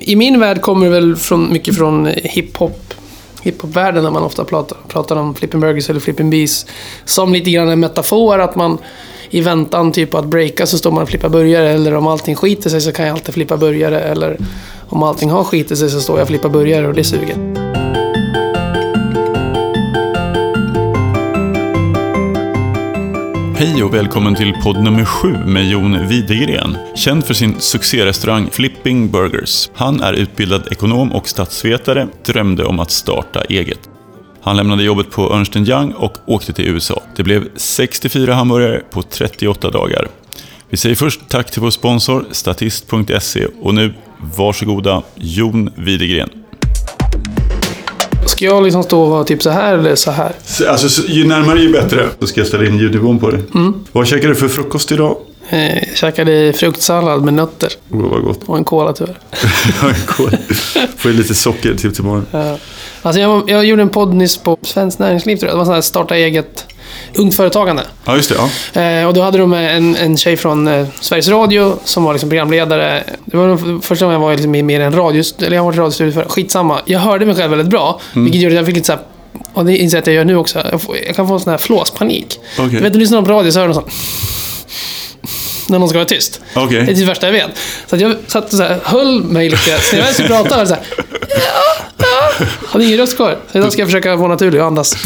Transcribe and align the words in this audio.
I 0.00 0.16
min 0.16 0.40
värld 0.40 0.60
kommer 0.60 0.86
det 0.86 0.92
väl 0.92 1.16
från, 1.16 1.52
mycket 1.52 1.76
från 1.76 2.06
hiphop. 2.06 2.94
Hiphop-världen 3.42 4.04
när 4.04 4.10
man 4.10 4.22
ofta 4.22 4.44
pratar, 4.44 4.78
pratar 4.88 5.16
om 5.16 5.34
flipping 5.34 5.60
burgers 5.60 5.90
eller 5.90 6.00
flipping 6.00 6.30
bees. 6.30 6.66
Som 7.04 7.32
lite 7.32 7.50
grann 7.50 7.68
en 7.68 7.80
metafor 7.80 8.40
att 8.40 8.56
man 8.56 8.78
i 9.30 9.40
väntan 9.40 9.92
typ 9.92 10.14
att 10.14 10.26
breaka 10.26 10.66
så 10.66 10.78
står 10.78 10.90
man 10.90 11.02
och 11.02 11.08
flippar 11.08 11.28
burgare. 11.28 11.70
Eller 11.70 11.94
om 11.94 12.06
allting 12.06 12.36
skiter 12.36 12.70
sig 12.70 12.80
så 12.80 12.92
kan 12.92 13.06
jag 13.06 13.14
alltid 13.14 13.34
flippa 13.34 13.56
burgare. 13.56 14.00
Eller 14.00 14.36
om 14.88 15.02
allting 15.02 15.30
har 15.30 15.44
skitit 15.44 15.78
sig 15.78 15.90
så 15.90 16.00
står 16.00 16.16
jag 16.16 16.22
och 16.22 16.28
flippar 16.28 16.48
burgare 16.48 16.86
och 16.86 16.94
det 16.94 17.04
suger. 17.04 17.59
Hej 23.60 23.82
och 23.82 23.94
välkommen 23.94 24.34
till 24.34 24.54
podd 24.62 24.82
nummer 24.82 25.04
sju 25.04 25.32
med 25.46 25.68
Jon 25.70 26.08
Widegren. 26.08 26.76
Känd 26.94 27.24
för 27.24 27.34
sin 27.34 27.60
succérestaurang 27.60 28.50
Flipping 28.50 29.10
Burgers. 29.10 29.70
Han 29.74 30.00
är 30.00 30.12
utbildad 30.12 30.68
ekonom 30.70 31.12
och 31.12 31.28
statsvetare, 31.28 32.08
drömde 32.24 32.64
om 32.64 32.80
att 32.80 32.90
starta 32.90 33.42
eget. 33.42 33.78
Han 34.40 34.56
lämnade 34.56 34.82
jobbet 34.82 35.10
på 35.10 35.34
Ernst 35.34 35.56
Young 35.56 35.92
och 35.92 36.12
åkte 36.26 36.52
till 36.52 36.68
USA. 36.68 37.02
Det 37.16 37.22
blev 37.22 37.48
64 37.56 38.34
hamburgare 38.34 38.82
på 38.90 39.02
38 39.02 39.70
dagar. 39.70 40.08
Vi 40.68 40.76
säger 40.76 40.96
först 40.96 41.20
tack 41.28 41.50
till 41.50 41.62
vår 41.62 41.70
sponsor 41.70 42.26
Statist.se 42.30 43.46
och 43.60 43.74
nu 43.74 43.94
varsågoda 44.36 45.02
Jon 45.14 45.70
Widegren. 45.76 46.30
Ska 48.40 48.46
jag 48.46 48.62
liksom 48.62 48.82
stå 48.82 49.02
och 49.02 49.10
vara 49.10 49.24
typ 49.24 49.42
så 49.42 49.50
här 49.50 49.78
eller 49.78 49.94
så 49.94 50.10
här? 50.10 50.32
Alltså, 50.68 51.02
ju 51.08 51.26
närmare 51.26 51.60
ju 51.60 51.72
bättre. 51.72 52.06
Då 52.18 52.26
ska 52.26 52.40
jag 52.40 52.48
ställa 52.48 52.66
in 52.66 52.78
ljudnivån 52.78 53.18
på 53.18 53.30
det. 53.30 53.40
Mm. 53.54 53.74
Vad 53.92 54.06
käkade 54.06 54.28
du 54.28 54.34
för 54.34 54.48
frukost 54.48 54.92
idag? 54.92 55.16
Eh, 55.48 55.74
jag 55.88 55.96
käkade 55.96 56.52
fruktsallad 56.52 57.24
med 57.24 57.34
nötter. 57.34 57.72
Oh, 57.90 58.10
vad 58.10 58.22
gott. 58.22 58.40
Och 58.46 58.56
en 58.56 58.64
cola 58.64 58.92
tyvärr. 58.92 59.18
Cool. 60.06 60.30
Får 60.96 61.10
ju 61.10 61.16
lite 61.16 61.34
socker 61.34 61.74
till 61.74 61.94
till 61.94 62.04
morgon. 62.04 62.26
Ja. 62.30 62.58
Alltså 63.02 63.20
jag, 63.20 63.50
jag 63.50 63.64
gjorde 63.64 63.82
en 63.82 63.88
podd 63.88 64.14
nyss 64.14 64.36
på 64.36 64.58
Svenskt 64.62 64.98
Näringsliv 64.98 65.36
tror 65.36 65.48
jag. 65.48 65.54
Det 65.54 65.58
var 65.58 65.64
sån 65.64 65.74
här 65.74 65.80
starta 65.80 66.16
eget 66.16 66.66
ungt 67.14 67.36
företagande. 67.36 67.82
Ja, 68.04 68.16
just 68.16 68.28
det. 68.28 68.36
Ja. 68.74 68.80
Eh, 68.80 69.06
och 69.06 69.14
då 69.14 69.22
hade 69.22 69.38
de 69.38 69.52
en, 69.52 69.96
en 69.96 70.16
tjej 70.16 70.36
från 70.36 70.68
eh, 70.68 70.86
Sveriges 71.00 71.28
Radio 71.28 71.78
som 71.84 72.04
var 72.04 72.12
liksom 72.12 72.28
programledare. 72.30 73.04
Det 73.24 73.36
var 73.36 73.82
första 73.82 74.04
gången 74.04 74.20
jag 74.20 74.26
var 74.26 74.32
liksom 74.32 74.54
i 74.54 74.62
mer 74.62 74.80
en 74.80 74.94
radio... 74.94 75.22
Eller 75.38 75.56
jag 75.56 75.62
har 75.62 75.66
varit 75.66 75.78
radiostudio 75.78 76.12
för. 76.12 76.24
Skitsamma. 76.24 76.80
Jag 76.84 76.98
hörde 76.98 77.26
mig 77.26 77.34
själv 77.34 77.50
väldigt 77.50 77.68
bra. 77.70 78.00
Vilket 78.12 78.40
gjorde 78.40 78.54
att 78.54 78.56
jag 78.56 78.66
fick 78.66 78.74
lite 78.74 78.86
så 78.86 78.92
här, 78.92 79.02
Och 79.54 79.64
det 79.64 79.76
inser 79.76 79.96
jag 79.96 80.02
att 80.02 80.06
jag 80.06 80.16
gör 80.16 80.24
nu 80.24 80.36
också. 80.36 80.62
Jag, 80.70 80.82
får, 80.82 80.96
jag 81.06 81.16
kan 81.16 81.28
få 81.28 81.34
en 81.34 81.40
sån 81.40 81.50
här 81.50 81.58
flåspanik. 81.58 82.38
Okej. 82.58 82.68
Du 82.70 82.80
vet, 82.80 82.92
du 82.92 82.98
lyssnar 82.98 83.22
på 83.22 83.30
radio 83.30 83.50
så 83.52 83.60
hör 83.60 83.68
du 83.68 83.74
sån... 83.74 83.84
När 85.68 85.78
någon 85.78 85.88
ska 85.88 85.98
vara 85.98 86.08
tyst. 86.08 86.40
Okej. 86.54 86.84
Det 86.86 86.92
är 86.92 86.96
det 86.96 87.04
värsta 87.04 87.26
jag 87.26 87.32
vet. 87.32 87.50
Så 87.86 87.96
jag 87.96 88.14
satt 88.26 88.44
och 88.44 88.50
så 88.50 88.62
här, 88.62 88.78
höll 88.84 89.22
mig 89.24 89.48
lite. 89.50 89.80
Så 89.80 89.96
när 89.96 90.02
jag 90.04 90.14
skulle 90.14 90.28
prata 90.28 90.56
var 90.56 90.60
det 90.62 90.66
så 90.66 90.74
här... 90.74 90.84
Ja, 91.30 91.84
ja. 92.38 92.46
Hade 92.66 92.84
ingen 92.84 92.98
röst 92.98 93.16
kvar. 93.16 93.38
Så 93.52 93.58
idag 93.58 93.72
ska 93.72 93.82
jag 93.82 93.88
försöka 93.88 94.16
vara 94.16 94.28
naturlig 94.28 94.60
och 94.60 94.66
andas. 94.66 94.96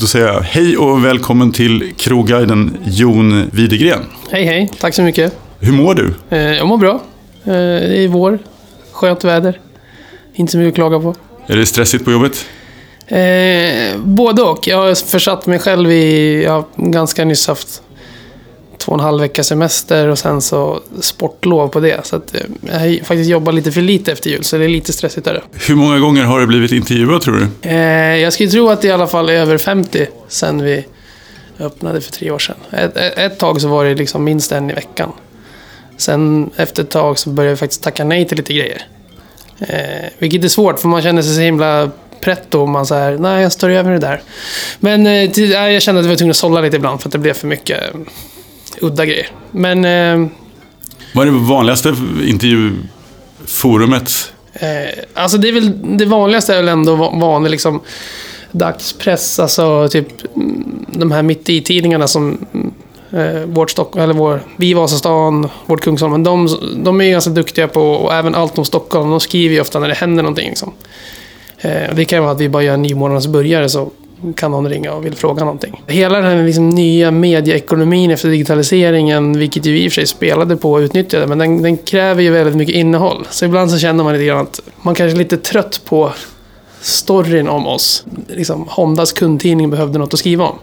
Då 0.00 0.06
säger 0.06 0.26
jag 0.26 0.40
hej 0.40 0.76
och 0.76 1.04
välkommen 1.04 1.52
till 1.52 1.94
krogguiden 1.96 2.76
Jon 2.84 3.50
Widegren. 3.52 4.00
Hej, 4.30 4.44
hej. 4.44 4.70
Tack 4.80 4.94
så 4.94 5.02
mycket. 5.02 5.38
Hur 5.60 5.72
mår 5.72 5.94
du? 5.94 6.14
Eh, 6.30 6.38
jag 6.38 6.66
mår 6.66 6.76
bra. 6.76 6.94
Eh, 7.44 7.52
det 7.52 8.04
är 8.04 8.08
vår. 8.08 8.38
Skönt 8.92 9.24
väder. 9.24 9.60
Inte 10.34 10.52
så 10.52 10.58
mycket 10.58 10.68
att 10.70 10.74
klaga 10.74 11.00
på. 11.00 11.14
Är 11.46 11.56
det 11.56 11.66
stressigt 11.66 12.04
på 12.04 12.12
jobbet? 12.12 12.46
Eh, 13.06 13.98
både 14.04 14.42
och. 14.42 14.66
Jag 14.68 14.76
har 14.76 15.08
försatt 15.10 15.46
mig 15.46 15.58
själv 15.58 15.92
i... 15.92 16.42
Jag 16.44 16.52
har 16.52 16.64
ganska 16.76 17.24
nyss 17.24 17.46
haft 17.48 17.82
två 18.78 18.92
och 18.92 18.98
en 18.98 19.04
halv 19.04 19.20
vecka 19.20 19.44
semester 19.44 20.08
och 20.08 20.18
sen 20.18 20.40
så 20.40 20.80
sportlov 21.00 21.68
på 21.68 21.80
det. 21.80 22.06
Så 22.06 22.16
att, 22.16 22.34
eh, 22.34 22.40
jag 22.60 22.78
har 22.78 23.04
faktiskt 23.04 23.30
jobbat 23.30 23.54
lite 23.54 23.72
för 23.72 23.80
lite 23.80 24.12
efter 24.12 24.30
jul, 24.30 24.44
så 24.44 24.58
det 24.58 24.64
är 24.64 24.68
lite 24.68 24.92
stressigt 24.92 25.24
där. 25.24 25.42
Hur 25.68 25.74
många 25.74 25.98
gånger 25.98 26.24
har 26.24 26.40
du 26.40 26.46
blivit 26.46 26.72
intervjuad 26.72 27.22
tror 27.22 27.34
du? 27.34 27.68
Eh, 27.68 28.16
jag 28.16 28.32
skulle 28.32 28.50
tro 28.50 28.68
att 28.68 28.82
det 28.82 28.88
i 28.88 28.92
alla 28.92 29.06
fall 29.06 29.28
är 29.28 29.32
över 29.32 29.58
50 29.58 30.06
sen 30.28 30.62
vi 30.62 30.84
öppnade 31.60 32.00
för 32.00 32.12
tre 32.12 32.30
år 32.30 32.38
sedan. 32.38 32.56
Ett, 32.70 32.96
ett, 32.96 33.38
tag 33.38 33.60
så 33.60 33.68
var 33.68 33.84
det 33.84 33.94
liksom 33.94 34.24
minst 34.24 34.52
en 34.52 34.70
i 34.70 34.74
veckan. 34.74 35.12
Sen 35.96 36.50
efter 36.56 36.82
ett 36.82 36.90
tag 36.90 37.18
så 37.18 37.30
började 37.30 37.50
jag 37.50 37.58
faktiskt 37.58 37.82
tacka 37.82 38.04
nej 38.04 38.28
till 38.28 38.36
lite 38.36 38.54
grejer. 38.54 38.82
Eh, 39.60 40.08
vilket 40.18 40.44
är 40.44 40.48
svårt 40.48 40.80
för 40.80 40.88
man 40.88 41.02
känner 41.02 41.22
sig 41.22 41.34
så 41.34 41.40
himla 41.40 41.90
pretto 42.20 42.62
om 42.62 42.70
man 42.70 42.86
säger 42.86 43.18
nej 43.18 43.42
jag 43.42 43.52
står 43.52 43.70
över 43.70 43.92
det 43.92 43.98
där. 43.98 44.22
Men 44.80 45.06
eh, 45.06 45.30
nej, 45.36 45.72
jag 45.72 45.82
kände 45.82 45.98
att 45.98 46.04
jag 46.04 46.10
var 46.10 46.16
tvungen 46.16 46.30
att 46.30 46.36
sålla 46.36 46.60
lite 46.60 46.76
ibland 46.76 47.00
för 47.00 47.08
att 47.08 47.12
det 47.12 47.18
blev 47.18 47.34
för 47.34 47.46
mycket 47.46 47.94
eh, 47.94 48.00
udda 48.80 49.06
grejer. 49.06 49.26
Men 49.50 49.84
eh, 49.84 50.28
Vad 51.14 51.28
är 51.28 51.32
det 51.32 51.38
vanligaste 51.38 51.94
intervjuforumet? 52.24 54.32
Eh, 54.52 54.68
alltså 55.14 55.38
det 55.38 55.48
är 55.48 55.52
väl 55.52 55.98
det 55.98 56.04
vanligaste 56.06 56.52
är 56.54 56.56
väl 56.56 56.68
ändå 56.68 56.94
va- 56.96 57.10
vanlig 57.14 57.50
liksom 57.50 57.80
dagspress, 58.52 59.38
alltså 59.38 59.88
typ 59.88 60.36
mm, 60.36 60.84
de 60.88 61.10
här 61.10 61.22
mitt 61.22 61.48
i 61.48 61.60
tidningarna 61.60 62.08
som 62.08 62.38
mm, 62.54 62.72
eh, 63.36 63.42
vårt 63.46 63.70
Stockholm, 63.70 64.04
eller 64.04 64.14
vår, 64.14 64.42
Vi 64.56 64.74
Vasastan, 64.74 65.48
vårt 65.66 65.80
Kungsholmen, 65.80 66.22
de, 66.22 66.48
de 66.84 67.00
är 67.00 67.04
ju 67.04 67.10
ganska 67.10 67.30
duktiga 67.30 67.68
på, 67.68 67.80
och 67.82 68.14
även 68.14 68.34
allt 68.34 68.58
om 68.58 68.64
Stockholm, 68.64 69.10
de 69.10 69.20
skriver 69.20 69.54
ju 69.54 69.60
ofta 69.60 69.80
när 69.80 69.88
det 69.88 69.94
händer 69.94 70.22
någonting. 70.22 70.48
Liksom. 70.48 70.72
Eh, 71.60 71.94
det 71.94 72.04
kan 72.04 72.22
vara 72.22 72.32
att 72.32 72.40
vi 72.40 72.48
bara 72.48 72.62
gör 72.62 72.74
en 72.74 72.82
ny 72.82 72.94
månadens 72.94 73.26
börjare 73.26 73.68
så 73.68 73.90
kan 74.36 74.50
någon 74.50 74.68
ringa 74.68 74.92
och 74.92 75.06
vill 75.06 75.14
fråga 75.14 75.44
någonting. 75.44 75.82
Hela 75.86 76.20
den 76.20 76.24
här 76.24 76.44
liksom 76.44 76.68
nya 76.68 77.10
medieekonomin 77.10 78.10
efter 78.10 78.28
digitaliseringen, 78.28 79.38
vilket 79.38 79.66
ju 79.66 79.72
vi 79.72 79.84
i 79.84 79.88
och 79.88 79.92
för 79.92 79.94
sig 79.94 80.06
spelade 80.06 80.56
på 80.56 80.72
och 80.72 80.78
utnyttjade, 80.78 81.26
men 81.26 81.38
den, 81.38 81.62
den 81.62 81.76
kräver 81.76 82.22
ju 82.22 82.30
väldigt 82.30 82.56
mycket 82.56 82.74
innehåll. 82.74 83.26
Så 83.30 83.44
ibland 83.44 83.70
så 83.70 83.78
känner 83.78 84.04
man 84.04 84.12
lite 84.12 84.24
grann 84.24 84.38
att 84.38 84.60
man 84.82 84.94
kanske 84.94 85.16
är 85.16 85.18
lite 85.18 85.36
trött 85.36 85.80
på 85.84 86.12
storyn 86.80 87.48
om 87.48 87.66
oss. 87.66 88.04
Liksom, 88.28 88.66
Hondas 88.68 89.12
kundtidning 89.12 89.70
behövde 89.70 89.98
något 89.98 90.14
att 90.14 90.20
skriva 90.20 90.44
om. 90.44 90.58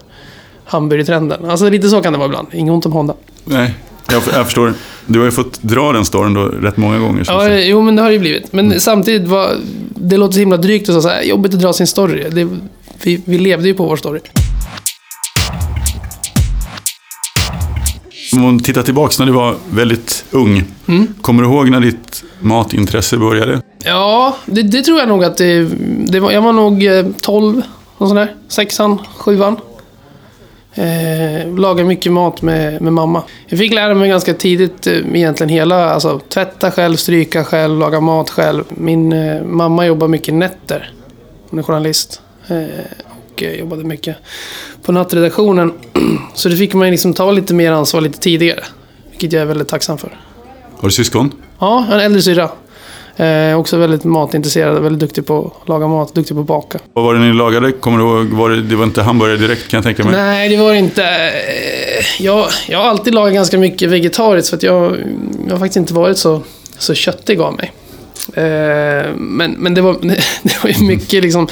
Hamburgertrenden. 0.66 1.50
Alltså 1.50 1.70
lite 1.70 1.90
så 1.90 2.02
kan 2.02 2.14
det 2.14 2.20
vara 2.20 2.28
ibland. 2.28 2.48
Inget 2.52 2.72
ont 2.72 2.86
om 2.86 2.92
Honda. 2.92 3.14
Nej, 3.46 3.74
jag, 4.12 4.22
jag 4.34 4.46
förstår. 4.46 4.74
Du 5.06 5.20
har 5.20 5.26
ju 5.26 5.32
fått 5.32 5.62
dra 5.62 5.92
den 5.92 6.06
storyn 6.06 6.34
då 6.34 6.42
rätt 6.46 6.78
många 6.78 7.00
gånger. 7.00 7.24
Ja, 7.28 7.44
det. 7.44 7.66
jo 7.66 7.82
men 7.82 7.96
det 7.96 8.02
har 8.02 8.10
det 8.10 8.14
ju 8.14 8.20
blivit. 8.20 8.54
Men 8.54 8.82
samtidigt, 8.82 9.28
var, 9.28 9.50
det 9.96 10.18
låter 10.18 10.34
så 10.34 10.40
himla 10.40 10.58
drygt 10.58 10.88
så 10.88 11.10
här, 11.10 11.22
jobbigt 11.22 11.54
att 11.54 11.60
dra 11.60 11.74
sin 11.74 11.88
story. 11.88 12.30
Det, 12.30 12.48
vi, 13.04 13.22
vi 13.26 13.38
levde 13.38 13.68
ju 13.68 13.74
på 13.74 13.86
vår 13.86 13.96
story. 13.96 14.20
Om 18.34 18.42
man 18.42 18.60
tittar 18.60 18.84
tillbaks 18.84 19.20
när 19.20 19.26
du 19.26 19.32
var 19.32 19.56
väldigt 19.70 20.26
ung. 20.32 20.64
Mm. 20.88 21.08
Kommer 21.22 21.44
du 21.44 21.50
ihåg 21.50 21.70
när 21.70 21.80
ditt 21.80 22.24
matintresse 22.40 23.18
började? 23.18 23.62
Ja, 23.84 24.38
det, 24.46 24.62
det 24.62 24.82
tror 24.82 25.00
jag 25.00 25.08
nog 25.08 25.24
att 25.24 25.38
det, 25.38 25.64
det 26.08 26.20
var, 26.20 26.32
jag 26.32 26.42
var 26.42 26.54
nog 26.54 26.86
eh, 26.86 27.06
12, 27.22 27.62
och 27.98 28.08
sån 28.08 28.18
där. 28.18 28.36
Sexan, 28.48 28.98
sjuan. 29.18 29.58
Eh, 30.74 31.56
lagade 31.58 31.88
mycket 31.88 32.12
mat 32.12 32.42
med, 32.42 32.82
med 32.82 32.94
mamma. 32.94 33.24
Jag 33.48 33.60
fick 33.60 33.74
lära 33.74 33.94
mig 33.94 34.10
ganska 34.10 34.34
tidigt 34.34 34.88
eh, 34.88 34.94
egentligen 34.94 35.50
hela, 35.50 35.90
alltså 35.90 36.20
tvätta 36.20 36.72
själv, 36.72 36.96
stryka 36.96 37.44
själv, 37.44 37.80
laga 37.80 38.00
mat 38.00 38.30
själv. 38.30 38.64
Min 38.70 39.14
eh, 39.14 39.44
mamma 39.44 39.86
jobbar 39.86 40.08
mycket 40.08 40.34
nätter. 40.34 40.92
Hon 41.50 41.60
är 41.60 41.64
journalist. 41.64 42.22
Eh, 42.48 42.66
och 43.34 43.44
jobbade 43.60 43.84
mycket 43.84 44.18
på 44.84 44.92
nattredaktionen. 44.92 45.74
Så 46.34 46.50
det 46.50 46.56
fick 46.56 46.74
man 46.74 46.92
liksom 46.92 47.14
ta 47.14 47.32
lite 47.32 47.54
mer 47.54 47.72
ansvar 47.72 48.02
lite 48.02 48.20
tidigare. 48.20 48.64
Vilket 49.10 49.34
jag 49.34 49.42
är 49.42 49.46
väldigt 49.46 49.68
tacksam 49.68 49.98
för. 49.98 50.20
Har 50.78 50.88
du 50.88 50.92
syskon? 50.92 51.32
Ja, 51.60 51.86
en 51.92 52.00
äldre 52.00 52.22
syrra. 52.22 52.50
Eh, 53.18 53.60
också 53.60 53.78
väldigt 53.78 54.04
matintresserad, 54.04 54.84
väldigt 54.84 55.00
duktig 55.00 55.26
på 55.26 55.54
att 55.62 55.70
laga 55.70 55.88
mat, 55.88 56.14
duktig 56.14 56.36
på 56.36 56.42
att 56.42 56.48
baka. 56.48 56.80
Vad 56.94 57.06
var 57.06 57.14
det 57.14 57.20
ni 57.20 57.34
lagade? 57.34 57.72
Kommer 57.72 57.98
du 57.98 58.04
ihåg? 58.04 58.26
Var 58.26 58.50
det, 58.50 58.62
det 58.62 58.76
var 58.76 58.84
inte 58.84 59.02
hamburgare 59.02 59.38
direkt 59.38 59.68
kan 59.68 59.78
jag 59.78 59.84
tänka 59.84 60.04
mig. 60.04 60.14
Nej, 60.14 60.50
det 60.50 60.58
var 60.58 60.72
det 60.72 60.78
inte. 60.78 61.32
Jag, 62.20 62.48
jag 62.68 62.80
har 62.80 62.86
alltid 62.86 63.14
lagat 63.14 63.34
ganska 63.34 63.58
mycket 63.58 63.90
vegetariskt 63.90 64.50
för 64.50 64.58
att 64.58 64.64
jag, 64.64 64.98
jag 65.46 65.52
har 65.52 65.60
faktiskt 65.60 65.78
inte 65.78 65.94
varit 65.94 66.18
så, 66.18 66.42
så 66.78 66.94
köttig 66.94 67.40
av 67.40 67.54
mig. 67.54 67.72
Eh, 68.34 69.12
men 69.16 69.52
men 69.52 69.74
det, 69.74 69.82
var, 69.82 69.98
det 70.44 70.64
var 70.64 70.70
ju 70.70 70.88
mycket 70.88 71.24
liksom 71.24 71.48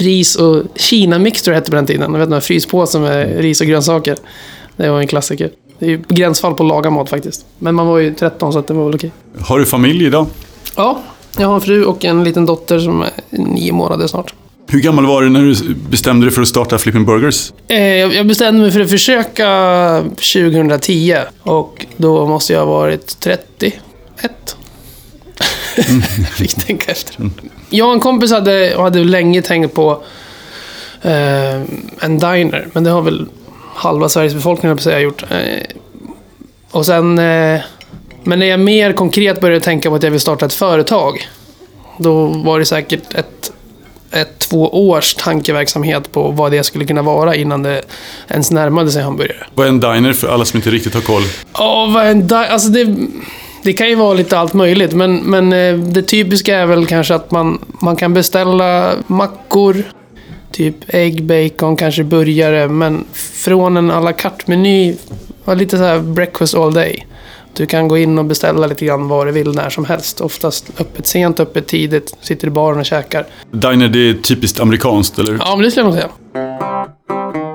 ris 0.00 0.36
och 0.36 0.62
Kina-mixture 0.76 1.54
hette 1.54 1.66
det 1.66 1.70
på 1.70 1.76
den 1.76 1.86
tiden. 1.86 2.12
Jag 2.12 2.18
vet 2.18 2.28
inte, 2.28 2.40
fryspåse 2.40 2.98
med 2.98 3.38
ris 3.40 3.60
och 3.60 3.66
grönsaker. 3.66 4.16
Det 4.76 4.90
var 4.90 5.00
en 5.00 5.06
klassiker. 5.06 5.50
Det 5.78 5.86
är 5.86 5.90
ju 5.90 6.02
gränsfall 6.08 6.54
på 6.54 6.62
att 6.62 6.68
laga 6.68 6.90
mat 6.90 7.10
faktiskt. 7.10 7.46
Men 7.58 7.74
man 7.74 7.86
var 7.86 7.98
ju 7.98 8.14
13 8.14 8.52
så 8.52 8.60
det 8.60 8.74
var 8.74 8.84
väl 8.84 8.94
okej. 8.94 9.10
Har 9.40 9.58
du 9.58 9.66
familj 9.66 10.04
idag? 10.06 10.26
Ja, 10.76 11.02
jag 11.38 11.46
har 11.48 11.54
en 11.54 11.60
fru 11.60 11.84
och 11.84 12.04
en 12.04 12.24
liten 12.24 12.46
dotter 12.46 12.78
som 12.78 13.02
är 13.02 13.10
nio 13.30 13.72
månader 13.72 14.06
snart. 14.06 14.34
Hur 14.68 14.80
gammal 14.80 15.06
var 15.06 15.22
du 15.22 15.28
när 15.28 15.40
du 15.42 15.74
bestämde 15.74 16.26
dig 16.26 16.34
för 16.34 16.42
att 16.42 16.48
starta 16.48 16.78
Flipping 16.78 17.04
Burgers? 17.04 17.52
Eh, 17.68 17.78
Jag 17.82 18.14
jag 18.14 18.26
bestämde 18.26 18.60
mig 18.62 18.70
för 18.70 18.80
att 18.80 18.90
försöka 18.90 20.02
2010 20.34 21.16
och 21.42 21.86
då 21.96 22.26
måste 22.26 22.52
jag 22.52 22.60
ha 22.60 22.66
varit 22.66 23.20
31. 23.20 23.80
Jag 26.18 26.28
fick 26.28 26.54
tänka 26.66 26.92
efter. 26.92 27.30
Jag 27.70 27.86
och 27.88 27.94
en 27.94 28.00
kompis 28.00 28.32
hade, 28.32 28.74
hade 28.78 29.04
länge 29.04 29.42
tänkt 29.42 29.74
på 29.74 30.02
eh, 31.02 31.54
en 32.00 32.18
diner, 32.18 32.68
men 32.72 32.84
det 32.84 32.90
har 32.90 33.02
väl 33.02 33.26
halva 33.74 34.08
Sveriges 34.08 34.34
befolkning 34.34 34.76
på 34.76 34.82
säga 34.82 35.00
gjort. 35.00 35.22
Eh, 35.30 35.62
och 36.70 36.86
sen 36.86 37.18
eh, 37.18 37.60
Men 38.24 38.38
när 38.38 38.46
jag 38.46 38.60
mer 38.60 38.92
konkret 38.92 39.40
började 39.40 39.64
tänka 39.64 39.88
på 39.90 39.94
att 39.96 40.02
jag 40.02 40.10
vill 40.10 40.20
starta 40.20 40.46
ett 40.46 40.54
företag. 40.54 41.28
Då 41.98 42.26
var 42.26 42.58
det 42.58 42.64
säkert 42.64 43.14
ett, 43.14 43.52
ett 44.12 44.38
två 44.38 44.88
års 44.88 45.14
tankeverksamhet 45.14 46.12
på 46.12 46.30
vad 46.30 46.52
det 46.52 46.64
skulle 46.64 46.84
kunna 46.84 47.02
vara 47.02 47.34
innan 47.34 47.62
det 47.62 47.82
ens 48.28 48.50
närmade 48.50 48.90
sig 48.90 49.02
hamburgare. 49.02 49.46
Vad 49.54 49.66
är 49.66 49.70
en 49.70 49.80
diner 49.80 50.12
för 50.12 50.28
alla 50.28 50.44
som 50.44 50.56
inte 50.56 50.70
riktigt 50.70 50.94
har 50.94 51.00
koll? 51.00 51.22
Ja, 51.58 51.90
vad 51.94 52.06
är 52.06 52.10
en 52.10 52.26
di- 52.26 52.34
Alltså 52.34 52.68
det, 52.68 52.96
det 53.62 53.72
kan 53.72 53.88
ju 53.88 53.94
vara 53.94 54.14
lite 54.14 54.38
allt 54.38 54.54
möjligt, 54.54 54.92
men, 54.92 55.16
men 55.16 55.52
eh, 55.52 55.78
det 55.78 56.02
typiska 56.02 56.56
är 56.56 56.66
väl 56.66 56.86
kanske 56.86 57.14
att 57.14 57.30
man, 57.30 57.58
man 57.82 57.96
kan 57.96 58.14
beställa 58.14 58.92
mackor, 59.06 59.82
typ 60.52 60.74
ägg, 60.88 61.24
bacon, 61.24 61.76
kanske 61.76 62.04
burgare, 62.04 62.68
men 62.68 63.04
från 63.12 63.76
en 63.76 63.90
à 63.90 64.00
la 64.00 64.12
carte-meny, 64.12 64.96
lite 65.56 65.78
så 65.78 65.84
här 65.84 65.98
breakfast 65.98 66.54
all 66.54 66.72
day. 66.72 67.06
Du 67.54 67.66
kan 67.66 67.88
gå 67.88 67.98
in 67.98 68.18
och 68.18 68.24
beställa 68.24 68.66
lite 68.66 68.84
grann 68.84 69.08
vad 69.08 69.26
du 69.26 69.32
vill 69.32 69.54
när 69.54 69.70
som 69.70 69.84
helst. 69.84 70.20
Oftast 70.20 70.70
öppet 70.78 71.06
sent, 71.06 71.40
öppet 71.40 71.66
tidigt, 71.66 72.16
sitter 72.20 72.46
i 72.46 72.50
baren 72.50 72.78
och 72.78 72.86
käkar. 72.86 73.26
Diner, 73.50 73.88
det 73.88 74.10
är 74.10 74.14
typiskt 74.14 74.60
amerikanskt, 74.60 75.18
eller? 75.18 75.36
Ja, 75.40 75.56
men 75.56 75.64
det 75.64 75.70
skulle 75.70 75.86
jag 75.86 75.94
nog 75.94 76.00
säga. 76.00 77.49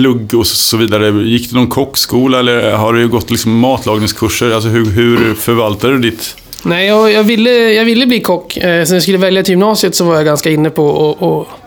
Plugg 0.00 0.34
och 0.34 0.46
så 0.46 0.76
vidare. 0.76 1.22
Gick 1.22 1.50
du 1.50 1.56
någon 1.56 1.68
kockskola 1.68 2.38
eller 2.38 2.72
har 2.72 2.92
du 2.92 3.08
gått 3.08 3.30
liksom 3.30 3.58
matlagningskurser? 3.58 4.50
Alltså 4.50 4.68
hur, 4.68 4.84
hur 4.84 5.34
förvaltar 5.34 5.88
du 5.88 5.98
ditt... 5.98 6.36
Nej, 6.62 6.86
jag, 6.86 7.12
jag, 7.12 7.22
ville, 7.22 7.50
jag 7.50 7.84
ville 7.84 8.06
bli 8.06 8.20
kock. 8.20 8.56
Eh, 8.56 8.84
så 8.84 8.90
när 8.90 8.96
jag 8.96 9.02
skulle 9.02 9.18
välja 9.18 9.42
till 9.42 9.52
gymnasiet 9.52 9.94
så 9.94 10.04
var 10.04 10.14
jag 10.14 10.24
ganska 10.24 10.50
inne 10.50 10.70
på 10.70 11.10
att 11.20 11.60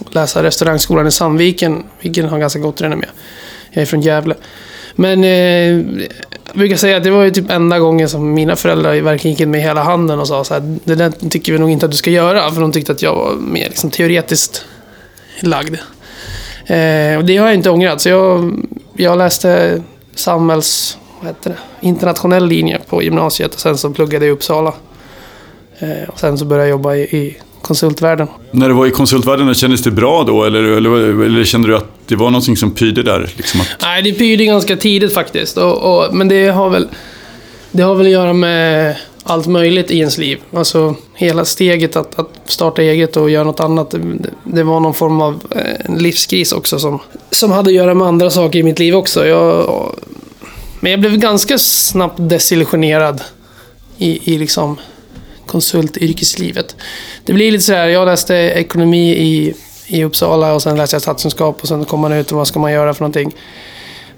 att 0.00 0.14
läsa 0.14 0.42
restaurangskolan 0.42 1.06
i 1.06 1.10
Sandviken, 1.10 1.84
vilken 2.00 2.28
har 2.28 2.38
ganska 2.38 2.58
gott 2.58 2.80
renommé. 2.80 3.06
Jag 3.70 3.82
är 3.82 3.86
från 3.86 4.00
Gävle. 4.00 4.34
Men 4.94 5.24
eh, 5.24 5.30
jag 6.46 6.54
brukar 6.54 6.76
säga 6.76 6.96
att 6.96 7.04
det 7.04 7.10
var 7.10 7.24
ju 7.24 7.30
typ 7.30 7.50
enda 7.50 7.78
gången 7.78 8.08
som 8.08 8.34
mina 8.34 8.56
föräldrar 8.56 9.00
verkligen 9.00 9.32
gick 9.32 9.40
in 9.40 9.50
med 9.50 9.62
hela 9.62 9.82
handen 9.82 10.20
och 10.20 10.28
sa 10.28 10.44
så 10.44 10.54
här, 10.54 10.78
det 10.84 10.94
där 10.94 11.12
tycker 11.30 11.52
vi 11.52 11.58
nog 11.58 11.70
inte 11.70 11.86
att 11.86 11.92
du 11.92 11.96
ska 11.96 12.10
göra. 12.10 12.52
För 12.52 12.60
de 12.60 12.72
tyckte 12.72 12.92
att 12.92 13.02
jag 13.02 13.14
var 13.14 13.34
mer 13.34 13.68
liksom, 13.68 13.90
teoretiskt 13.90 14.64
lagd. 15.40 15.76
Eh, 16.66 17.18
och 17.18 17.24
det 17.24 17.36
har 17.36 17.46
jag 17.46 17.54
inte 17.54 17.70
ångrat. 17.70 18.00
Så 18.00 18.08
jag, 18.08 18.60
jag 18.96 19.18
läste 19.18 19.82
samhälls... 20.14 20.98
Vad 21.20 21.28
heter 21.28 21.50
det? 21.50 21.86
Internationell 21.86 22.46
linje 22.46 22.80
på 22.88 23.02
gymnasiet 23.02 23.54
och 23.54 23.60
sen 23.60 23.78
så 23.78 23.90
pluggade 23.90 24.24
jag 24.24 24.30
i 24.30 24.34
Uppsala. 24.34 24.74
Eh, 25.78 26.08
och 26.08 26.20
sen 26.20 26.38
så 26.38 26.44
började 26.44 26.68
jag 26.68 26.70
jobba 26.70 26.94
i, 26.94 27.00
i 27.00 27.36
konsultvärlden. 27.62 28.28
När 28.50 28.68
du 28.68 28.74
var 28.74 28.86
i 28.86 28.90
konsultvärlden, 28.90 29.54
kändes 29.54 29.82
det 29.82 29.90
bra 29.90 30.24
då? 30.24 30.44
Eller, 30.44 30.62
eller, 30.62 31.24
eller 31.24 31.44
kände 31.44 31.68
du 31.68 31.76
att 31.76 31.88
det 32.06 32.16
var 32.16 32.30
någonting 32.30 32.56
som 32.56 32.70
pyrde 32.70 33.02
där? 33.02 33.30
Liksom 33.36 33.60
att... 33.60 33.68
Nej, 33.82 34.02
det 34.02 34.12
pyrde 34.12 34.44
ganska 34.44 34.76
tidigt 34.76 35.14
faktiskt. 35.14 35.56
Och, 35.56 36.04
och, 36.04 36.14
men 36.14 36.28
det 36.28 36.46
har 36.46 36.70
väl... 36.70 36.88
Det 37.70 37.82
har 37.82 37.94
väl 37.94 38.06
att 38.06 38.12
göra 38.12 38.32
med 38.32 38.96
allt 39.24 39.46
möjligt 39.46 39.90
i 39.90 39.98
ens 39.98 40.18
liv. 40.18 40.38
Alltså 40.52 40.94
hela 41.14 41.44
steget 41.44 41.96
att, 41.96 42.18
att 42.18 42.28
starta 42.44 42.82
eget 42.82 43.16
och 43.16 43.30
göra 43.30 43.44
något 43.44 43.60
annat. 43.60 43.90
Det, 43.90 44.30
det 44.44 44.62
var 44.62 44.80
någon 44.80 44.94
form 44.94 45.20
av 45.20 45.42
eh, 45.50 45.96
livskris 45.96 46.52
också 46.52 46.78
som, 46.78 46.98
som 47.30 47.52
hade 47.52 47.70
att 47.70 47.74
göra 47.74 47.94
med 47.94 48.08
andra 48.08 48.30
saker 48.30 48.58
i 48.58 48.62
mitt 48.62 48.78
liv 48.78 48.94
också. 48.96 49.26
Jag, 49.26 49.94
men 50.80 50.90
jag 50.90 51.00
blev 51.00 51.16
ganska 51.16 51.58
snabbt 51.58 52.16
desillusionerad 52.18 53.22
i, 53.98 54.34
i 54.34 54.38
liksom 54.38 54.76
konsultyrkeslivet. 55.46 56.76
Det 57.24 57.32
blir 57.32 57.52
lite 57.52 57.64
sådär, 57.64 57.86
jag 57.86 58.06
läste 58.06 58.34
ekonomi 58.34 59.10
i, 59.10 59.54
i 59.86 60.04
Uppsala 60.04 60.54
och 60.54 60.62
sen 60.62 60.76
läste 60.76 60.94
jag 60.94 61.02
statskunskap 61.02 61.62
och 61.62 61.68
sen 61.68 61.84
kom 61.84 62.00
man 62.00 62.12
ut 62.12 62.32
och 62.32 62.38
vad 62.38 62.48
ska 62.48 62.58
man 62.58 62.72
göra 62.72 62.94
för 62.94 63.00
någonting. 63.00 63.34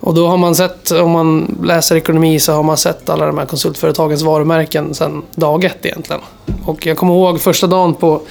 Och 0.01 0.15
då 0.15 0.29
har 0.29 0.37
man 0.37 0.55
sett, 0.55 0.91
om 0.91 1.11
man 1.11 1.59
läser 1.63 1.97
ekonomi 1.97 2.41
så 2.41 2.53
har 2.53 2.63
man 2.63 2.77
sett 2.77 3.09
alla 3.09 3.27
de 3.27 3.39
här 3.39 3.47
konsultföretagens 3.47 4.23
varumärken 4.23 4.95
sedan 4.95 5.23
dag 5.35 5.65
ett 5.65 5.87
egentligen. 5.87 6.21
Och 6.65 6.87
jag 6.87 6.97
kommer 6.97 7.15
ihåg 7.15 7.41
första 7.41 7.67
dagen 7.67 7.95
på 7.95 8.23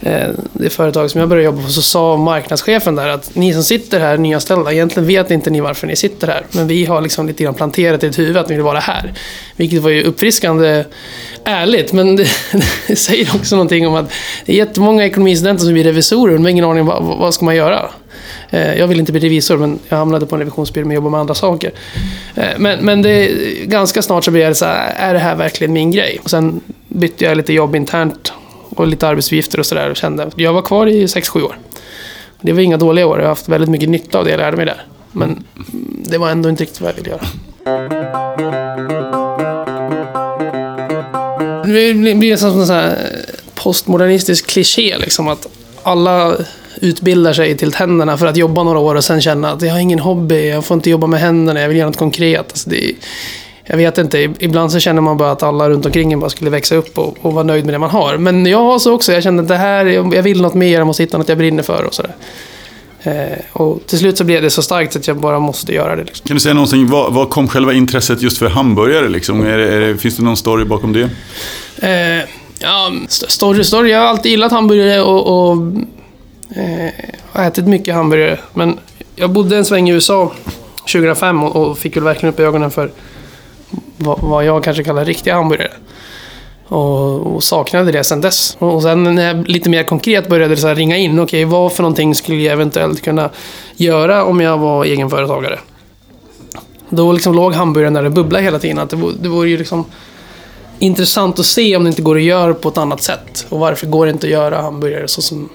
eh, 0.00 0.28
det 0.52 0.70
företag 0.70 1.10
som 1.10 1.20
jag 1.20 1.28
började 1.28 1.44
jobba 1.44 1.62
på 1.62 1.68
så 1.68 1.82
sa 1.82 2.16
marknadschefen 2.16 2.94
där 2.94 3.08
att 3.08 3.34
ni 3.34 3.52
som 3.52 3.62
sitter 3.64 4.00
här 4.00 4.18
nyanställda, 4.18 4.72
egentligen 4.72 5.06
vet 5.06 5.30
inte 5.30 5.50
ni 5.50 5.60
varför 5.60 5.86
ni 5.86 5.96
sitter 5.96 6.26
här. 6.26 6.46
Men 6.50 6.66
vi 6.66 6.84
har 6.84 7.00
liksom 7.00 7.26
lite 7.26 7.44
grann 7.44 7.54
planterat 7.54 8.04
i 8.04 8.06
ert 8.06 8.18
huvud 8.18 8.36
att 8.36 8.48
ni 8.48 8.54
vill 8.54 8.64
vara 8.64 8.80
här. 8.80 9.14
Vilket 9.56 9.82
var 9.82 9.90
ju 9.90 10.02
uppfriskande 10.02 10.84
ärligt, 11.44 11.92
men 11.92 12.16
det, 12.16 12.28
det 12.86 12.96
säger 12.96 13.36
också 13.36 13.56
någonting 13.56 13.86
om 13.86 13.94
att 13.94 14.12
det 14.46 14.52
är 14.52 14.56
jättemånga 14.56 15.04
ekonomistudenter 15.04 15.64
som 15.64 15.72
blir 15.72 15.84
revisorer, 15.84 16.32
men 16.32 16.42
de 16.42 16.44
har 16.44 16.50
ingen 16.50 16.64
aning 16.64 16.80
om 16.80 16.86
vad, 16.86 17.18
vad 17.18 17.34
ska 17.34 17.44
man 17.44 17.56
göra. 17.56 17.90
Jag 18.50 18.86
vill 18.86 19.00
inte 19.00 19.12
bli 19.12 19.20
revisor, 19.20 19.56
men 19.56 19.78
jag 19.88 19.96
hamnade 19.96 20.26
på 20.26 20.34
en 20.34 20.38
revisionsbyrå 20.38 20.86
och 20.86 20.94
jobbade 20.94 21.10
med 21.10 21.20
andra 21.20 21.34
saker. 21.34 21.72
Men, 22.56 22.84
men 22.84 23.02
det, 23.02 23.30
ganska 23.64 24.02
snart 24.02 24.24
så 24.24 24.30
blev 24.30 24.48
det 24.48 24.54
så 24.54 24.64
här, 24.64 24.94
är 24.96 25.14
det 25.14 25.20
här 25.20 25.36
verkligen 25.36 25.72
min 25.72 25.90
grej? 25.90 26.18
Och 26.24 26.30
sen 26.30 26.60
bytte 26.88 27.24
jag 27.24 27.36
lite 27.36 27.52
jobb 27.52 27.76
internt 27.76 28.32
och 28.68 28.86
lite 28.86 29.08
arbetsuppgifter 29.08 29.58
och 29.58 29.66
sådär 29.66 29.90
och 29.90 29.96
kände 29.96 30.30
jag 30.36 30.52
var 30.52 30.62
kvar 30.62 30.86
i 30.86 31.06
6-7 31.06 31.42
år. 31.42 31.58
Det 32.40 32.52
var 32.52 32.60
inga 32.60 32.76
dåliga 32.76 33.06
år, 33.06 33.18
jag 33.18 33.24
har 33.24 33.28
haft 33.28 33.48
väldigt 33.48 33.70
mycket 33.70 33.88
nytta 33.88 34.18
av 34.18 34.24
det 34.24 34.30
jag 34.30 34.38
lärde 34.38 34.56
mig 34.56 34.66
där. 34.66 34.82
Men 35.12 35.44
det 36.08 36.18
var 36.18 36.30
ändå 36.30 36.48
inte 36.48 36.62
riktigt 36.62 36.80
vad 36.80 36.90
jag 36.90 36.96
ville 36.96 37.10
göra. 37.10 37.26
Det 41.64 41.94
blir 41.94 42.30
nästan 42.30 42.50
som 42.50 42.60
en 42.60 42.66
sån 42.66 42.76
här 42.76 42.98
postmodernistisk 43.54 44.46
kliché 44.46 44.98
liksom 44.98 45.28
att 45.28 45.46
alla 45.82 46.36
utbildar 46.80 47.32
sig 47.32 47.56
till 47.56 47.72
tänderna 47.72 48.18
för 48.18 48.26
att 48.26 48.36
jobba 48.36 48.62
några 48.62 48.78
år 48.78 48.94
och 48.94 49.04
sen 49.04 49.20
känna 49.20 49.52
att 49.52 49.62
jag 49.62 49.72
har 49.72 49.80
ingen 49.80 49.98
hobby, 49.98 50.48
jag 50.48 50.64
får 50.64 50.74
inte 50.74 50.90
jobba 50.90 51.06
med 51.06 51.20
händerna, 51.20 51.60
jag 51.60 51.68
vill 51.68 51.76
göra 51.76 51.88
något 51.88 51.96
konkret. 51.96 52.46
Alltså 52.50 52.70
det, 52.70 52.92
jag 53.64 53.76
vet 53.76 53.98
inte, 53.98 54.18
ibland 54.38 54.72
så 54.72 54.78
känner 54.78 55.00
man 55.02 55.16
bara 55.16 55.30
att 55.30 55.42
alla 55.42 55.70
runt 55.70 55.86
omkring 55.86 56.12
en 56.12 56.20
bara 56.20 56.30
skulle 56.30 56.50
växa 56.50 56.74
upp 56.74 56.98
och, 56.98 57.16
och 57.22 57.32
vara 57.32 57.44
nöjd 57.44 57.64
med 57.64 57.74
det 57.74 57.78
man 57.78 57.90
har. 57.90 58.18
Men 58.18 58.46
jag 58.46 58.58
har 58.58 58.78
så 58.78 58.92
också, 58.92 59.12
jag 59.12 59.22
kände 59.22 59.42
att 59.42 59.48
det 59.48 59.56
här, 59.56 59.86
jag 59.86 60.22
vill 60.22 60.42
något 60.42 60.54
mer, 60.54 60.78
jag 60.78 60.86
måste 60.86 61.02
hitta 61.02 61.18
något 61.18 61.28
jag 61.28 61.38
brinner 61.38 61.62
för 61.62 61.84
och 61.84 61.94
sådär. 61.94 62.14
Eh, 63.02 63.38
och 63.52 63.86
till 63.86 63.98
slut 63.98 64.18
så 64.18 64.24
blev 64.24 64.42
det 64.42 64.50
så 64.50 64.62
starkt 64.62 64.96
att 64.96 65.08
jag 65.08 65.16
bara 65.16 65.38
måste 65.38 65.74
göra 65.74 65.96
det. 65.96 66.04
Liksom. 66.04 66.26
Kan 66.26 66.36
du 66.36 66.40
säga 66.40 66.54
någonting, 66.54 66.86
vad, 66.86 67.12
vad 67.12 67.30
kom 67.30 67.48
själva 67.48 67.72
intresset 67.72 68.22
just 68.22 68.38
för 68.38 68.48
hamburgare? 68.48 69.08
Liksom? 69.08 69.46
Är 69.46 69.58
det, 69.58 69.68
är 69.68 69.80
det, 69.80 69.96
finns 69.96 70.16
det 70.16 70.22
någon 70.22 70.36
story 70.36 70.64
bakom 70.64 70.92
det? 70.92 71.08
Eh, 71.88 72.28
ja, 72.58 72.92
story, 73.08 73.64
story. 73.64 73.90
Jag 73.90 73.98
har 73.98 74.06
alltid 74.06 74.30
gillat 74.30 74.52
hamburgare 74.52 75.02
och, 75.02 75.50
och 75.50 75.56
eh, 76.54 76.90
har 77.32 77.44
ätit 77.44 77.66
mycket 77.66 77.94
hamburgare. 77.94 78.38
Men 78.54 78.78
jag 79.16 79.30
bodde 79.30 79.56
en 79.56 79.64
sväng 79.64 79.88
i 79.88 79.92
USA 79.92 80.32
2005 80.92 81.44
och, 81.44 81.56
och 81.56 81.78
fick 81.78 81.96
väl 81.96 82.04
verkligen 82.04 82.34
upp 82.34 82.40
ögonen 82.40 82.70
för 82.70 82.90
vad, 83.96 84.20
vad 84.20 84.44
jag 84.44 84.64
kanske 84.64 84.84
kallar 84.84 85.04
riktiga 85.04 85.34
hamburgare. 85.34 85.70
Och, 86.68 87.34
och, 87.34 87.44
saknade 87.44 87.92
det 87.92 88.04
sen 88.04 88.20
dess. 88.20 88.56
Och 88.58 88.82
sen 88.82 89.14
när 89.14 89.26
jag 89.26 89.48
lite 89.48 89.70
mer 89.70 89.82
konkret 89.82 90.28
började 90.28 90.56
så 90.56 90.74
ringa 90.74 90.96
in, 90.96 91.20
okej 91.20 91.22
okay, 91.22 91.44
vad 91.44 91.72
för 91.72 91.82
någonting 91.82 92.14
skulle 92.14 92.42
jag 92.42 92.52
eventuellt 92.52 93.02
kunna 93.02 93.30
göra 93.76 94.24
om 94.24 94.40
jag 94.40 94.58
var 94.58 94.84
egenföretagare? 94.84 95.58
Då 96.88 97.12
liksom 97.12 97.34
låg 97.34 97.52
hamburgaren 97.52 97.94
där 97.94 98.04
och 98.04 98.12
bubblade 98.12 98.44
hela 98.44 98.58
tiden. 98.58 98.78
Att 98.78 98.90
det, 98.90 98.96
vore, 98.96 99.14
det 99.20 99.28
vore 99.28 99.48
ju 99.48 99.58
liksom 99.58 99.84
intressant 100.78 101.38
att 101.38 101.46
se 101.46 101.76
om 101.76 101.84
det 101.84 101.88
inte 101.88 102.02
går 102.02 102.16
att 102.16 102.22
göra 102.22 102.54
på 102.54 102.68
ett 102.68 102.78
annat 102.78 103.02
sätt. 103.02 103.46
Och 103.48 103.58
varför 103.58 103.86
går 103.86 104.06
det 104.06 104.12
inte 104.12 104.26
att 104.26 104.32
göra 104.32 104.62
hamburgare 104.62 105.08
så 105.08 105.22
som 105.22 105.48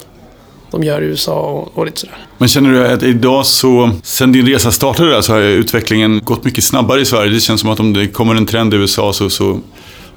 de 0.72 0.84
gör 0.84 1.02
i 1.02 1.04
USA 1.04 1.40
och, 1.40 1.78
och 1.78 1.86
lite 1.86 2.00
sådär. 2.00 2.16
Men 2.38 2.48
känner 2.48 2.72
du 2.72 2.86
att 2.86 3.02
idag 3.02 3.46
så, 3.46 3.90
sen 4.02 4.32
din 4.32 4.46
resa 4.46 4.70
startade 4.70 5.10
där, 5.10 5.20
så 5.20 5.32
har 5.32 5.40
utvecklingen 5.40 6.20
gått 6.24 6.44
mycket 6.44 6.64
snabbare 6.64 7.00
i 7.00 7.04
Sverige? 7.04 7.30
Det 7.30 7.40
känns 7.40 7.60
som 7.60 7.70
att 7.70 7.80
om 7.80 7.92
det 7.92 8.06
kommer 8.06 8.34
en 8.34 8.46
trend 8.46 8.74
i 8.74 8.76
USA 8.76 9.12
så, 9.12 9.30
så, 9.30 9.60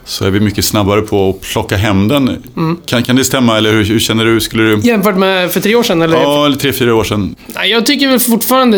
så 0.06 0.26
är 0.26 0.30
vi 0.30 0.40
mycket 0.40 0.66
snabbare 0.66 1.02
på 1.02 1.30
att 1.30 1.42
plocka 1.42 1.78
hem 1.78 2.08
den. 2.08 2.44
Mm. 2.58 2.78
Kan, 2.86 3.04
kan 3.04 3.16
det 3.16 3.24
stämma 3.24 3.58
eller 3.58 3.72
hur, 3.72 3.84
hur, 3.84 4.00
känner 4.00 4.26
du? 4.26 4.40
Skulle 4.40 4.64
du... 4.64 4.80
Jämfört 4.88 5.18
med 5.18 5.52
för 5.52 5.62
tre 5.62 5.76
år 5.76 5.84
sedan? 5.84 6.02
Eller? 6.02 6.18
Ja, 6.18 6.46
eller 6.46 6.58
tre, 6.58 6.74
fyra 6.74 6.96
år 6.96 7.04
sedan. 7.04 7.36
Nej, 7.48 7.72
jag 7.72 7.86
tycker 7.86 8.08
väl 8.08 8.20
fortfarande, 8.20 8.78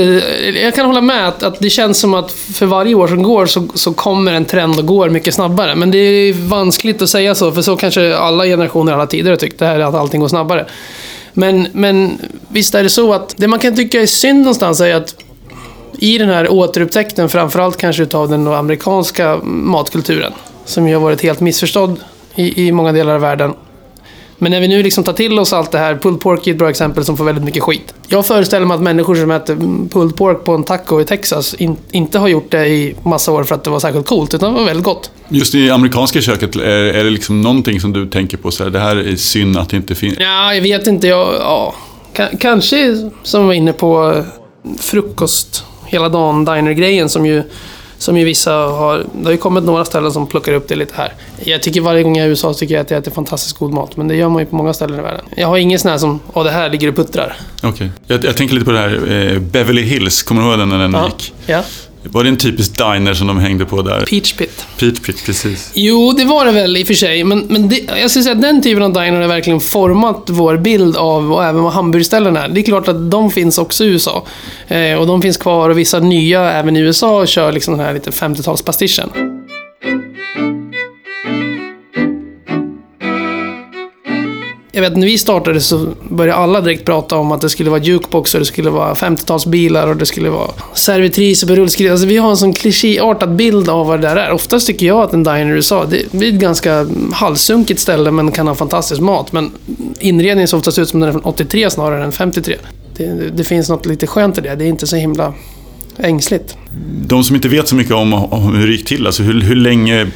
jag 0.64 0.76
kan 0.76 0.86
hålla 0.86 1.02
med 1.02 1.28
att, 1.28 1.44
att 1.44 1.60
det 1.60 1.70
känns 1.70 2.00
som 2.00 2.14
att 2.14 2.32
för 2.32 2.66
varje 2.66 2.96
år 2.96 3.08
som 3.08 3.24
går 3.24 3.46
så, 3.46 3.68
så 3.74 3.94
kommer 3.94 4.34
en 4.34 4.46
trend 4.46 4.80
och 4.80 4.86
går 4.86 5.10
mycket 5.10 5.34
snabbare. 5.34 5.76
Men 5.76 5.92
det 5.92 5.98
är 5.98 6.34
vanskligt 6.34 7.02
att 7.02 7.10
säga 7.10 7.36
så, 7.36 7.52
för 7.52 7.62
så 7.62 7.78
kanske 7.78 8.18
alla 8.18 8.46
generationer 8.46 8.94
alla 8.94 9.08
tider 9.08 9.30
har 9.30 9.38
tyckt, 9.38 9.60
det 9.60 9.66
här 9.66 9.80
är 9.80 9.84
att 9.84 9.96
allting 9.96 10.22
går 10.22 10.28
snabbare. 10.28 10.66
Men, 11.38 11.68
men 11.74 12.18
visst 12.48 12.76
är 12.76 12.84
det 12.84 12.90
så 12.90 13.14
att 13.14 13.34
det 13.38 13.48
man 13.48 13.60
kan 13.60 13.76
tycka 13.76 14.02
är 14.02 14.06
synd 14.06 14.40
någonstans 14.40 14.82
är 14.82 14.96
att 14.96 15.16
i 16.00 16.18
den 16.18 16.30
här 16.30 16.52
återupptäckten, 16.52 17.30
framförallt 17.30 17.78
kanske 17.78 18.04
utav 18.04 18.30
den 18.30 18.48
amerikanska 18.48 19.40
matkulturen, 19.44 20.34
som 20.66 20.88
ju 20.88 20.94
har 20.94 21.02
varit 21.02 21.22
helt 21.22 21.40
missförstådd 21.40 22.00
i, 22.36 22.68
i 22.68 22.72
många 22.72 22.92
delar 22.92 23.16
av 23.16 23.22
världen. 23.22 23.54
Men 24.38 24.52
när 24.52 24.60
vi 24.60 24.68
nu 24.68 24.84
liksom 24.84 25.04
tar 25.04 25.14
till 25.14 25.40
oss 25.40 25.54
allt 25.54 25.72
det 25.72 25.78
här, 25.78 25.96
pulled 25.96 26.20
pork 26.20 26.48
är 26.48 26.52
ett 26.52 26.58
bra 26.58 26.70
exempel 26.70 27.06
som 27.06 27.18
får 27.18 27.26
väldigt 27.26 27.44
mycket 27.44 27.64
skit. 27.64 27.94
Jag 28.08 28.28
föreställer 28.28 28.66
mig 28.66 28.76
att 28.76 28.82
människor 28.82 29.16
som 29.16 29.32
äter 29.32 29.56
pulled 29.90 30.16
pork 30.16 30.44
på 30.44 30.56
en 30.56 30.64
taco 30.64 31.02
i 31.02 31.06
Texas 31.06 31.54
in, 31.54 31.78
inte 31.92 32.20
har 32.20 32.28
gjort 32.28 32.52
det 32.52 32.68
i 32.68 32.96
massa 33.04 33.32
år 33.32 33.44
för 33.44 33.56
att 33.56 33.64
det 33.64 33.70
var 33.70 33.80
särskilt 33.80 34.08
coolt, 34.08 34.34
utan 34.34 34.54
det 34.54 34.60
var 34.60 34.66
väldigt 34.66 34.86
gott. 34.86 35.12
Just 35.30 35.56
i 35.56 35.70
amerikanska 35.70 36.22
köket, 36.22 36.56
är, 36.56 36.62
är 36.70 37.04
det 37.04 37.10
liksom 37.10 37.42
någonting 37.42 37.80
som 37.80 37.94
du 37.94 38.06
tänker 38.10 38.38
på? 38.38 38.52
Så 38.52 38.64
här, 38.64 38.72
det 38.72 38.80
här 38.80 38.96
är 38.96 39.16
synd 39.16 39.58
att 39.58 39.70
det 39.70 39.78
inte 39.78 39.96
finns? 39.96 40.16
Ja, 40.20 40.54
jag 40.54 40.62
vet 40.62 40.88
inte. 40.88 41.08
Jag, 41.08 41.34
ja, 41.34 41.76
kanske, 42.40 43.10
som 43.24 43.42
vi 43.42 43.48
var 43.48 43.54
inne 43.54 43.74
på, 43.74 44.24
frukost 44.80 45.64
hela 45.86 46.10
dagen, 46.10 46.46
diner-grejen 46.46 47.10
som 47.10 47.26
ju 47.26 47.44
Som 47.98 48.18
ju 48.18 48.26
vissa 48.26 48.52
har... 48.54 48.98
Det 49.14 49.24
har 49.26 49.32
ju 49.32 49.38
kommit 49.38 49.64
några 49.64 49.86
ställen 49.86 50.12
som 50.12 50.28
plockar 50.28 50.54
upp 50.54 50.68
det 50.68 50.76
lite 50.76 50.94
här. 50.98 51.14
Jag 51.44 51.64
tycker 51.64 51.82
varje 51.82 52.04
gång 52.04 52.18
jag 52.18 52.24
är 52.24 52.28
i 52.28 52.30
USA 52.30 52.54
tycker 52.54 52.76
jag 52.76 52.82
att 52.82 52.92
jag 52.92 52.98
äter 53.00 53.12
fantastiskt 53.12 53.58
god 53.58 53.74
mat. 53.74 53.98
Men 53.98 54.08
det 54.08 54.16
gör 54.16 54.30
man 54.30 54.40
ju 54.42 54.46
på 54.46 54.56
många 54.56 54.74
ställen 54.74 55.00
i 55.00 55.02
världen. 55.02 55.26
Jag 55.38 55.48
har 55.48 55.58
ingen 55.58 55.80
sån 55.80 55.92
här 55.92 55.98
som, 55.98 56.20
åh 56.34 56.44
det 56.44 56.52
här 56.52 56.70
ligger 56.70 56.88
och 56.88 56.96
puttrar. 56.96 57.36
Okej. 57.64 57.92
Jag, 58.08 58.24
jag 58.26 58.38
tänker 58.38 58.54
lite 58.56 58.66
på 58.66 58.72
det 58.72 58.80
här 58.80 59.12
eh, 59.34 59.40
Beverly 59.40 59.82
Hills, 59.82 60.24
kommer 60.24 60.42
du 60.42 60.48
ihåg 60.50 60.60
den 60.60 60.70
när 60.70 60.80
den 60.80 60.94
Ja. 60.94 61.06
gick? 61.06 61.34
ja. 61.46 61.64
Var 62.12 62.24
det 62.24 62.30
en 62.30 62.38
typisk 62.38 62.78
diner 62.78 63.14
som 63.14 63.28
de 63.28 63.38
hängde 63.38 63.66
på 63.66 63.82
där? 63.82 64.06
Peach 64.06 64.34
Pit. 64.34 64.66
Peach 64.80 65.00
Pit, 65.00 65.26
precis. 65.26 65.72
Jo, 65.74 66.12
det 66.18 66.26
var 66.26 66.46
det 66.46 66.52
väl 66.52 66.78
i 66.78 66.84
och 66.84 66.88
för 66.88 66.94
sig. 66.94 67.24
Men, 67.24 67.40
men 67.40 67.70
det, 67.70 67.80
jag 68.02 68.10
skulle 68.10 68.24
säga 68.24 68.36
att 68.36 68.42
den 68.42 68.62
typen 68.62 68.84
av 68.84 68.94
diner 68.94 69.22
har 69.22 69.28
verkligen 69.28 69.60
format 69.60 70.24
vår 70.28 70.58
bild 70.58 70.98
av, 70.98 71.34
och 71.34 71.44
även 71.44 71.64
vad 71.64 71.74
hamburgerställen 71.74 72.38
är. 72.38 72.50
Det 72.50 72.62
är 72.62 72.64
klart 72.64 72.88
att 72.88 73.12
de 73.12 73.32
finns 73.32 73.58
också 73.58 73.84
i 73.84 73.88
USA. 73.88 74.26
Eh, 74.68 74.94
och 74.94 75.08
de 75.08 75.22
finns 75.22 75.38
kvar 75.38 75.70
och 75.70 75.78
vissa 75.78 76.00
nya 76.00 76.52
även 76.52 76.78
i 76.78 76.80
USA 76.80 77.26
kör 77.26 77.52
liksom 77.52 77.78
den 77.78 77.86
här 77.86 77.94
lite 77.94 78.12
50-talspastischen. 78.12 79.37
Jag 84.78 84.82
vet, 84.82 84.98
när 84.98 85.08
vi 85.08 85.18
startade 85.18 85.62
så 85.62 85.88
började 86.10 86.40
alla 86.40 86.62
direkt 86.62 86.86
prata 86.86 87.16
om 87.16 87.32
att 87.32 87.42
det 87.42 87.50
skulle 87.50 87.70
vara 87.70 87.82
jukebox 87.82 88.34
och 88.34 88.40
det 88.40 88.46
skulle 88.46 88.70
vara 88.70 88.94
50-talsbilar 88.94 89.88
och 89.88 89.98
det 89.98 90.06
skulle 90.06 90.30
vara 90.30 90.52
servitriser 90.74 91.48
på 91.48 91.56
rullskridor. 91.56 91.92
Alltså 91.92 92.08
vi 92.08 92.18
har 92.18 92.30
en 92.30 92.38
sån 92.38 92.54
klichéartad 92.54 93.36
bild 93.36 93.70
av 93.70 93.88
vad 93.88 94.02
det 94.02 94.08
där 94.08 94.16
är. 94.16 94.32
Oftast 94.32 94.68
tycker 94.68 94.86
jag 94.86 94.98
att 94.98 95.14
en 95.14 95.24
diner 95.24 95.46
i 95.46 95.50
USA, 95.50 95.86
det 95.86 96.26
är 96.26 96.30
ett 96.30 96.34
ganska 96.34 96.88
halvsunkigt 97.14 97.80
ställe 97.80 98.12
men 98.12 98.32
kan 98.32 98.48
ha 98.48 98.56
fantastisk 98.56 99.02
mat. 99.02 99.32
Men 99.32 99.52
inredningen 100.00 100.48
ser 100.48 100.58
oftast 100.58 100.80
ut 100.80 100.90
som 100.90 101.00
den 101.00 101.10
är 101.10 101.14
från 101.14 101.24
83 101.24 101.70
snarare 101.70 102.04
än 102.04 102.12
53. 102.12 102.56
Det, 102.98 103.06
det, 103.06 103.30
det 103.30 103.44
finns 103.44 103.70
något 103.70 103.86
lite 103.86 104.08
skönt 104.08 104.38
i 104.38 104.42
det. 104.42 104.56
Det 104.56 104.66
är 104.66 104.70
inte 104.70 104.88
så 104.88 104.96
himla 104.96 105.34
ängsligt. 105.98 106.58
De 107.08 107.24
som 107.24 107.36
inte 107.36 107.48
vet 107.48 107.68
så 107.68 107.76
mycket 107.76 107.94
om, 107.94 108.14
om 108.14 108.56
hur 108.56 108.68
det 108.68 108.74
gick 108.74 108.88
till, 108.88 109.06
alltså 109.06 109.24
hur, 109.24 109.42
hur 109.42 109.56
länge 109.56 110.08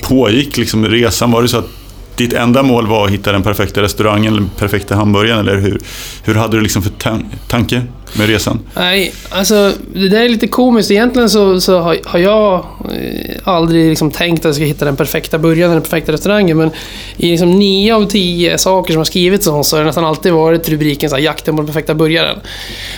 pågick 0.00 0.56
liksom 0.56 0.86
resan? 0.86 1.30
Var 1.30 1.42
det 1.42 1.48
så 1.48 1.58
att 1.58 1.79
ditt 2.16 2.32
enda 2.32 2.62
mål 2.62 2.86
var 2.86 3.04
att 3.04 3.10
hitta 3.10 3.32
den 3.32 3.42
perfekta 3.42 3.82
restaurangen, 3.82 4.32
eller 4.32 4.40
den 4.40 4.50
perfekta 4.58 4.94
hamburgaren, 4.94 5.40
eller 5.40 5.60
hur, 5.60 5.80
hur 6.24 6.34
hade 6.34 6.56
du 6.56 6.62
liksom 6.62 6.82
för 6.82 6.90
tan- 6.90 7.24
tanke 7.48 7.82
med 8.18 8.28
resan? 8.28 8.60
Nej, 8.74 9.12
alltså 9.28 9.72
det 9.94 10.08
där 10.08 10.20
är 10.24 10.28
lite 10.28 10.48
komiskt. 10.48 10.90
Egentligen 10.90 11.30
så, 11.30 11.60
så 11.60 11.78
har, 11.78 11.96
har 12.04 12.18
jag 12.18 12.54
eh, 12.54 13.36
aldrig 13.44 13.88
liksom 13.90 14.10
tänkt 14.10 14.40
att 14.40 14.44
jag 14.44 14.54
ska 14.54 14.64
hitta 14.64 14.84
den 14.84 14.96
perfekta 14.96 15.38
burgaren, 15.38 15.70
eller 15.70 15.80
den 15.80 15.82
perfekta 15.82 16.12
restaurangen. 16.12 16.58
Men 16.58 16.70
i 17.16 17.30
liksom 17.30 17.50
nio 17.50 17.94
av 17.94 18.04
tio 18.04 18.58
saker 18.58 18.92
som 18.92 18.98
har 18.98 19.04
skrivits 19.04 19.46
om 19.46 19.64
så 19.64 19.76
har 19.76 19.80
det 19.80 19.86
nästan 19.86 20.04
alltid 20.04 20.32
varit 20.32 20.68
rubriken 20.68 21.10
så 21.10 21.16
här, 21.16 21.22
“Jakten 21.22 21.56
på 21.56 21.62
den 21.62 21.66
perfekta 21.66 21.94
burgaren”. 21.94 22.38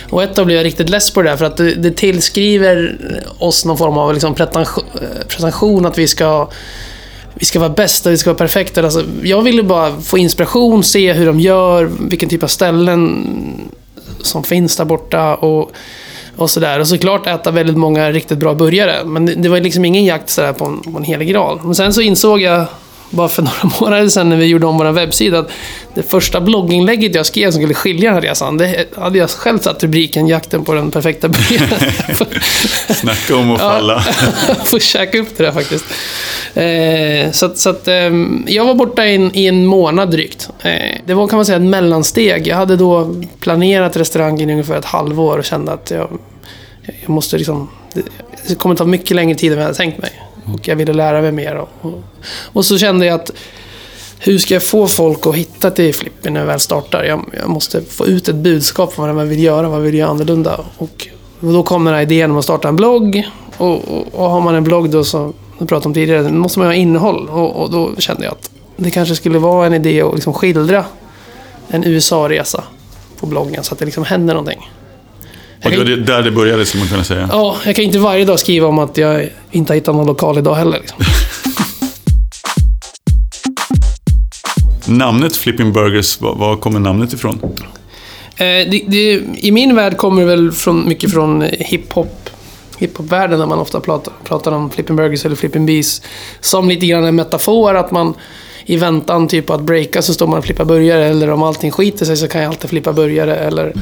Och 0.09 0.23
ett 0.23 0.35
tag 0.35 0.45
blev 0.45 0.57
jag 0.57 0.65
riktigt 0.65 0.89
less 0.89 1.11
på 1.11 1.21
det 1.21 1.29
där 1.29 1.37
för 1.37 1.45
att 1.45 1.57
det, 1.57 1.75
det 1.75 1.91
tillskriver 1.91 2.97
oss 3.37 3.65
någon 3.65 3.77
form 3.77 3.97
av 3.97 4.13
liksom 4.13 4.35
pretension, 4.35 4.85
eh, 4.95 5.27
pretension 5.27 5.85
att 5.85 5.97
vi 5.97 6.07
ska 6.07 6.49
vi 7.35 7.45
ska 7.45 7.59
vara 7.59 7.69
bästa, 7.69 8.09
vi 8.09 8.17
ska 8.17 8.29
vara 8.29 8.37
perfekta. 8.37 8.83
Alltså, 8.83 9.03
jag 9.23 9.41
ville 9.41 9.63
bara 9.63 10.01
få 10.01 10.17
inspiration, 10.17 10.83
se 10.83 11.13
hur 11.13 11.25
de 11.25 11.39
gör, 11.39 11.91
vilken 11.99 12.29
typ 12.29 12.43
av 12.43 12.47
ställen 12.47 13.27
som 14.21 14.43
finns 14.43 14.77
där 14.77 14.85
borta 14.85 15.35
och, 15.35 15.71
och 16.35 16.49
sådär. 16.49 16.79
Och 16.79 16.87
såklart 16.87 17.27
äta 17.27 17.51
väldigt 17.51 17.77
många 17.77 18.11
riktigt 18.11 18.37
bra 18.37 18.53
burgare. 18.53 19.05
Men 19.05 19.25
det, 19.25 19.35
det 19.35 19.49
var 19.49 19.59
liksom 19.59 19.85
ingen 19.85 20.05
jakt 20.05 20.29
sådär 20.29 20.53
på, 20.53 20.65
en, 20.65 20.81
på 20.81 20.97
en 20.97 21.03
helig 21.03 21.27
graal. 21.29 21.59
Men 21.63 21.75
sen 21.75 21.93
så 21.93 22.01
insåg 22.01 22.41
jag, 22.41 22.65
bara 23.09 23.29
för 23.29 23.41
några 23.63 23.77
månader 23.81 24.09
sedan 24.09 24.29
när 24.29 24.37
vi 24.37 24.45
gjorde 24.45 24.65
om 24.65 24.77
vår 24.77 24.91
webbsida, 24.91 25.39
att 25.39 25.49
det 25.93 26.09
första 26.09 26.41
blogginlägget 26.41 27.15
jag 27.15 27.25
skrev 27.25 27.51
som 27.51 27.61
skulle 27.61 27.73
skilja 27.73 28.09
den 28.09 28.13
här 28.13 28.29
resan, 28.29 28.57
det 28.57 28.85
hade 28.97 29.17
jag 29.17 29.29
själv 29.29 29.59
satt 29.59 29.83
rubriken 29.83 30.27
“Jakten 30.27 30.63
på 30.65 30.73
den 30.73 30.91
perfekta 30.91 31.27
burgaren”. 31.27 31.91
Snacka 32.95 33.35
om 33.35 33.51
att 33.51 33.59
Ja. 33.61 33.69
falla. 33.69 34.03
får 34.65 34.79
käka 34.79 35.17
upp 35.17 35.37
det 35.37 35.43
där 35.43 35.51
faktiskt. 35.51 35.85
Eh, 36.55 37.31
så 37.31 37.51
så 37.55 37.69
att, 37.69 37.87
ehm, 37.87 38.45
jag 38.47 38.65
var 38.65 38.75
borta 38.75 39.05
i 39.05 39.15
en, 39.15 39.35
i 39.35 39.45
en 39.45 39.65
månad 39.65 40.11
drygt. 40.11 40.49
Eh, 40.61 40.99
det 41.05 41.13
var 41.13 41.27
kan 41.27 41.37
man 41.37 41.45
säga 41.45 41.55
ett 41.55 41.63
mellansteg. 41.63 42.47
Jag 42.47 42.55
hade 42.55 42.75
då 42.75 43.15
planerat 43.39 43.97
restaurangen 43.97 44.49
i 44.49 44.53
ungefär 44.53 44.77
ett 44.77 44.85
halvår 44.85 45.37
och 45.37 45.45
kände 45.45 45.71
att 45.71 45.91
jag, 45.91 46.19
jag 47.01 47.09
måste 47.09 47.37
liksom... 47.37 47.69
Det, 48.47 48.55
kommer 48.55 48.75
ta 48.75 48.85
mycket 48.85 49.15
längre 49.15 49.35
tid 49.35 49.51
än 49.51 49.57
jag 49.57 49.65
hade 49.65 49.77
tänkt 49.77 49.97
mig. 49.97 50.11
Och 50.53 50.67
jag 50.67 50.75
ville 50.75 50.93
lära 50.93 51.21
mig 51.21 51.31
mer. 51.31 51.55
Och, 51.55 51.69
och, 51.81 52.03
och 52.43 52.65
så 52.65 52.77
kände 52.77 53.05
jag 53.05 53.15
att 53.15 53.31
hur 54.19 54.37
ska 54.37 54.53
jag 54.53 54.63
få 54.63 54.87
folk 54.87 55.27
att 55.27 55.35
hitta 55.35 55.71
till 55.71 55.95
Flipper 55.95 56.29
när 56.29 56.39
jag 56.39 56.47
väl 56.47 56.59
startar? 56.59 57.03
Jag, 57.03 57.25
jag 57.39 57.49
måste 57.49 57.81
få 57.81 58.07
ut 58.07 58.27
ett 58.27 58.35
budskap 58.35 58.99
om 58.99 59.05
vad 59.05 59.15
man 59.15 59.29
vill 59.29 59.43
göra, 59.43 59.69
vad 59.69 59.77
jag 59.77 59.83
vill 59.83 59.93
göra 59.93 60.09
annorlunda. 60.09 60.59
Och, 60.77 61.07
och 61.39 61.53
då 61.53 61.63
kom 61.63 61.85
den 61.85 61.93
här 61.93 62.01
idén 62.01 62.31
om 62.31 62.37
att 62.37 62.43
starta 62.43 62.67
en 62.67 62.75
blogg. 62.75 63.23
Och, 63.57 63.71
och, 63.71 64.07
och 64.11 64.29
har 64.29 64.41
man 64.41 64.55
en 64.55 64.63
blogg 64.63 64.89
då, 64.89 65.03
som 65.03 65.33
jag 65.59 65.67
pratade 65.69 65.87
om 65.87 65.93
tidigare, 65.93 66.31
måste 66.31 66.59
man 66.59 66.67
ha 66.67 66.73
innehåll. 66.73 67.29
Och, 67.29 67.61
och 67.61 67.71
då 67.71 67.95
kände 67.97 68.23
jag 68.23 68.31
att 68.31 68.49
det 68.77 68.91
kanske 68.91 69.15
skulle 69.15 69.39
vara 69.39 69.65
en 69.65 69.73
idé 69.73 70.01
att 70.01 70.13
liksom 70.13 70.33
skildra 70.33 70.85
en 71.67 71.83
USA-resa 71.83 72.63
på 73.19 73.25
bloggen 73.25 73.63
så 73.63 73.73
att 73.73 73.79
det 73.79 73.85
liksom 73.85 74.03
händer 74.03 74.33
någonting. 74.33 74.69
Och 75.63 75.69
det 75.71 75.77
var 75.77 75.85
det, 75.85 75.95
där 75.95 76.21
det 76.21 76.31
började, 76.31 76.65
skulle 76.65 76.83
man 76.83 76.89
kunna 76.89 77.03
säga. 77.03 77.29
Ja, 77.31 77.57
jag 77.65 77.75
kan 77.75 77.83
inte 77.85 77.99
varje 77.99 78.25
dag 78.25 78.39
skriva 78.39 78.67
om 78.67 78.79
att 78.79 78.97
jag 78.97 79.29
inte 79.51 79.71
har 79.73 79.75
hittat 79.75 79.95
någon 79.95 80.07
lokal 80.07 80.37
idag 80.37 80.55
heller. 80.55 80.79
Liksom. 80.79 80.97
Namnet 84.97 85.35
Flipping 85.35 85.73
Burgers, 85.73 86.21
var, 86.21 86.35
var 86.35 86.55
kommer 86.55 86.79
namnet 86.79 87.13
ifrån? 87.13 87.39
Eh, 88.35 88.45
det, 88.45 88.83
det, 88.87 89.21
I 89.35 89.51
min 89.51 89.75
värld 89.75 89.97
kommer 89.97 90.21
det 90.21 90.27
väl 90.27 90.51
från, 90.51 90.87
mycket 90.87 91.11
från 91.11 91.41
hiphop 91.41 92.22
hiphopvärlden 92.83 93.39
där 93.39 93.45
man 93.45 93.59
ofta 93.59 93.79
pratar, 93.79 94.13
pratar 94.23 94.51
om 94.51 94.69
flipping 94.69 94.95
burgers 94.95 95.25
eller 95.25 95.35
flipping 95.35 95.65
bees. 95.65 96.01
Som 96.39 96.69
lite 96.69 96.85
grann 96.85 97.03
en 97.03 97.15
metafor 97.15 97.75
att 97.75 97.91
man 97.91 98.13
i 98.65 98.77
väntan 98.77 99.27
typ 99.27 99.45
på 99.45 99.53
att 99.53 99.61
breaka 99.61 100.01
så 100.01 100.13
står 100.13 100.27
man 100.27 100.37
och 100.37 100.45
flippar 100.45 100.65
burgare. 100.65 101.05
Eller 101.05 101.29
om 101.29 101.43
allting 101.43 101.71
skiter 101.71 102.05
sig 102.05 102.17
så 102.17 102.27
kan 102.27 102.41
jag 102.41 102.49
alltid 102.49 102.69
flippa 102.69 102.93
burgare. 102.93 103.35
Eller 103.35 103.73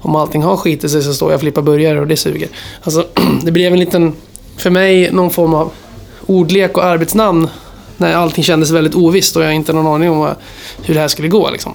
om 0.00 0.16
allting 0.16 0.42
har 0.42 0.56
skitit 0.56 0.90
sig 0.90 1.02
så 1.02 1.14
står 1.14 1.30
jag 1.30 1.34
och 1.34 1.40
flippar 1.40 1.62
burgare 1.62 2.00
och 2.00 2.06
det 2.06 2.16
suger. 2.16 2.48
Alltså, 2.82 3.06
det 3.44 3.52
blev 3.52 3.72
en 3.72 3.78
liten, 3.78 4.12
för 4.56 4.70
mig, 4.70 5.12
någon 5.12 5.30
form 5.30 5.54
av 5.54 5.72
ordlek 6.26 6.76
och 6.76 6.84
arbetsnamn. 6.84 7.48
När 7.96 8.14
allting 8.14 8.44
kändes 8.44 8.70
väldigt 8.70 8.94
ovisst 8.94 9.36
och 9.36 9.42
jag 9.42 9.48
har 9.48 9.52
inte 9.52 9.72
någon 9.72 9.86
aning 9.86 10.10
om 10.10 10.18
vad, 10.18 10.36
hur 10.82 10.94
det 10.94 11.00
här 11.00 11.08
skulle 11.08 11.28
gå. 11.28 11.50
Liksom. 11.50 11.74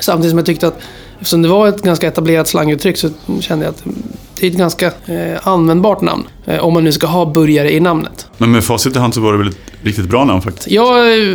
Samtidigt 0.00 0.30
som 0.30 0.38
jag 0.38 0.46
tyckte 0.46 0.66
att 0.66 0.78
eftersom 1.14 1.42
det 1.42 1.48
var 1.48 1.68
ett 1.68 1.82
ganska 1.82 2.08
etablerat 2.08 2.48
slanguttryck 2.48 2.96
så 2.96 3.10
kände 3.40 3.64
jag 3.64 3.74
att 3.74 3.84
det 4.42 4.46
är 4.46 4.50
ett 4.50 4.56
ganska 4.56 4.86
eh, 5.06 5.48
användbart 5.48 6.00
namn. 6.00 6.24
Eh, 6.46 6.64
om 6.64 6.74
man 6.74 6.84
nu 6.84 6.92
ska 6.92 7.06
ha 7.06 7.26
burgare 7.26 7.72
i 7.72 7.80
namnet. 7.80 8.26
Men 8.38 8.50
med 8.50 8.64
facit 8.64 8.96
i 8.96 8.98
hand 8.98 9.14
så 9.14 9.20
var 9.20 9.32
det 9.32 9.38
väl 9.38 9.48
ett 9.48 9.56
riktigt 9.82 10.04
bra 10.04 10.24
namn 10.24 10.42
faktiskt. 10.42 10.70
Jag, 10.70 11.12
eh, 11.12 11.26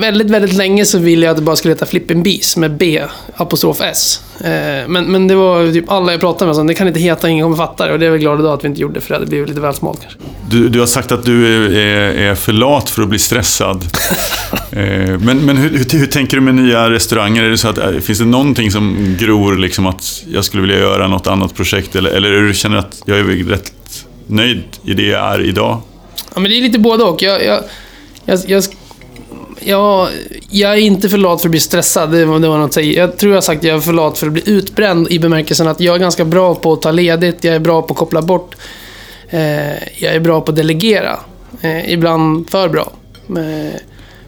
väldigt, 0.00 0.30
väldigt 0.30 0.52
länge 0.52 0.84
så 0.84 0.98
ville 0.98 1.26
jag 1.26 1.30
att 1.30 1.36
det 1.36 1.42
bara 1.42 1.56
skulle 1.56 1.74
heta 1.74 1.86
Flippin' 1.86 2.22
Bees 2.22 2.56
med 2.56 2.76
B, 2.76 3.02
apostrof 3.36 3.80
S. 3.80 4.22
Eh, 4.40 4.88
men, 4.88 5.04
men 5.04 5.28
det 5.28 5.34
var 5.34 5.72
typ 5.72 5.90
alla 5.90 6.12
jag 6.12 6.20
pratade 6.20 6.46
med 6.46 6.56
som 6.56 6.66
det 6.66 6.74
kan 6.74 6.88
inte 6.88 7.00
heta, 7.00 7.28
ingen 7.28 7.44
kommer 7.44 7.56
fatta 7.56 7.86
det. 7.86 7.92
Och 7.92 7.98
det 7.98 8.06
är 8.06 8.10
jag 8.10 8.20
glad 8.20 8.40
idag 8.40 8.52
att 8.52 8.64
vi 8.64 8.68
inte 8.68 8.80
gjorde 8.80 9.00
för 9.00 9.08
det 9.08 9.14
hade 9.14 9.26
blivit 9.26 9.48
lite 9.48 9.60
väl 9.60 9.74
smalt 9.74 10.00
kanske. 10.00 10.18
Du, 10.50 10.68
du 10.68 10.80
har 10.80 10.86
sagt 10.86 11.12
att 11.12 11.24
du 11.24 11.66
är, 11.66 11.80
är, 12.18 12.34
för 12.34 12.52
lat 12.52 12.90
för 12.90 13.02
att 13.02 13.08
bli 13.08 13.18
stressad. 13.18 13.84
Men 14.70 15.38
men 15.38 15.56
hur, 15.56 15.70
hur, 15.70 15.98
hur 15.98 16.06
tänker 16.06 16.36
du 16.36 16.40
med 16.40 16.54
nya 16.54 16.90
restauranger? 16.90 17.44
Är 17.44 17.50
det 17.50 17.58
så 17.58 17.68
att, 17.68 17.78
finns 18.04 18.18
det 18.18 18.24
någonting 18.24 18.70
som 18.70 19.16
gror 19.18 19.56
liksom 19.56 19.86
att 19.86 20.24
jag 20.30 20.44
skulle 20.44 20.60
vilja 20.60 20.78
göra 20.78 21.08
något 21.08 21.26
annat 21.26 21.54
projekt? 21.54 21.96
Eller, 21.96 22.10
eller 22.10 22.42
du 22.42 22.54
känner 22.54 22.76
att 22.76 23.02
jag 23.06 23.18
är 23.18 23.24
rätt 23.24 23.72
nöjd 24.28 24.64
i 24.84 24.94
det 24.94 25.02
jag 25.06 25.34
är 25.34 25.40
idag? 25.48 25.80
Ja, 26.34 26.40
men 26.40 26.50
det 26.50 26.58
är 26.58 26.62
lite 26.62 26.78
både 26.78 27.04
och. 27.04 27.22
Jag, 27.22 27.44
jag, 27.44 27.62
jag, 28.24 28.38
jag, 28.46 28.64
jag, 29.60 30.08
jag 30.50 30.72
är 30.72 30.76
inte 30.76 31.08
för 31.08 31.18
lat 31.18 31.40
för 31.40 31.48
att 31.48 31.50
bli 31.50 31.60
stressad, 31.60 32.12
det 32.12 32.24
var, 32.24 32.38
det 32.38 32.48
var 32.48 32.58
något 32.58 32.72
säga. 32.74 33.00
Jag 33.00 33.16
tror 33.16 33.32
jag 33.32 33.36
har 33.36 33.42
sagt 33.42 33.58
att 33.58 33.64
jag 33.64 33.76
är 33.76 33.80
för 33.80 33.92
lat 33.92 34.18
för 34.18 34.26
att 34.26 34.32
bli 34.32 34.42
utbränd 34.46 35.08
i 35.10 35.18
bemärkelsen 35.18 35.68
att 35.68 35.80
jag 35.80 35.94
är 35.94 35.98
ganska 35.98 36.24
bra 36.24 36.54
på 36.54 36.72
att 36.72 36.82
ta 36.82 36.90
ledigt, 36.90 37.44
jag 37.44 37.54
är 37.54 37.60
bra 37.60 37.82
på 37.82 37.92
att 37.92 37.98
koppla 37.98 38.22
bort. 38.22 38.54
Eh, 39.30 40.00
jag 40.02 40.14
är 40.14 40.20
bra 40.20 40.40
på 40.40 40.50
att 40.50 40.56
delegera. 40.56 41.18
Eh, 41.60 41.92
ibland 41.92 42.50
för 42.50 42.68
bra, 42.68 42.92
eh, 43.28 43.80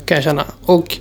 kan 0.04 0.14
jag 0.14 0.24
känna. 0.24 0.44
Och 0.62 0.98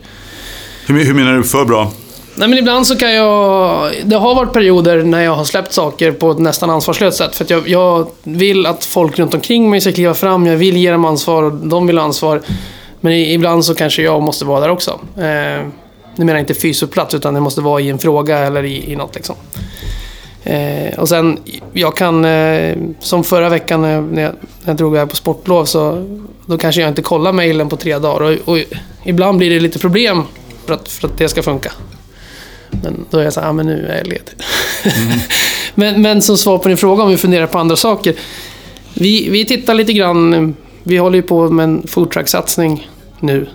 Hur, 0.88 1.06
hur 1.06 1.14
menar 1.14 1.38
du 1.38 1.44
för 1.44 1.66
bra? 1.66 1.92
Nej 2.40 2.48
men 2.50 2.58
ibland 2.58 2.88
så 2.88 2.96
kan 2.96 3.14
jag... 3.14 3.92
Det 4.04 4.16
har 4.16 4.36
varit 4.36 4.54
perioder 4.54 5.04
när 5.04 5.22
jag 5.24 5.36
har 5.36 5.44
släppt 5.44 5.74
saker 5.74 6.12
på 6.12 6.32
ett 6.32 6.40
nästan 6.40 6.70
ansvarslöst 6.70 7.18
sätt. 7.18 7.36
För 7.36 7.44
att 7.44 7.50
jag, 7.50 7.68
jag 7.70 8.08
vill 8.24 8.66
att 8.66 8.86
folk 8.86 9.20
runt 9.20 9.34
omkring 9.34 9.70
mig 9.70 9.82
ska 9.82 9.92
kliva 9.92 10.14
fram. 10.14 10.46
Jag 10.46 10.58
vill 10.58 10.78
ge 10.78 10.92
dem 10.92 11.06
ansvar 11.06 11.44
och 11.44 11.52
de 11.54 11.88
vill 11.88 11.98
ha 11.98 12.06
ansvar. 12.06 12.42
Men 13.02 13.14
i- 13.14 13.34
ibland 13.34 13.66
så 13.66 13.76
kanske 13.76 14.02
jag 14.02 14.22
måste 14.22 14.46
vara 14.46 14.60
där 14.60 14.70
också. 14.70 14.92
Eh, 15.18 15.22
nu 16.16 16.26
menar 16.26 16.34
jag 16.34 16.40
inte 16.40 16.54
fys 16.54 16.84
plats 16.92 17.14
utan 17.14 17.34
det 17.34 17.40
måste 17.40 17.62
vara 17.62 17.82
i 17.82 17.90
en 17.90 18.00
fråga 18.00 18.38
eller 18.40 18.64
i, 18.66 18.92
i 18.92 18.96
något 18.96 19.16
liksom. 19.16 19.36
Eh, 20.44 21.00
och 21.00 21.10
sen, 21.10 21.38
jag 21.74 21.96
kan... 21.98 22.26
Eh, 22.26 22.78
som 23.00 23.24
förra 23.24 23.50
veckan 23.50 23.82
när 23.82 23.94
jag, 23.94 24.04
när 24.04 24.22
jag, 24.22 24.32
när 24.32 24.70
jag 24.72 24.76
drog 24.76 24.96
iväg 24.96 25.10
på 25.10 25.16
sportlov 25.16 25.66
så... 25.66 26.06
Då 26.46 26.58
kanske 26.58 26.82
jag 26.82 26.88
inte 26.90 27.02
kollar 27.02 27.32
mejlen 27.32 27.70
på 27.70 27.78
tre 27.78 27.98
dagar. 28.00 28.22
Och, 28.46 28.54
och 28.54 28.58
ibland 29.06 29.38
blir 29.38 29.50
det 29.50 29.60
lite 29.60 29.80
problem 29.80 30.24
för 30.66 30.74
att, 30.74 30.88
för 30.88 31.08
att 31.08 31.18
det 31.18 31.30
ska 31.30 31.44
funka. 31.44 31.72
Men 32.72 33.06
då 33.10 33.18
är 33.18 33.24
jag 33.24 33.34
så 33.34 33.40
här, 33.40 33.48
ja 33.48 33.54
men 33.54 33.66
nu 33.66 33.88
är 33.88 33.98
jag 33.98 34.08
ledig. 34.08 34.34
men, 35.76 36.02
men 36.02 36.22
som 36.22 36.38
svar 36.38 36.58
på 36.58 36.68
din 36.68 36.78
fråga 36.78 37.04
om 37.04 37.10
vi 37.10 37.18
funderar 37.18 37.48
på 37.48 37.60
andra 37.60 37.76
saker. 37.76 38.16
Vi, 38.94 39.30
vi 39.30 39.46
tittar 39.46 39.74
lite 39.74 39.94
grann. 39.94 40.56
Vi 40.84 40.98
håller 40.98 41.16
ju 41.16 41.22
på 41.22 41.50
med 41.50 41.64
en 41.64 41.88
foodtruck-satsning 41.88 42.90
nu. 43.20 43.48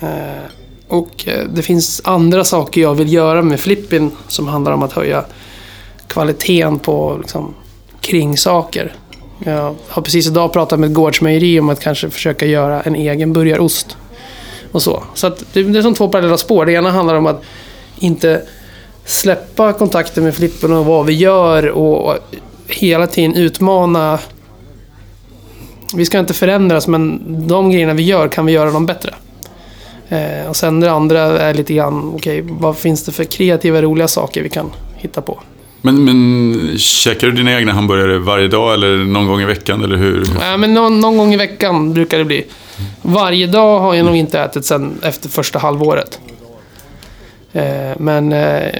Eh, 0.00 0.50
och 0.88 1.28
eh, 1.28 1.44
det 1.54 1.62
finns 1.62 2.00
andra 2.04 2.44
saker 2.44 2.80
jag 2.80 2.94
vill 2.94 3.12
göra 3.12 3.42
med 3.42 3.60
Flippin 3.60 4.10
som 4.28 4.48
handlar 4.48 4.72
om 4.72 4.82
att 4.82 4.92
höja 4.92 5.24
kvaliteten 6.06 6.78
på 6.78 7.16
liksom, 7.20 7.54
kringsaker. 8.00 8.94
Jag 9.44 9.74
har 9.88 10.02
precis 10.02 10.26
idag 10.26 10.52
pratat 10.52 10.80
med 10.80 10.86
ett 10.86 10.94
gårdsmejeri 10.94 11.60
om 11.60 11.68
att 11.68 11.80
kanske 11.80 12.10
försöka 12.10 12.46
göra 12.46 12.80
en 12.80 12.94
egen 12.94 13.32
burgarost. 13.32 13.96
Och 14.72 14.82
så. 14.82 15.02
Så 15.14 15.28
det, 15.28 15.62
det 15.62 15.78
är 15.78 15.82
som 15.82 15.94
två 15.94 16.08
parallella 16.08 16.38
spår. 16.38 16.66
Det 16.66 16.72
ena 16.72 16.90
handlar 16.90 17.14
om 17.14 17.26
att 17.26 17.42
inte 17.98 18.42
släppa 19.10 19.72
kontakten 19.72 20.24
med 20.24 20.34
Flippen 20.34 20.72
och 20.72 20.84
vad 20.84 21.06
vi 21.06 21.12
gör 21.12 21.68
och 21.68 22.18
hela 22.68 23.06
tiden 23.06 23.34
utmana. 23.34 24.18
Vi 25.94 26.04
ska 26.04 26.18
inte 26.18 26.34
förändras 26.34 26.88
men 26.88 27.20
de 27.48 27.70
grejerna 27.70 27.94
vi 27.94 28.02
gör 28.02 28.28
kan 28.28 28.46
vi 28.46 28.52
göra 28.52 28.70
dem 28.70 28.86
bättre. 28.86 29.14
Eh, 30.08 30.48
och 30.48 30.56
sen 30.56 30.80
det 30.80 30.92
andra 30.92 31.20
är 31.20 31.54
lite 31.54 31.74
grann, 31.74 32.12
okej, 32.14 32.42
okay, 32.42 32.56
vad 32.58 32.76
finns 32.76 33.04
det 33.04 33.12
för 33.12 33.24
kreativa, 33.24 33.82
roliga 33.82 34.08
saker 34.08 34.42
vi 34.42 34.48
kan 34.48 34.70
hitta 34.96 35.20
på? 35.20 35.40
Men, 35.82 36.04
men 36.04 36.78
käkar 36.78 37.26
du 37.26 37.32
dina 37.32 37.58
egna 37.58 37.72
hamburgare 37.72 38.18
varje 38.18 38.48
dag 38.48 38.74
eller 38.74 38.96
någon 38.96 39.26
gång 39.26 39.40
i 39.40 39.44
veckan? 39.44 39.84
Eller 39.84 39.96
hur? 39.96 40.26
Ja, 40.40 40.56
men 40.56 40.74
någon, 40.74 41.00
någon 41.00 41.16
gång 41.16 41.34
i 41.34 41.36
veckan 41.36 41.92
brukar 41.92 42.18
det 42.18 42.24
bli. 42.24 42.44
Varje 43.02 43.46
dag 43.46 43.80
har 43.80 43.94
jag 43.94 44.06
nog 44.06 44.16
inte 44.16 44.40
ätit 44.40 44.64
sen 44.64 44.98
efter 45.02 45.28
första 45.28 45.58
halvåret. 45.58 46.20
Eh, 47.52 47.96
men 47.98 48.32
eh, 48.32 48.74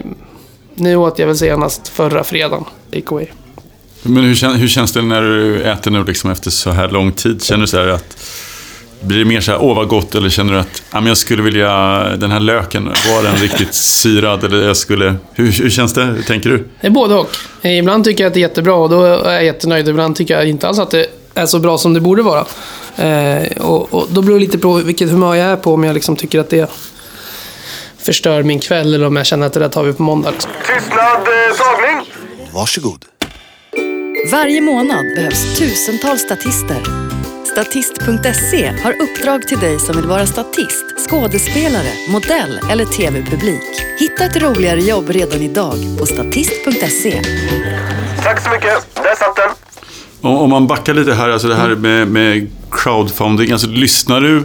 nu 0.74 0.96
åt 0.96 1.18
jag 1.18 1.26
väl 1.26 1.36
senast 1.36 1.88
förra 1.88 2.24
fredagen, 2.24 2.64
takeaway. 2.92 3.26
Men 4.02 4.24
hur, 4.24 4.56
hur 4.56 4.68
känns 4.68 4.92
det 4.92 5.02
när 5.02 5.22
du 5.22 5.62
äter 5.62 5.90
nu 5.90 6.04
liksom 6.04 6.30
efter 6.30 6.50
så 6.50 6.70
här 6.70 6.88
lång 6.88 7.12
tid? 7.12 7.42
Känner 7.42 7.60
du 7.60 7.66
så 7.66 7.78
här 7.78 7.88
att 7.88 8.16
blir 9.00 9.18
det 9.18 9.24
mer 9.24 9.40
så 9.40 9.52
här, 9.52 9.62
åh 9.62 9.76
vad 9.76 9.88
gott, 9.88 10.14
eller 10.14 10.28
känner 10.28 10.52
du 10.52 10.58
att 10.58 10.82
ja, 10.90 11.00
men 11.00 11.06
jag 11.06 11.16
skulle 11.16 11.42
vilja, 11.42 11.68
den 12.16 12.30
här 12.30 12.40
löken, 12.40 12.84
var 12.84 13.22
den 13.22 13.36
riktigt 13.36 13.74
syrad? 13.74 14.44
Eller 14.44 14.66
jag 14.66 14.76
skulle, 14.76 15.14
hur, 15.32 15.52
hur 15.52 15.70
känns 15.70 15.94
det? 15.94 16.04
Hur 16.04 16.22
tänker 16.22 16.50
du? 16.50 16.68
Det 16.80 16.86
är 16.86 16.90
både 16.90 17.14
och. 17.14 17.36
Ibland 17.62 18.04
tycker 18.04 18.24
jag 18.24 18.28
att 18.28 18.34
det 18.34 18.40
är 18.40 18.48
jättebra 18.48 18.74
och 18.74 18.90
då 18.90 19.04
är 19.04 19.32
jag 19.32 19.44
jättenöjd. 19.44 19.88
Ibland 19.88 20.16
tycker 20.16 20.34
jag 20.34 20.48
inte 20.48 20.68
alls 20.68 20.78
att 20.78 20.90
det 20.90 21.06
är 21.34 21.46
så 21.46 21.58
bra 21.58 21.78
som 21.78 21.94
det 21.94 22.00
borde 22.00 22.22
vara. 22.22 22.44
Eh, 22.96 23.46
och, 23.56 23.94
och, 23.94 24.08
då 24.10 24.22
beror 24.22 24.34
det 24.34 24.40
lite 24.40 24.58
på 24.58 24.72
vilket 24.72 25.10
humör 25.10 25.34
jag 25.34 25.48
är 25.48 25.56
på, 25.56 25.74
om 25.74 25.84
jag 25.84 25.94
liksom 25.94 26.16
tycker 26.16 26.40
att 26.40 26.50
det 26.50 26.70
förstör 28.04 28.42
min 28.42 28.60
kväll 28.60 28.94
eller 28.94 29.06
om 29.06 29.16
jag 29.16 29.26
känner 29.26 29.46
att 29.46 29.52
det 29.52 29.60
där 29.60 29.68
tar 29.68 29.82
vi 29.82 29.92
på 29.92 30.02
måndag. 30.02 30.30
Liksom. 30.30 30.50
Tystnad, 30.66 31.20
eh, 31.20 31.56
tagning! 31.56 32.12
Varsågod. 32.52 33.04
Varje 34.32 34.60
månad 34.60 35.04
behövs 35.16 35.58
tusentals 35.58 36.20
statister 36.20 37.10
Statist.se 37.52 38.66
har 38.82 39.02
uppdrag 39.02 39.48
till 39.48 39.58
dig 39.58 39.78
som 39.78 39.96
vill 39.96 40.06
vara 40.06 40.26
statist, 40.26 40.84
skådespelare, 41.08 41.92
modell 42.08 42.60
eller 42.70 42.84
tv-publik. 42.84 43.62
Hitta 43.98 44.24
ett 44.24 44.36
roligare 44.36 44.80
jobb 44.80 45.08
redan 45.08 45.40
idag 45.40 45.76
på 45.98 46.06
statist.se. 46.06 47.22
Tack 48.22 48.42
så 48.42 48.50
mycket. 48.50 48.94
Där 48.94 49.14
satt 49.14 49.36
den. 49.36 49.69
Om 50.20 50.50
man 50.50 50.66
backar 50.66 50.94
lite 50.94 51.14
här, 51.14 51.28
alltså 51.28 51.48
det 51.48 51.54
här 51.54 51.68
med, 51.68 52.08
med 52.08 52.50
crowdfunding. 52.70 53.52
Alltså 53.52 53.68
lyssnar 53.68 54.20
du, 54.20 54.36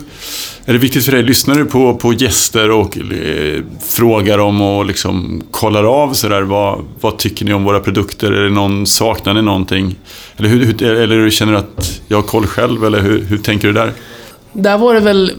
är 0.66 0.74
det 0.74 0.78
viktigt 0.80 1.06
för 1.06 1.12
dig, 1.12 1.24
lyssnar 1.24 1.56
du 1.56 1.66
på, 1.66 1.96
på 1.96 2.14
gäster 2.14 2.72
och 2.72 2.98
eh, 2.98 3.62
frågar 3.90 4.38
dem 4.38 4.62
och 4.62 4.86
liksom 4.86 5.44
kollar 5.52 5.84
av 5.84 6.14
sådär, 6.14 6.42
vad, 6.42 6.86
vad 7.02 7.18
tycker 7.18 7.46
ni 7.46 7.54
om 7.54 7.64
våra 7.64 7.80
produkter? 7.80 8.32
Är 8.32 8.44
det 8.44 8.50
någon, 8.50 8.86
saknar 8.86 9.34
ni 9.34 9.42
någonting? 9.42 9.96
Eller, 10.38 10.50
hur, 10.50 10.66
hur, 10.66 10.84
eller 10.84 11.30
känner 11.30 11.52
du 11.54 11.60
att 11.60 12.02
jag 12.08 12.18
har 12.18 12.24
koll 12.24 12.46
själv, 12.46 12.86
eller 12.86 13.02
hur, 13.02 13.26
hur 13.26 13.38
tänker 13.38 13.68
du 13.68 13.74
där? 13.74 13.94
Där 14.54 14.78
var 14.78 14.94
det 14.94 15.00
väl 15.00 15.32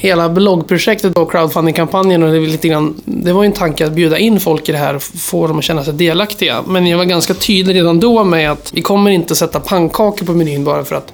hela 0.00 0.28
bloggprojektet 0.28 1.16
och 1.16 1.30
crowdfundingkampanjen, 1.30 2.22
och 2.22 2.32
det 2.32 2.40
var, 2.40 2.46
lite 2.46 2.68
grann, 2.68 3.00
det 3.04 3.32
var 3.32 3.42
ju 3.42 3.46
en 3.46 3.52
tanke 3.52 3.86
att 3.86 3.92
bjuda 3.92 4.18
in 4.18 4.40
folk 4.40 4.68
i 4.68 4.72
det 4.72 4.78
här 4.78 4.94
och 4.94 5.02
få 5.02 5.46
dem 5.46 5.58
att 5.58 5.64
känna 5.64 5.84
sig 5.84 5.94
delaktiga. 5.94 6.62
Men 6.66 6.86
jag 6.86 6.98
var 6.98 7.04
ganska 7.04 7.34
tydlig 7.34 7.74
redan 7.74 8.00
då 8.00 8.24
med 8.24 8.50
att 8.50 8.72
vi 8.74 8.82
kommer 8.82 9.10
inte 9.10 9.36
sätta 9.36 9.60
pannkakor 9.60 10.26
på 10.26 10.32
menyn 10.32 10.64
bara 10.64 10.84
för 10.84 10.96
att 10.96 11.12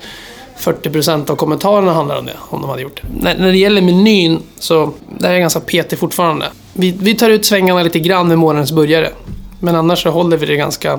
40% 0.59 1.31
av 1.31 1.37
kommentarerna 1.37 1.93
handlar 1.93 2.19
om 2.19 2.27
det, 2.27 2.33
om 2.39 2.61
de 2.61 2.71
hade 2.71 2.83
gjort 2.83 3.01
det. 3.03 3.09
När, 3.21 3.39
när 3.39 3.53
det 3.53 3.59
gäller 3.59 3.83
menyn 3.83 4.39
så, 4.59 4.93
där 5.19 5.29
är 5.29 5.33
jag 5.33 5.41
ganska 5.41 5.61
petig 5.61 5.99
fortfarande. 5.99 6.47
Vi, 6.73 6.91
vi 7.01 7.15
tar 7.15 7.31
ut 7.31 7.45
svängarna 7.45 7.83
lite 7.83 7.99
grann 7.99 8.29
med 8.29 8.39
månadens 8.39 8.73
burgare. 8.73 9.11
Men 9.61 9.75
annars 9.75 10.03
så 10.03 10.11
håller 10.11 10.37
vi 10.37 10.47
det 10.47 10.57
ganska 10.57 10.99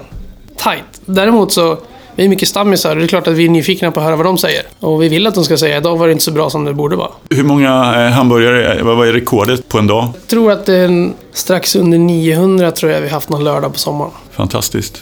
tight. 0.57 1.01
Däremot 1.05 1.51
så 1.51 1.77
vi 2.15 2.23
är 2.23 2.29
mycket 2.29 2.47
stammisar 2.47 2.89
och 2.89 2.95
det 2.95 3.03
är 3.03 3.07
klart 3.07 3.27
att 3.27 3.33
vi 3.33 3.45
är 3.45 3.49
nyfikna 3.49 3.91
på 3.91 3.99
att 3.99 4.05
höra 4.05 4.15
vad 4.15 4.25
de 4.25 4.37
säger. 4.37 4.63
Och 4.79 5.03
vi 5.03 5.09
vill 5.09 5.27
att 5.27 5.35
de 5.35 5.43
ska 5.43 5.57
säga, 5.57 5.77
idag 5.77 5.97
var 5.97 6.07
det 6.07 6.11
inte 6.11 6.23
så 6.23 6.31
bra 6.31 6.49
som 6.49 6.65
det 6.65 6.73
borde 6.73 6.95
vara. 6.95 7.11
Hur 7.29 7.43
många 7.43 7.69
eh, 8.05 8.11
hamburgare, 8.11 8.83
vad 8.83 9.07
är 9.07 9.13
rekordet 9.13 9.69
på 9.69 9.77
en 9.77 9.87
dag? 9.87 10.07
Jag 10.13 10.27
tror 10.27 10.51
att 10.51 10.65
det 10.65 10.75
är 10.75 11.13
strax 11.33 11.75
under 11.75 11.97
900 11.97 12.71
tror 12.71 12.91
jag 12.91 13.01
vi 13.01 13.07
haft 13.07 13.29
någon 13.29 13.43
lördag 13.43 13.73
på 13.73 13.79
sommaren. 13.79 14.11
Fantastiskt. 14.31 15.01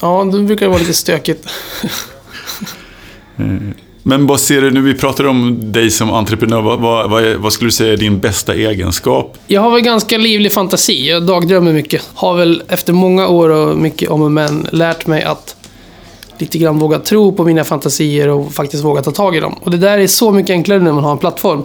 Ja, 0.00 0.28
då 0.32 0.42
brukar 0.42 0.66
det 0.66 0.70
vara 0.70 0.80
lite 0.80 0.94
stökigt. 0.94 1.48
Eh, 3.40 3.44
men 4.02 4.26
vad 4.26 4.40
ser 4.40 4.60
du 4.60 4.70
nu, 4.70 4.80
vi 4.80 4.94
pratar 4.94 5.24
om 5.26 5.72
dig 5.72 5.90
som 5.90 6.12
entreprenör. 6.12 6.60
Vad, 6.60 6.80
vad, 6.80 7.10
vad, 7.10 7.34
vad, 7.34 7.52
skulle 7.52 7.68
du 7.68 7.72
säga 7.72 7.92
är 7.92 7.96
din 7.96 8.18
bästa 8.18 8.54
egenskap? 8.54 9.38
Jag 9.46 9.60
har 9.60 9.70
väl 9.70 9.80
ganska 9.80 10.18
livlig 10.18 10.52
fantasi. 10.52 11.08
Jag 11.08 11.26
dagdrömmer 11.26 11.72
mycket. 11.72 12.02
Har 12.14 12.36
väl 12.36 12.62
efter 12.68 12.92
många 12.92 13.28
år 13.28 13.48
och 13.48 13.76
mycket 13.76 14.10
om 14.10 14.22
och 14.22 14.32
men 14.32 14.66
lärt 14.72 15.06
mig 15.06 15.22
att 15.22 15.56
lite 16.40 16.58
grann 16.58 16.78
våga 16.78 16.98
tro 16.98 17.32
på 17.32 17.44
mina 17.44 17.64
fantasier 17.64 18.28
och 18.28 18.52
faktiskt 18.52 18.84
våga 18.84 19.02
ta 19.02 19.10
tag 19.10 19.36
i 19.36 19.40
dem. 19.40 19.54
Och 19.62 19.70
det 19.70 19.76
där 19.76 19.98
är 19.98 20.06
så 20.06 20.30
mycket 20.30 20.50
enklare 20.50 20.80
när 20.80 20.92
man 20.92 21.04
har 21.04 21.12
en 21.12 21.18
plattform. 21.18 21.62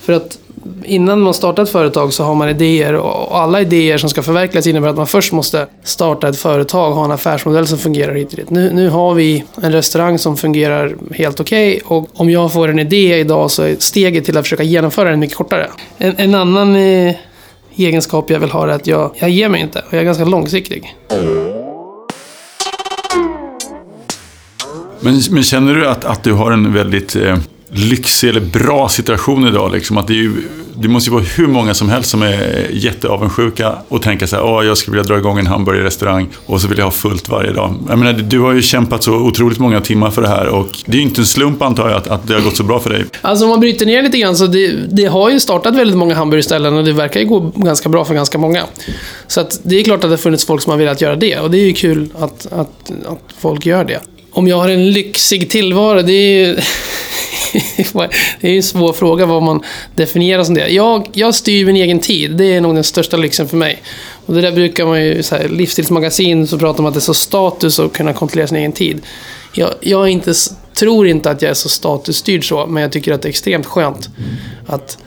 För 0.00 0.12
att 0.12 0.38
innan 0.84 1.20
man 1.20 1.34
startar 1.34 1.62
ett 1.62 1.68
företag 1.68 2.12
så 2.12 2.24
har 2.24 2.34
man 2.34 2.48
idéer 2.48 2.94
och 2.94 3.38
alla 3.38 3.60
idéer 3.60 3.98
som 3.98 4.10
ska 4.10 4.22
förverkligas 4.22 4.66
innebär 4.66 4.88
att 4.88 4.96
man 4.96 5.06
först 5.06 5.32
måste 5.32 5.66
starta 5.84 6.28
ett 6.28 6.36
företag, 6.36 6.92
ha 6.92 7.04
en 7.04 7.10
affärsmodell 7.10 7.66
som 7.66 7.78
fungerar 7.78 8.14
hit 8.14 8.30
och 8.30 8.36
dit. 8.36 8.50
Nu, 8.50 8.72
nu 8.72 8.88
har 8.88 9.14
vi 9.14 9.44
en 9.62 9.72
restaurang 9.72 10.18
som 10.18 10.36
fungerar 10.36 10.96
helt 11.14 11.40
okej 11.40 11.80
okay, 11.84 11.98
och 11.98 12.08
om 12.14 12.30
jag 12.30 12.52
får 12.52 12.68
en 12.68 12.78
idé 12.78 13.18
idag 13.18 13.50
så 13.50 13.62
är 13.62 13.76
steget 13.78 14.24
till 14.24 14.36
att 14.36 14.44
försöka 14.44 14.62
genomföra 14.62 15.10
den 15.10 15.20
mycket 15.20 15.36
kortare. 15.36 15.70
En, 15.98 16.14
en 16.16 16.34
annan 16.34 16.76
eh, 16.76 17.14
egenskap 17.76 18.30
jag 18.30 18.40
vill 18.40 18.50
ha 18.50 18.64
är 18.64 18.68
att 18.68 18.86
jag, 18.86 19.10
jag 19.14 19.30
ger 19.30 19.48
mig 19.48 19.60
inte 19.60 19.78
och 19.78 19.92
jag 19.92 20.00
är 20.00 20.04
ganska 20.04 20.24
långsiktig. 20.24 20.94
Men, 25.06 25.20
men 25.30 25.42
känner 25.42 25.74
du 25.74 25.88
att, 25.88 26.04
att 26.04 26.22
du 26.24 26.32
har 26.32 26.52
en 26.52 26.72
väldigt 26.72 27.16
eh, 27.16 27.36
lyxig 27.70 28.28
eller 28.28 28.40
bra 28.40 28.88
situation 28.88 29.48
idag? 29.48 29.72
Liksom? 29.72 29.98
Att 29.98 30.06
det, 30.06 30.14
ju, 30.14 30.32
det, 30.74 30.88
måste 30.88 31.10
ju 31.10 31.14
vara 31.14 31.24
hur 31.36 31.46
många 31.46 31.74
som 31.74 31.88
helst 31.88 32.10
som 32.10 32.22
är 32.22 32.68
jätteavundsjuka 32.72 33.74
och 33.88 34.02
tänker 34.02 34.26
så 34.26 34.36
här, 34.36 34.42
oh, 34.42 34.66
jag 34.66 34.78
skulle 34.78 34.96
vilja 34.96 35.08
dra 35.08 35.18
igång 35.18 35.38
en 35.38 35.46
hamburgerrestaurang 35.46 36.28
och 36.46 36.60
så 36.60 36.68
vill 36.68 36.78
jag 36.78 36.84
ha 36.84 36.90
fullt 36.90 37.28
varje 37.28 37.52
dag. 37.52 37.74
Jag 37.88 37.98
menar, 37.98 38.12
du 38.12 38.40
har 38.40 38.52
ju 38.52 38.62
kämpat 38.62 39.02
så 39.02 39.14
otroligt 39.14 39.58
många 39.58 39.80
timmar 39.80 40.10
för 40.10 40.22
det 40.22 40.28
här 40.28 40.48
och 40.48 40.68
det 40.86 40.92
är 40.92 40.96
ju 40.96 41.02
inte 41.02 41.20
en 41.20 41.26
slump 41.26 41.62
antar 41.62 41.88
jag 41.88 41.96
att, 41.96 42.08
att 42.08 42.28
det 42.28 42.34
har 42.34 42.40
gått 42.40 42.56
så 42.56 42.62
bra 42.62 42.80
för 42.80 42.90
dig. 42.90 43.04
Alltså 43.20 43.44
om 43.44 43.50
man 43.50 43.60
bryter 43.60 43.86
ner 43.86 44.02
lite 44.02 44.18
grann 44.18 44.36
så 44.36 44.46
det, 44.46 44.72
det 44.90 45.04
har 45.04 45.30
ju 45.30 45.40
startat 45.40 45.74
väldigt 45.74 45.96
många 45.96 46.14
hamburgerställen 46.14 46.74
och 46.74 46.84
det 46.84 46.92
verkar 46.92 47.20
ju 47.20 47.26
gå 47.26 47.52
ganska 47.54 47.88
bra 47.88 48.04
för 48.04 48.14
ganska 48.14 48.38
många. 48.38 48.62
Så 49.26 49.40
att 49.40 49.60
det 49.62 49.80
är 49.80 49.84
klart 49.84 49.96
att 49.96 50.02
det 50.02 50.08
har 50.08 50.16
funnits 50.16 50.46
folk 50.46 50.62
som 50.62 50.70
har 50.70 50.78
velat 50.78 51.00
göra 51.00 51.16
det 51.16 51.38
och 51.38 51.50
det 51.50 51.58
är 51.58 51.66
ju 51.66 51.72
kul 51.72 52.08
att, 52.18 52.46
att, 52.52 52.90
att 53.06 53.20
folk 53.38 53.66
gör 53.66 53.84
det. 53.84 54.00
Om 54.36 54.48
jag 54.48 54.56
har 54.56 54.68
en 54.68 54.90
lyxig 54.90 55.50
tillvaro, 55.50 56.02
det 56.02 56.12
är 56.12 56.46
ju... 56.46 56.54
det 58.40 58.48
är 58.52 58.56
en 58.56 58.62
svår 58.62 58.92
fråga 58.92 59.26
vad 59.26 59.42
man 59.42 59.62
definierar 59.94 60.44
som 60.44 60.54
det. 60.54 60.68
Jag, 60.68 61.08
jag 61.12 61.34
styr 61.34 61.66
min 61.66 61.76
egen 61.76 61.98
tid. 61.98 62.36
Det 62.36 62.44
är 62.44 62.60
nog 62.60 62.74
den 62.74 62.84
största 62.84 63.16
lyxen 63.16 63.48
för 63.48 63.56
mig. 63.56 63.82
Och 64.26 64.34
det 64.34 64.40
där 64.40 64.52
brukar 64.52 64.86
man 64.86 65.04
ju, 65.04 65.22
så 65.22 65.36
här, 65.36 65.48
livsstilsmagasin 65.48 66.46
så 66.46 66.58
pratar 66.58 66.82
man 66.82 66.88
att 66.88 66.94
det 66.94 66.98
är 66.98 67.00
så 67.00 67.14
status 67.14 67.78
att 67.78 67.92
kunna 67.92 68.12
kontrollera 68.12 68.46
sin 68.46 68.56
egen 68.56 68.72
tid. 68.72 69.02
Jag, 69.54 69.70
jag 69.80 70.08
inte, 70.08 70.32
tror 70.78 71.08
inte 71.08 71.30
att 71.30 71.42
jag 71.42 71.50
är 71.50 71.54
så 71.54 71.68
statusstyrd 71.68 72.48
så, 72.48 72.66
men 72.66 72.82
jag 72.82 72.92
tycker 72.92 73.12
att 73.12 73.22
det 73.22 73.28
är 73.28 73.30
extremt 73.30 73.66
skönt 73.66 74.08
att 74.66 74.98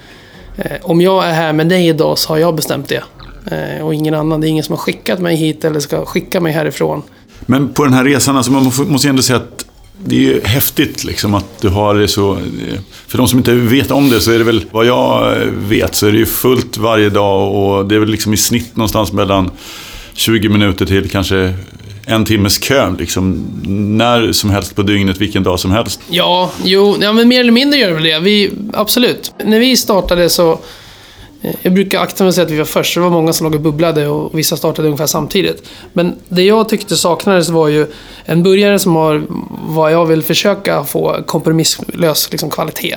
eh, 0.57 0.77
om 0.81 1.01
jag 1.01 1.25
är 1.25 1.33
här 1.33 1.53
med 1.53 1.67
dig 1.67 1.87
idag 1.87 2.17
så 2.17 2.29
har 2.29 2.37
jag 2.37 2.55
bestämt 2.55 2.89
det. 2.89 3.03
Eh, 3.51 3.85
och 3.85 3.93
ingen 3.93 4.13
annan. 4.13 4.41
Det 4.41 4.47
är 4.47 4.49
ingen 4.49 4.63
som 4.63 4.73
har 4.73 4.79
skickat 4.79 5.19
mig 5.19 5.35
hit 5.35 5.65
eller 5.65 5.79
ska 5.79 6.05
skicka 6.05 6.39
mig 6.41 6.53
härifrån. 6.53 7.03
Men 7.45 7.73
på 7.73 7.83
den 7.83 7.93
här 7.93 8.03
resan, 8.03 8.37
alltså 8.37 8.51
man 8.51 8.63
måste 8.63 9.07
ju 9.07 9.09
ändå 9.09 9.21
säga 9.21 9.37
att 9.37 9.65
det 10.05 10.15
är 10.15 10.19
ju 10.19 10.41
häftigt 10.43 11.03
liksom 11.03 11.33
att 11.33 11.61
du 11.61 11.69
har 11.69 11.95
det 11.95 12.07
så... 12.07 12.37
För 13.07 13.17
de 13.17 13.27
som 13.27 13.39
inte 13.39 13.53
vet 13.53 13.91
om 13.91 14.09
det 14.09 14.21
så 14.21 14.31
är 14.31 14.37
det 14.37 14.43
väl, 14.43 14.65
vad 14.71 14.85
jag 14.85 15.35
vet, 15.67 15.95
så 15.95 16.07
är 16.07 16.11
det 16.11 16.17
ju 16.17 16.25
fullt 16.25 16.77
varje 16.77 17.09
dag 17.09 17.55
och 17.55 17.85
det 17.85 17.95
är 17.95 17.99
väl 17.99 18.09
liksom 18.09 18.33
i 18.33 18.37
snitt 18.37 18.75
någonstans 18.75 19.13
mellan 19.13 19.51
20 20.13 20.49
minuter 20.49 20.85
till 20.85 21.09
kanske 21.09 21.53
en 22.05 22.25
timmes 22.25 22.57
kö. 22.57 22.93
Liksom, 22.99 23.45
när 23.97 24.31
som 24.31 24.49
helst 24.49 24.75
på 24.75 24.81
dygnet, 24.83 25.17
vilken 25.17 25.43
dag 25.43 25.59
som 25.59 25.71
helst. 25.71 25.99
Ja, 26.09 26.51
jo, 26.63 26.97
ja, 27.01 27.13
men 27.13 27.27
mer 27.27 27.39
eller 27.39 27.51
mindre 27.51 27.79
gör 27.79 27.87
det 27.87 27.93
väl 27.93 28.03
det. 28.03 28.19
Vi, 28.19 28.51
absolut. 28.73 29.31
När 29.45 29.59
vi 29.59 29.77
startade 29.77 30.29
så 30.29 30.59
jag 31.61 31.73
brukar 31.73 31.99
akta 31.99 32.23
mig 32.23 32.27
och 32.27 32.35
säga 32.35 32.45
att 32.45 32.51
vi 32.51 32.57
var 32.57 32.65
först, 32.65 32.95
det 32.95 33.01
var 33.01 33.09
många 33.09 33.33
som 33.33 33.45
låg 33.45 33.55
och 33.55 33.61
bubblade 33.61 34.07
och 34.07 34.39
vissa 34.39 34.57
startade 34.57 34.87
ungefär 34.87 35.05
samtidigt. 35.05 35.63
Men 35.93 36.15
det 36.29 36.43
jag 36.43 36.69
tyckte 36.69 36.95
saknades 36.95 37.49
var 37.49 37.67
ju 37.67 37.87
en 38.25 38.43
burgare 38.43 38.79
som 38.79 38.95
har 38.95 39.23
vad 39.67 39.91
jag 39.93 40.05
vill 40.05 40.23
försöka 40.23 40.83
få 40.83 41.23
kompromisslös 41.25 42.31
liksom, 42.31 42.49
kvalitet. 42.49 42.95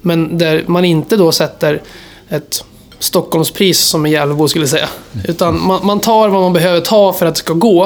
Men 0.00 0.38
där 0.38 0.64
man 0.66 0.84
inte 0.84 1.16
då 1.16 1.32
sätter 1.32 1.82
ett 2.28 2.64
Stockholmspris 2.98 3.80
som 3.80 4.04
en 4.04 4.12
Gävlebo 4.12 4.48
skulle 4.48 4.66
säga. 4.66 4.88
Utan 5.28 5.66
man, 5.66 5.86
man 5.86 6.00
tar 6.00 6.28
vad 6.28 6.42
man 6.42 6.52
behöver 6.52 6.80
ta 6.80 7.12
för 7.12 7.26
att 7.26 7.34
det 7.34 7.38
ska 7.38 7.52
gå. 7.52 7.84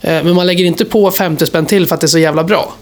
Eh, 0.00 0.24
Men 0.24 0.34
man 0.34 0.46
lägger 0.46 0.64
inte 0.64 0.84
på 0.84 1.10
50 1.10 1.46
spänn 1.46 1.66
till 1.66 1.86
för 1.86 1.94
att 1.94 2.00
det 2.00 2.04
är 2.04 2.08
så 2.08 2.18
jävla 2.18 2.44
bra. 2.44 2.72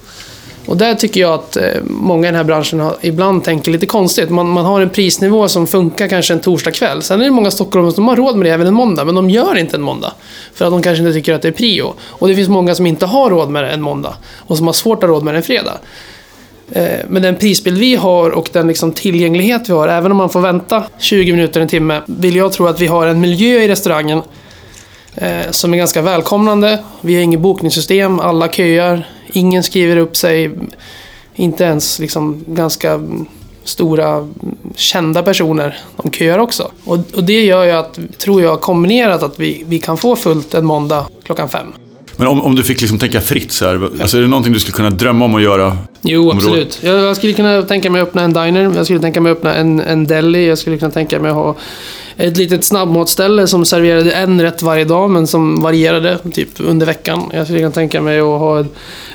Och 0.67 0.77
där 0.77 0.95
tycker 0.95 1.21
jag 1.21 1.35
att 1.35 1.57
eh, 1.57 1.65
många 1.85 2.29
i 2.29 2.31
den 2.31 2.35
här 2.35 2.45
branschen 2.45 2.81
har, 2.81 2.97
ibland 3.01 3.45
tänker 3.45 3.73
lite 3.73 3.87
konstigt. 3.87 4.31
Man, 4.31 4.49
man 4.49 4.65
har 4.65 4.81
en 4.81 4.91
prisnivå 4.91 5.49
som 5.49 5.67
funkar 5.67 6.09
kanske 6.09 6.35
en 6.35 6.41
torsdagkväll. 6.41 7.03
Sen 7.03 7.21
är 7.21 7.25
det 7.25 7.31
många 7.31 7.51
stockholmare 7.51 7.93
som 7.93 8.09
har 8.09 8.17
råd 8.17 8.37
med 8.37 8.47
det 8.47 8.53
även 8.53 8.67
en 8.67 8.75
måndag, 8.75 9.05
men 9.05 9.15
de 9.15 9.31
gör 9.31 9.59
inte 9.59 9.77
en 9.77 9.83
måndag. 9.83 10.13
För 10.55 10.65
att 10.65 10.71
de 10.71 10.83
kanske 10.83 11.05
inte 11.05 11.13
tycker 11.13 11.35
att 11.35 11.43
det 11.43 11.49
är 11.49 11.53
prio. 11.53 11.95
Och 12.01 12.29
det 12.29 12.35
finns 12.35 12.49
många 12.49 12.75
som 12.75 12.87
inte 12.87 13.07
har 13.07 13.31
råd 13.31 13.51
med 13.51 13.65
det 13.65 13.71
en 13.71 13.83
måndag. 13.83 14.15
Och 14.39 14.57
som 14.57 14.67
har 14.67 14.75
svårt 14.75 14.99
att 14.99 15.09
ha 15.11 15.17
råd 15.17 15.25
med 15.25 15.35
det 15.35 15.39
en 15.39 15.43
fredag. 15.43 15.79
Eh, 16.73 16.99
men 17.09 17.23
den 17.23 17.37
prisbild 17.37 17.79
vi 17.79 17.97
har 17.97 18.31
och 18.31 18.51
den 18.53 18.69
liksom 18.69 18.93
tillgänglighet 18.93 19.69
vi 19.69 19.73
har, 19.73 19.89
även 19.89 20.11
om 20.11 20.17
man 20.17 20.31
får 20.31 20.41
vänta 20.41 20.85
20 20.99 21.33
minuter, 21.33 21.61
en 21.61 21.69
timme, 21.69 22.01
vill 22.07 22.37
jag 22.37 22.53
tro 22.53 22.67
att 22.67 22.81
vi 22.81 22.87
har 22.87 23.07
en 23.07 23.21
miljö 23.21 23.61
i 23.61 23.69
restaurangen 23.69 24.23
eh, 25.15 25.51
som 25.51 25.75
är 25.75 25.79
ganska 25.79 26.03
välkomnande. 26.03 26.79
Vi 27.01 27.15
har 27.15 27.23
inget 27.23 27.41
bokningssystem, 27.41 28.21
alla 28.21 28.49
köar, 28.49 29.07
ingen 29.33 29.63
skriver 29.63 29.97
upp 29.97 30.17
sig. 30.17 30.51
Inte 31.35 31.65
ens 31.65 31.99
liksom 31.99 32.45
ganska 32.47 33.01
stora 33.65 34.29
kända 34.77 35.23
personer, 35.23 35.79
de 36.03 36.11
köar 36.11 36.39
också. 36.39 36.71
Och, 36.85 36.99
och 37.15 37.25
det 37.25 37.45
gör 37.45 37.65
ju 37.65 37.71
att, 37.71 37.99
tror 38.19 38.43
jag, 38.43 38.61
kombinerat 38.61 39.23
att 39.23 39.41
vi, 39.41 39.65
vi 39.67 39.79
kan 39.79 39.97
få 39.97 40.17
fullt 40.17 40.55
en 40.55 40.65
måndag 40.65 41.07
klockan 41.25 41.49
fem. 41.49 41.67
Men 42.17 42.29
om, 42.29 42.43
om 42.43 42.55
du 42.55 42.63
fick 42.63 42.81
liksom 42.81 42.99
tänka 42.99 43.21
fritt 43.21 43.53
så 43.53 43.65
här, 43.65 43.91
alltså 44.01 44.17
är 44.17 44.21
det 44.21 44.29
någonting 44.29 44.53
du 44.53 44.61
skulle 44.61 44.77
kunna 44.77 44.91
drömma 44.91 45.25
om 45.25 45.35
att 45.35 45.43
göra? 45.43 45.79
Jo, 46.03 46.31
absolut. 46.31 46.79
Jag, 46.83 47.01
jag 47.01 47.17
skulle 47.17 47.33
kunna 47.33 47.63
tänka 47.63 47.91
mig 47.91 48.03
att 48.03 48.09
öppna 48.09 48.23
en 48.23 48.33
diner, 48.33 48.73
jag 48.77 48.85
skulle 48.85 49.01
tänka 49.01 49.21
mig 49.21 49.33
att 49.33 49.39
öppna 49.39 49.55
en, 49.55 49.81
en 49.81 50.07
deli, 50.07 50.49
jag 50.49 50.59
skulle 50.59 50.79
kunna 50.79 50.91
tänka 50.91 51.21
mig 51.21 51.29
att 51.29 51.37
ha 51.37 51.57
ett 52.21 52.37
litet 52.37 52.65
snabbmatsställe 52.65 53.47
som 53.47 53.65
serverade 53.65 54.13
en 54.13 54.43
rätt 54.43 54.63
varje 54.63 54.85
dag, 54.85 55.11
men 55.11 55.27
som 55.27 55.63
varierade 55.63 56.19
typ 56.33 56.49
under 56.59 56.87
veckan. 56.87 57.31
Jag 57.33 57.47
skulle 57.47 57.59
kunna 57.59 57.71
tänka 57.71 58.01
mig 58.01 58.21
att 58.21 58.25
ha 58.25 58.59
en, 58.59 58.69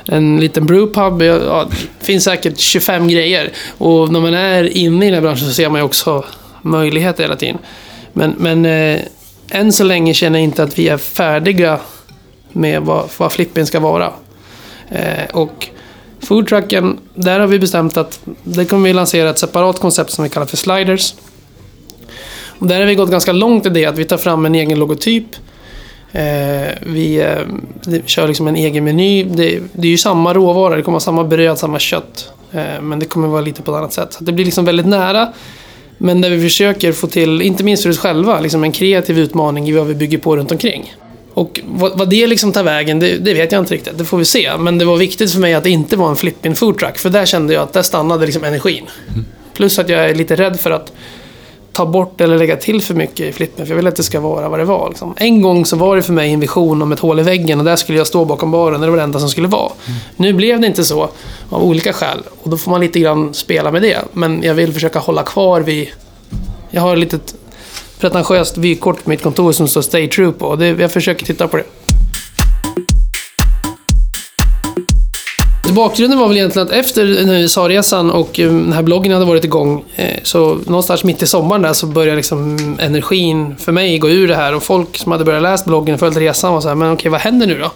en 0.05 0.39
liten 0.39 0.65
brewpub. 0.65 1.21
Ja, 1.21 1.67
det 1.99 2.05
finns 2.05 2.23
säkert 2.23 2.59
25 2.59 3.07
grejer. 3.07 3.51
Och 3.77 4.11
när 4.11 4.19
man 4.19 4.33
är 4.33 4.77
inne 4.77 5.05
i 5.05 5.09
den 5.09 5.13
här 5.13 5.21
branschen 5.21 5.47
så 5.47 5.53
ser 5.53 5.69
man 5.69 5.79
ju 5.79 5.85
också 5.85 6.25
möjligheter 6.61 7.23
hela 7.23 7.35
tiden. 7.35 7.57
Men, 8.13 8.35
men 8.37 8.65
eh, 8.65 9.01
än 9.49 9.73
så 9.73 9.83
länge 9.83 10.13
känner 10.13 10.39
jag 10.39 10.43
inte 10.43 10.63
att 10.63 10.79
vi 10.79 10.89
är 10.89 10.97
färdiga 10.97 11.79
med 12.51 12.81
vad, 12.81 13.09
vad 13.17 13.31
flippen 13.31 13.65
ska 13.65 13.79
vara. 13.79 14.13
Eh, 14.89 15.25
och 15.33 15.69
foodtrucken, 16.19 16.99
där 17.13 17.39
har 17.39 17.47
vi 17.47 17.59
bestämt 17.59 17.97
att 17.97 18.19
det 18.43 18.65
kommer 18.65 18.87
vi 18.87 18.93
lansera 18.93 19.29
ett 19.29 19.39
separat 19.39 19.79
koncept 19.79 20.11
som 20.11 20.23
vi 20.23 20.29
kallar 20.29 20.47
för 20.47 20.57
sliders. 20.57 21.13
Och 22.59 22.67
där 22.67 22.79
har 22.79 22.85
vi 22.85 22.95
gått 22.95 23.11
ganska 23.11 23.31
långt 23.31 23.65
i 23.65 23.69
det 23.69 23.85
att 23.85 23.97
vi 23.97 24.05
tar 24.05 24.17
fram 24.17 24.45
en 24.45 24.55
egen 24.55 24.79
logotyp. 24.79 25.25
Eh, 26.11 26.67
vi 26.81 27.21
eh, 27.21 27.37
vi 27.85 28.01
kör 28.05 28.27
liksom 28.27 28.47
en 28.47 28.55
egen 28.55 28.83
meny. 28.83 29.23
Det, 29.23 29.59
det 29.73 29.87
är 29.87 29.91
ju 29.91 29.97
samma 29.97 30.33
råvaror, 30.33 30.75
det 30.75 30.81
kommer 30.81 30.95
vara 30.95 30.99
samma 30.99 31.23
bröd, 31.23 31.57
samma 31.57 31.79
kött. 31.79 32.29
Eh, 32.51 32.81
men 32.81 32.99
det 32.99 33.05
kommer 33.05 33.27
vara 33.27 33.41
lite 33.41 33.61
på 33.61 33.71
ett 33.71 33.77
annat 33.77 33.93
sätt. 33.93 34.13
Så 34.13 34.23
det 34.23 34.31
blir 34.31 34.45
liksom 34.45 34.65
väldigt 34.65 34.85
nära. 34.85 35.33
Men 35.97 36.21
där 36.21 36.29
vi 36.29 36.41
försöker 36.41 36.91
få 36.91 37.07
till, 37.07 37.41
inte 37.41 37.63
minst 37.63 37.83
för 37.83 37.89
oss 37.89 37.99
själva, 37.99 38.39
liksom 38.39 38.63
en 38.63 38.71
kreativ 38.71 39.19
utmaning 39.19 39.69
i 39.69 39.71
vad 39.71 39.87
vi 39.87 39.95
bygger 39.95 40.17
på 40.17 40.37
runt 40.37 40.51
omkring. 40.51 40.93
Och 41.33 41.61
vad, 41.65 41.97
vad 41.97 42.09
det 42.09 42.27
liksom 42.27 42.51
tar 42.51 42.63
vägen, 42.63 42.99
det, 42.99 43.17
det 43.17 43.33
vet 43.33 43.51
jag 43.51 43.61
inte 43.61 43.73
riktigt. 43.73 43.97
Det 43.97 44.05
får 44.05 44.17
vi 44.17 44.25
se. 44.25 44.57
Men 44.57 44.77
det 44.77 44.85
var 44.85 44.97
viktigt 44.97 45.31
för 45.31 45.39
mig 45.39 45.53
att 45.53 45.63
det 45.63 45.69
inte 45.69 45.97
var 45.97 46.09
en 46.09 46.15
flippin 46.15 46.55
foodtruck. 46.55 46.97
För 46.97 47.09
där 47.09 47.25
kände 47.25 47.53
jag 47.53 47.63
att 47.63 47.73
där 47.73 47.81
stannade 47.81 48.25
liksom 48.25 48.43
energin. 48.43 48.85
Plus 49.53 49.79
att 49.79 49.89
jag 49.89 50.09
är 50.09 50.15
lite 50.15 50.35
rädd 50.35 50.59
för 50.59 50.71
att 50.71 50.93
ta 51.75 51.85
bort 51.85 52.21
eller 52.21 52.37
lägga 52.37 52.55
till 52.55 52.81
för 52.81 52.93
mycket 52.93 53.19
i 53.19 53.31
flippen. 53.31 53.65
För 53.65 53.71
jag 53.71 53.75
vill 53.75 53.87
att 53.87 53.95
det 53.95 54.03
ska 54.03 54.19
vara 54.19 54.49
vad 54.49 54.59
det 54.59 54.65
var. 54.65 54.89
Liksom. 54.89 55.13
En 55.17 55.41
gång 55.41 55.65
så 55.65 55.75
var 55.75 55.95
det 55.95 56.01
för 56.01 56.13
mig 56.13 56.33
en 56.33 56.39
vision 56.39 56.81
om 56.81 56.91
ett 56.91 56.99
hål 56.99 57.19
i 57.19 57.23
väggen 57.23 57.59
och 57.59 57.65
där 57.65 57.75
skulle 57.75 57.97
jag 57.97 58.07
stå 58.07 58.25
bakom 58.25 58.51
baren. 58.51 58.81
Det 58.81 58.89
var 58.89 58.97
det 58.97 59.03
enda 59.03 59.19
som 59.19 59.29
skulle 59.29 59.47
vara. 59.47 59.71
Nu 60.15 60.33
blev 60.33 60.61
det 60.61 60.67
inte 60.67 60.83
så 60.83 61.09
av 61.49 61.63
olika 61.63 61.93
skäl. 61.93 62.17
Och 62.43 62.49
då 62.49 62.57
får 62.57 62.71
man 62.71 62.81
lite 62.81 62.99
grann 62.99 63.33
spela 63.33 63.71
med 63.71 63.81
det. 63.81 63.97
Men 64.13 64.43
jag 64.43 64.53
vill 64.53 64.73
försöka 64.73 64.99
hålla 64.99 65.23
kvar 65.23 65.61
vid... 65.61 65.87
Jag 66.69 66.81
har 66.81 66.93
ett 66.93 66.99
litet 66.99 67.35
pretentiöst 67.99 68.57
vykort 68.57 69.03
på 69.03 69.09
mitt 69.09 69.23
kontor 69.23 69.51
som 69.51 69.67
står 69.67 69.81
Stay 69.81 70.07
True 70.07 70.31
på. 70.31 70.45
Och 70.45 70.57
det, 70.57 70.67
jag 70.67 70.91
försöker 70.91 71.25
titta 71.25 71.47
på 71.47 71.57
det. 71.57 71.63
Bakgrunden 75.75 76.19
var 76.19 76.27
väl 76.27 76.37
egentligen 76.37 76.67
att 76.67 76.73
efter 76.73 77.05
den 77.05 77.29
här 77.29 77.39
USA-resan 77.39 78.11
och 78.11 78.39
eh, 78.39 78.51
den 78.51 78.73
här 78.73 78.83
bloggen 78.83 79.13
hade 79.13 79.25
varit 79.25 79.43
igång, 79.43 79.83
eh, 79.95 80.19
så 80.23 80.57
någonstans 80.65 81.03
mitt 81.03 81.21
i 81.21 81.27
sommaren 81.27 81.61
där 81.61 81.73
så 81.73 81.85
började 81.85 82.15
liksom 82.15 82.57
energin 82.79 83.55
för 83.59 83.71
mig 83.71 83.97
gå 83.97 84.09
ur 84.09 84.27
det 84.27 84.35
här 84.35 84.55
och 84.55 84.63
folk 84.63 84.97
som 84.97 85.11
hade 85.11 85.23
börjat 85.23 85.41
läsa 85.41 85.63
bloggen 85.65 85.93
och 85.93 85.99
följt 85.99 86.17
resan 86.17 86.53
var 86.53 86.61
så 86.61 86.67
här, 86.67 86.75
men 86.75 86.93
okej, 86.93 87.11
vad 87.11 87.21
händer 87.21 87.47
nu 87.47 87.59
då? 87.59 87.71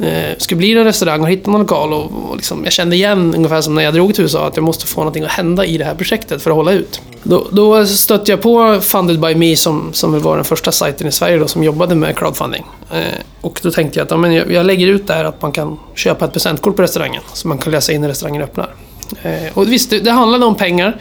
Eh, 0.00 0.56
bli 0.56 0.72
en 0.72 0.84
restaurang 0.84 1.22
och 1.22 1.30
hitta 1.30 1.50
någon 1.50 1.60
lokal 1.60 1.92
och, 1.92 2.30
och 2.30 2.36
liksom, 2.36 2.64
jag 2.64 2.72
kände 2.72 2.96
igen 2.96 3.34
ungefär 3.34 3.60
som 3.60 3.74
när 3.74 3.82
jag 3.82 3.94
drog 3.94 4.14
till 4.14 4.22
USA 4.22 4.46
att 4.46 4.56
jag 4.56 4.64
måste 4.64 4.86
få 4.86 5.00
någonting 5.00 5.24
att 5.24 5.30
hända 5.30 5.64
i 5.64 5.78
det 5.78 5.84
här 5.84 5.94
projektet 5.94 6.42
för 6.42 6.50
att 6.50 6.56
hålla 6.56 6.72
ut. 6.72 7.00
Då, 7.22 7.48
då 7.50 7.86
stötte 7.86 8.30
jag 8.30 8.42
på 8.42 8.80
Funded 8.80 9.20
by 9.20 9.34
Me 9.34 9.56
som, 9.56 9.90
som 9.92 10.20
var 10.20 10.36
den 10.36 10.44
första 10.44 10.72
sajten 10.72 11.06
i 11.06 11.12
Sverige 11.12 11.38
då, 11.38 11.48
som 11.48 11.64
jobbade 11.64 11.94
med 11.94 12.18
crowdfunding. 12.18 12.64
Eh, 12.92 13.00
och 13.40 13.60
då 13.62 13.70
tänkte 13.70 13.98
jag 13.98 14.04
att 14.04 14.10
ja, 14.10 14.16
men 14.16 14.32
jag, 14.32 14.52
jag 14.52 14.66
lägger 14.66 14.86
ut 14.86 15.06
där 15.06 15.24
att 15.24 15.42
man 15.42 15.52
kan 15.52 15.78
köpa 15.94 16.24
ett 16.24 16.32
presentkort 16.32 16.76
på 16.76 16.82
restaurangen 16.82 17.22
som 17.32 17.48
man 17.48 17.58
kan 17.58 17.72
läsa 17.72 17.92
in 17.92 18.00
när 18.00 18.08
restaurangen 18.08 18.42
öppnar. 18.42 18.74
Eh, 19.22 19.32
och 19.54 19.72
visst, 19.72 19.90
det, 19.90 19.98
det 19.98 20.10
handlade 20.10 20.44
om 20.44 20.54
pengar. 20.54 20.96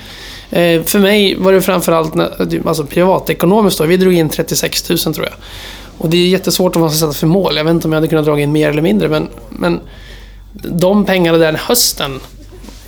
Eh, 0.49 0.83
för 0.83 0.99
mig 0.99 1.35
var 1.35 1.53
det 1.53 1.61
framförallt 1.61 2.13
alltså 2.65 2.85
privatekonomiskt 2.85 3.79
då. 3.79 3.85
Vi 3.85 3.97
drog 3.97 4.13
in 4.13 4.29
36 4.29 4.89
000 4.89 4.99
tror 4.99 5.25
jag. 5.25 5.33
Och 6.01 6.09
det 6.09 6.17
är 6.17 6.27
jättesvårt 6.27 6.75
om 6.75 6.81
man 6.81 6.91
ska 6.91 6.99
sätta 6.99 7.19
för 7.19 7.27
mål. 7.27 7.57
Jag 7.57 7.63
vet 7.63 7.71
inte 7.71 7.87
om 7.87 7.91
jag 7.91 7.97
hade 7.97 8.07
kunnat 8.07 8.25
dra 8.25 8.39
in 8.39 8.51
mer 8.51 8.69
eller 8.69 8.81
mindre, 8.81 9.09
men, 9.09 9.29
men 9.49 9.79
de 10.53 11.05
pengarna 11.05 11.37
den 11.37 11.55
hösten, 11.55 12.19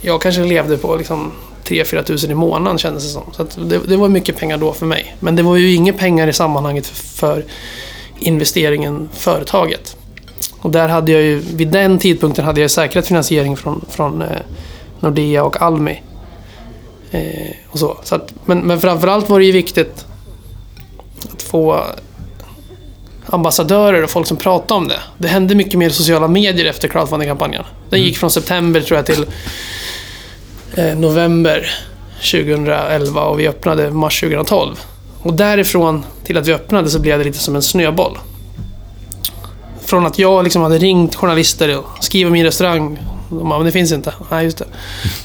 jag 0.02 0.22
kanske 0.22 0.44
levde 0.44 0.78
på 0.78 0.96
liksom 0.96 1.32
3-4 1.64 2.04
tusen 2.04 2.32
i 2.32 2.34
månaden 2.34 2.78
kändes 2.78 3.04
det 3.04 3.10
som. 3.10 3.24
Så 3.32 3.42
att 3.42 3.70
det, 3.70 3.80
det 3.88 3.98
var 3.98 4.10
mycket 4.10 4.38
pengar 4.38 4.58
då 4.58 4.74
för 4.74 4.86
mig. 4.86 5.16
Men 5.20 5.36
det 5.36 5.44
var 5.44 5.56
ju 5.56 5.74
inga 5.74 5.94
pengar 5.94 6.28
i 6.28 6.34
sammanhanget 6.34 6.88
för, 6.88 6.96
för 6.96 7.46
investeringen 8.20 9.10
företaget. 9.14 9.98
Och 10.60 10.72
där 10.72 10.90
hade 10.90 11.12
jag 11.12 11.22
ju, 11.22 11.40
vid 11.40 11.68
den 11.68 12.00
tidpunkten 12.00 12.46
hade 12.46 12.62
jag 12.62 12.72
säkrat 12.72 13.08
finansiering 13.08 13.58
från, 13.58 13.86
från 13.90 14.22
eh, 14.22 14.28
Nordea 15.00 15.44
och 15.44 15.62
Almi. 15.62 16.02
Eh, 17.12 17.56
och 17.70 17.80
så. 17.80 17.98
Så 18.04 18.16
att, 18.16 18.34
men, 18.46 18.60
men 18.60 18.80
framförallt 18.80 19.30
var 19.30 19.40
det 19.40 19.46
ju 19.46 19.52
viktigt 19.52 20.06
att 21.34 21.42
få 21.42 21.84
ambassadörer 23.26 24.04
och 24.04 24.10
folk 24.10 24.28
som 24.28 24.38
pratade 24.38 24.78
om 24.78 24.88
det. 24.88 25.00
Det 25.18 25.28
hände 25.28 25.56
mycket 25.56 25.80
mer 25.80 25.90
sociala 25.90 26.28
medier 26.28 26.66
efter 26.66 26.88
crowdfunding-kampanjen. 26.88 27.64
Den 27.90 28.02
gick 28.02 28.18
från 28.18 28.32
september 28.32 28.82
tror 28.82 28.98
jag 28.98 29.06
till 29.06 29.26
eh, 30.76 30.98
november 30.98 31.72
2011 32.32 33.22
och 33.22 33.40
vi 33.40 33.48
öppnade 33.48 33.92
mars 33.92 34.20
2012. 34.20 34.76
Och 35.22 35.34
därifrån 35.34 36.06
till 36.24 36.38
att 36.38 36.48
vi 36.48 36.54
öppnade 36.54 36.90
så 36.90 37.00
blev 37.00 37.20
det 37.20 37.26
lite 37.26 37.38
som 37.38 37.56
en 37.56 37.62
snöboll. 37.62 38.18
Från 39.86 40.06
att 40.06 40.20
jag 40.20 40.44
liksom 40.44 40.62
hade 40.62 40.78
ringt 40.78 41.16
journalister 41.16 41.78
och 41.78 41.86
skrivit 42.00 42.28
om 42.28 42.34
min 42.34 42.46
restaurang. 42.46 43.00
De 43.30 43.50
bara, 43.50 43.60
men 43.60 43.66
det 43.66 43.72
finns 43.72 43.92
inte. 43.92 44.14
Nej, 44.32 44.46
just 44.46 44.58
det. 44.58 44.66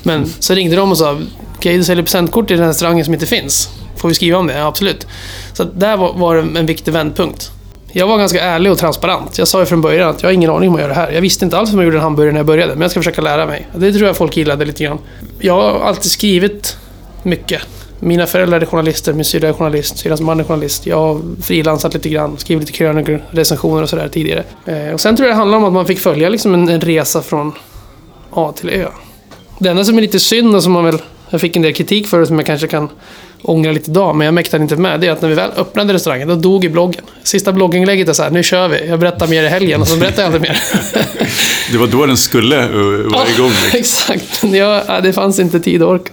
Men 0.02 0.32
så 0.38 0.54
ringde 0.54 0.76
de 0.76 0.90
och 0.90 0.98
sa, 0.98 1.20
okej 1.56 1.76
du 1.76 1.84
säljer 1.84 2.04
presentkort 2.04 2.46
till 2.46 2.56
den 2.56 2.64
här 2.64 2.70
restaurangen 2.70 3.04
som 3.04 3.14
inte 3.14 3.26
finns. 3.26 3.70
Får 3.96 4.08
vi 4.08 4.14
skriva 4.14 4.38
om 4.38 4.46
det? 4.46 4.58
Ja, 4.58 4.66
absolut. 4.66 5.06
Så 5.52 5.64
där 5.64 5.96
var, 5.96 6.12
var 6.12 6.36
det 6.36 6.58
en 6.60 6.66
viktig 6.66 6.92
vändpunkt. 6.92 7.50
Jag 7.92 8.06
var 8.06 8.18
ganska 8.18 8.40
ärlig 8.40 8.72
och 8.72 8.78
transparent. 8.78 9.38
Jag 9.38 9.48
sa 9.48 9.60
ju 9.60 9.66
från 9.66 9.80
början 9.80 10.10
att 10.10 10.22
jag 10.22 10.28
har 10.28 10.34
ingen 10.34 10.50
aning 10.50 10.68
om 10.68 10.74
att 10.74 10.80
göra 10.80 10.88
det 10.88 11.00
här. 11.00 11.12
Jag 11.12 11.20
visste 11.20 11.44
inte 11.44 11.58
alls 11.58 11.72
hur 11.72 11.76
man 11.76 11.84
gjorde 11.84 11.96
en 11.96 12.02
hamburgare 12.02 12.32
när 12.32 12.38
jag 12.38 12.46
började, 12.46 12.72
men 12.72 12.82
jag 12.82 12.90
ska 12.90 13.00
försöka 13.00 13.22
lära 13.22 13.46
mig. 13.46 13.68
Det 13.76 13.92
tror 13.92 14.06
jag 14.06 14.16
folk 14.16 14.36
gillade 14.36 14.64
lite 14.64 14.84
grann. 14.84 14.98
Jag 15.38 15.54
har 15.54 15.80
alltid 15.80 16.10
skrivit 16.10 16.76
mycket. 17.22 17.62
Mina 18.00 18.26
föräldrar 18.26 18.60
är 18.60 18.66
journalister, 18.66 19.12
min 19.12 19.24
syrra 19.24 19.48
är 19.48 19.52
journalist, 19.52 19.98
syrrans 19.98 20.20
man 20.20 20.40
är 20.40 20.44
journalist. 20.44 20.86
Jag 20.86 20.96
har 20.96 21.20
frilansat 21.42 21.94
lite 21.94 22.08
grann, 22.08 22.38
skrivit 22.38 22.62
lite 22.62 22.78
krönikor, 22.78 23.22
recensioner 23.30 23.82
och 23.82 23.88
sådär 23.88 24.08
tidigare. 24.08 24.44
Eh, 24.66 24.92
och 24.92 25.00
sen 25.00 25.16
tror 25.16 25.28
jag 25.28 25.36
det 25.36 25.38
handlar 25.38 25.58
om 25.58 25.64
att 25.64 25.72
man 25.72 25.86
fick 25.86 25.98
följa 25.98 26.28
liksom 26.28 26.54
en, 26.54 26.68
en 26.68 26.80
resa 26.80 27.22
från 27.22 27.52
A 28.30 28.52
till 28.56 28.70
Ö. 28.70 28.88
Det 29.58 29.68
enda 29.68 29.84
som 29.84 29.98
är 29.98 30.02
lite 30.02 30.20
synd 30.20 30.54
och 30.54 30.62
som 30.62 30.72
man 30.72 30.84
väl... 30.84 30.98
Jag 31.30 31.40
fick 31.40 31.56
en 31.56 31.62
del 31.62 31.74
kritik 31.74 32.06
för 32.06 32.24
som 32.24 32.38
jag 32.38 32.46
kanske 32.46 32.66
kan 32.66 32.88
ångra 33.42 33.72
lite 33.72 33.90
idag, 33.90 34.16
men 34.16 34.24
jag 34.24 34.34
mäktade 34.34 34.62
inte 34.62 34.76
med, 34.76 35.00
det 35.00 35.06
är 35.06 35.12
att 35.12 35.22
när 35.22 35.28
vi 35.28 35.34
väl 35.34 35.50
öppnade 35.56 35.92
restaurangen, 35.92 36.28
då 36.28 36.34
dog 36.34 36.64
ju 36.64 36.70
bloggen. 36.70 37.02
Sista 37.22 37.52
blogginlägget 37.52 38.08
är 38.08 38.12
så 38.12 38.22
här, 38.22 38.30
nu 38.30 38.42
kör 38.42 38.68
vi, 38.68 38.86
jag 38.86 38.98
berättar 38.98 39.26
mer 39.26 39.42
i 39.42 39.48
helgen 39.48 39.80
och 39.80 39.88
så 39.88 39.96
berättar 39.96 40.22
jag 40.22 40.28
inte 40.28 40.40
mer. 40.40 40.60
det 41.72 41.78
var 41.78 41.86
då 41.86 42.06
den 42.06 42.16
skulle 42.16 42.64
eh, 42.64 42.70
vara 42.70 43.26
ja, 43.28 43.34
igång. 43.34 43.50
exakt. 43.74 44.42
Ja, 44.42 45.00
det 45.02 45.12
fanns 45.12 45.38
inte 45.38 45.60
tid 45.60 45.82
och 45.82 45.90
ork. 45.90 46.10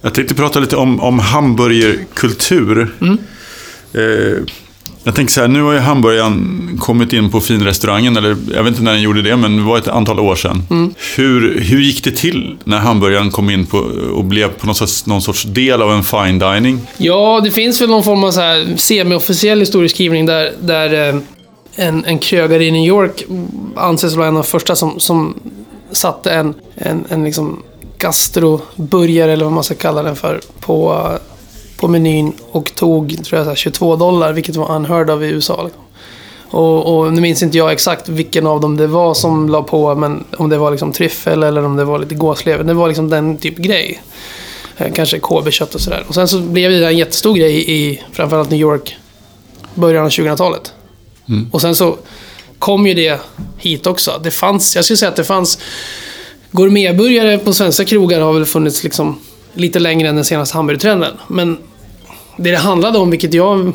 Jag 0.00 0.14
tänkte 0.14 0.34
prata 0.34 0.60
lite 0.60 0.76
om, 0.76 1.00
om 1.00 1.18
hamburgerkultur. 1.18 2.94
Mm. 3.00 3.18
Eh, 3.92 4.42
jag 5.06 5.14
tänker 5.14 5.32
så 5.32 5.40
här, 5.40 5.48
nu 5.48 5.62
har 5.62 5.72
ju 5.72 5.78
hamburgaren 5.78 6.78
kommit 6.80 7.12
in 7.12 7.30
på 7.30 7.40
finrestaurangen, 7.40 8.16
eller 8.16 8.36
jag 8.54 8.62
vet 8.62 8.70
inte 8.70 8.82
när 8.82 8.92
den 8.92 9.02
gjorde 9.02 9.22
det, 9.22 9.36
men 9.36 9.56
det 9.56 9.62
var 9.62 9.78
ett 9.78 9.88
antal 9.88 10.20
år 10.20 10.36
sedan. 10.36 10.62
Hur, 11.16 11.60
hur 11.60 11.80
gick 11.80 12.04
det 12.04 12.10
till 12.10 12.56
när 12.64 12.78
hamburgaren 12.78 13.30
kom 13.30 13.50
in 13.50 13.66
på, 13.66 13.78
och 14.12 14.24
blev 14.24 14.48
på 14.48 14.66
något 14.66 14.76
sorts, 14.76 15.06
någon 15.06 15.22
sorts 15.22 15.42
del 15.42 15.82
av 15.82 15.92
en 15.92 16.02
fine 16.02 16.38
dining? 16.38 16.80
Ja, 16.96 17.40
det 17.44 17.50
finns 17.50 17.80
väl 17.80 17.88
någon 17.88 18.04
form 18.04 18.24
av 18.24 18.30
så 18.30 18.40
här 18.40 18.76
semi-officiell 18.76 19.60
historieskrivning 19.60 20.26
där, 20.26 20.52
där 20.60 21.08
eh, 21.08 21.20
en, 21.76 22.04
en 22.04 22.18
krögare 22.18 22.64
i 22.64 22.70
New 22.70 22.86
York 22.86 23.24
anses 23.76 24.14
vara 24.14 24.28
en 24.28 24.36
av 24.36 24.42
de 24.42 24.48
första 24.48 24.76
som, 24.76 25.00
som 25.00 25.34
satte 25.92 26.30
en, 26.30 26.54
en, 26.74 27.04
en 27.08 27.24
liksom 27.24 27.62
gastroburgare, 27.98 29.32
eller 29.32 29.44
vad 29.44 29.54
man 29.54 29.64
ska 29.64 29.74
kalla 29.74 30.02
den 30.02 30.16
för, 30.16 30.40
på, 30.60 31.08
på 31.76 31.88
menyn 31.88 32.32
och 32.50 32.74
tog 32.74 33.24
tror 33.24 33.38
jag, 33.38 33.44
så 33.44 33.50
här 33.50 33.56
22 33.56 33.96
dollar, 33.96 34.32
vilket 34.32 34.56
var 34.56 34.72
unheard 34.76 35.10
of 35.10 35.22
i 35.22 35.26
USA. 35.26 35.62
Liksom. 35.62 35.82
Och, 36.50 36.98
och 36.98 37.12
nu 37.12 37.20
minns 37.20 37.42
inte 37.42 37.58
jag 37.58 37.72
exakt 37.72 38.08
vilken 38.08 38.46
av 38.46 38.60
dem 38.60 38.76
det 38.76 38.86
var 38.86 39.14
som 39.14 39.48
la 39.48 39.62
på, 39.62 39.94
men 39.94 40.24
om 40.38 40.48
det 40.48 40.58
var 40.58 40.70
liksom 40.70 40.92
tryffel 40.92 41.42
eller 41.42 41.64
om 41.64 41.76
det 41.76 41.84
var 41.84 41.98
lite 41.98 42.14
gåslever. 42.14 42.64
Det 42.64 42.74
var 42.74 42.88
liksom 42.88 43.10
den 43.10 43.38
typ 43.38 43.56
grej. 43.56 44.02
Eh, 44.76 44.92
Kanske 44.92 45.18
KB-kött 45.18 45.74
och 45.74 45.80
sådär. 45.80 46.04
Och 46.08 46.14
sen 46.14 46.28
så 46.28 46.38
blev 46.40 46.70
det 46.70 46.86
en 46.86 46.96
jättestor 46.96 47.34
grej 47.34 47.70
i 47.70 48.02
framförallt 48.12 48.50
New 48.50 48.60
York 48.60 48.96
början 49.74 50.04
av 50.04 50.10
2000-talet. 50.10 50.72
Och 51.52 51.60
sen 51.60 51.76
så 51.76 51.96
kom 52.58 52.86
ju 52.86 52.94
det 52.94 53.20
hit 53.58 53.86
också. 53.86 54.20
Det 54.22 54.30
fanns, 54.30 54.76
jag 54.76 54.84
skulle 54.84 54.96
säga 54.96 55.08
att 55.08 55.16
det 55.16 55.24
fanns 55.24 55.58
gourmetburgare 56.50 57.38
på 57.38 57.52
svenska 57.52 57.84
krogar 57.84 58.20
har 58.20 58.32
väl 58.32 58.46
funnits 58.46 58.84
liksom 58.84 59.18
lite 59.56 59.78
längre 59.78 60.08
än 60.08 60.16
den 60.16 60.24
senaste 60.24 60.56
hamburgertrenden. 60.56 61.12
Men 61.28 61.58
det 62.36 62.50
det 62.50 62.56
handlade 62.56 62.98
om, 62.98 63.10
vilket 63.10 63.34
jag 63.34 63.72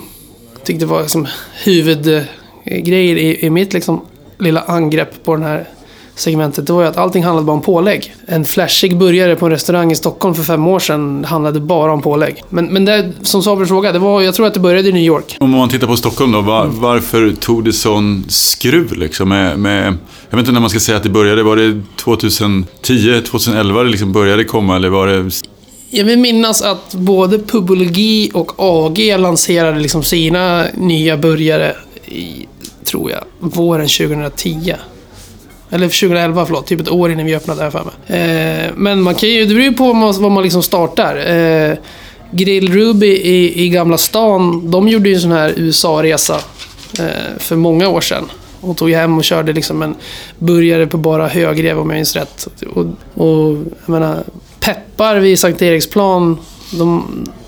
tyckte 0.63 0.85
var 0.85 1.05
som 1.05 1.27
huvudgrejer 1.63 3.15
i, 3.15 3.45
i 3.45 3.49
mitt 3.49 3.73
liksom 3.73 4.01
lilla 4.37 4.61
angrepp 4.61 5.23
på 5.23 5.35
den 5.35 5.43
här 5.43 5.67
segmentet, 6.15 6.67
det 6.67 6.73
var 6.73 6.81
ju 6.81 6.87
att 6.87 6.97
allting 6.97 7.23
handlade 7.23 7.45
bara 7.45 7.53
om 7.53 7.61
pålägg. 7.61 8.15
En 8.25 8.45
flashig 8.45 8.97
burgare 8.97 9.35
på 9.35 9.45
en 9.45 9.51
restaurang 9.51 9.91
i 9.91 9.95
Stockholm 9.95 10.35
för 10.35 10.43
fem 10.43 10.67
år 10.67 10.79
sedan 10.79 11.25
handlade 11.25 11.59
bara 11.59 11.91
om 11.91 12.01
pålägg. 12.01 12.43
Men, 12.49 12.65
men 12.65 12.85
det, 12.85 13.11
som 13.21 13.57
din 13.57 13.67
fråga, 13.67 13.91
det 13.91 13.99
var, 13.99 14.21
jag 14.21 14.35
tror 14.35 14.47
att 14.47 14.53
det 14.53 14.59
började 14.59 14.89
i 14.89 14.91
New 14.91 15.03
York. 15.03 15.37
Om 15.39 15.49
man 15.49 15.69
tittar 15.69 15.87
på 15.87 15.97
Stockholm 15.97 16.31
då, 16.31 16.41
var, 16.41 16.65
varför 16.65 17.31
tog 17.39 17.65
det 17.65 17.73
sån 17.73 18.25
skruv 18.27 18.93
liksom 18.93 19.29
med, 19.29 19.59
med, 19.59 19.97
jag 20.29 20.37
vet 20.37 20.39
inte 20.39 20.51
när 20.51 20.59
man 20.59 20.69
ska 20.69 20.79
säga 20.79 20.97
att 20.97 21.03
det 21.03 21.09
började, 21.09 21.43
var 21.43 21.55
det 21.55 21.81
2010, 21.95 23.21
2011 23.21 23.83
det 23.83 23.89
liksom 23.89 24.11
började 24.11 24.43
komma 24.43 24.75
eller 24.75 24.89
var 24.89 25.07
det 25.07 25.31
jag 25.93 26.05
vill 26.05 26.19
minnas 26.19 26.61
att 26.61 26.93
både 26.93 27.39
Pubologi 27.39 28.31
och 28.33 28.51
AG 28.57 28.99
lanserade 29.17 29.79
liksom 29.79 30.03
sina 30.03 30.65
nya 30.73 31.17
burgare 31.17 31.75
i, 32.05 32.47
tror 32.83 33.11
jag, 33.11 33.23
våren 33.39 33.87
2010. 33.87 34.73
Eller 35.69 35.87
2011, 35.87 36.45
förlåt. 36.45 36.67
Typ 36.67 36.81
ett 36.81 36.91
år 36.91 37.11
innan 37.11 37.25
vi 37.25 37.35
öppnade 37.35 37.63
här 37.63 37.71
för 37.71 37.83
mig. 37.83 38.21
Eh, 38.21 38.71
men 38.75 39.01
man 39.01 39.15
kan 39.15 39.29
ju, 39.29 39.45
det 39.45 39.53
beror 39.53 39.61
ju 39.61 39.73
på 39.73 39.83
vad 39.83 39.95
man, 39.95 40.21
vad 40.21 40.31
man 40.31 40.43
liksom 40.43 40.63
startar. 40.63 41.15
Eh, 41.15 41.77
Grill 42.31 42.73
Ruby 42.73 43.07
i, 43.07 43.63
i 43.63 43.69
Gamla 43.69 43.97
stan, 43.97 44.71
de 44.71 44.87
gjorde 44.87 45.09
ju 45.09 45.15
en 45.15 45.21
sån 45.21 45.31
här 45.31 45.53
USA-resa 45.57 46.39
eh, 46.99 47.37
för 47.37 47.55
många 47.55 47.87
år 47.87 48.01
sedan. 48.01 48.25
Och 48.61 48.77
tog 48.77 48.91
hem 48.91 49.17
och 49.17 49.23
körde 49.23 49.53
liksom 49.53 49.81
en 49.81 49.95
burgare 50.39 50.87
på 50.87 50.97
bara 50.97 51.27
högrev 51.27 51.79
om 51.79 51.89
jag 51.89 51.95
minns 51.95 52.15
rätt. 52.15 52.47
Och, 52.75 52.85
och 53.23 53.57
jag 53.85 53.89
menar, 53.89 54.23
Peppar 54.61 55.15
vid 55.15 55.39
Sankt 55.39 55.61
Eriksplan, 55.61 56.37
de, 56.71 57.07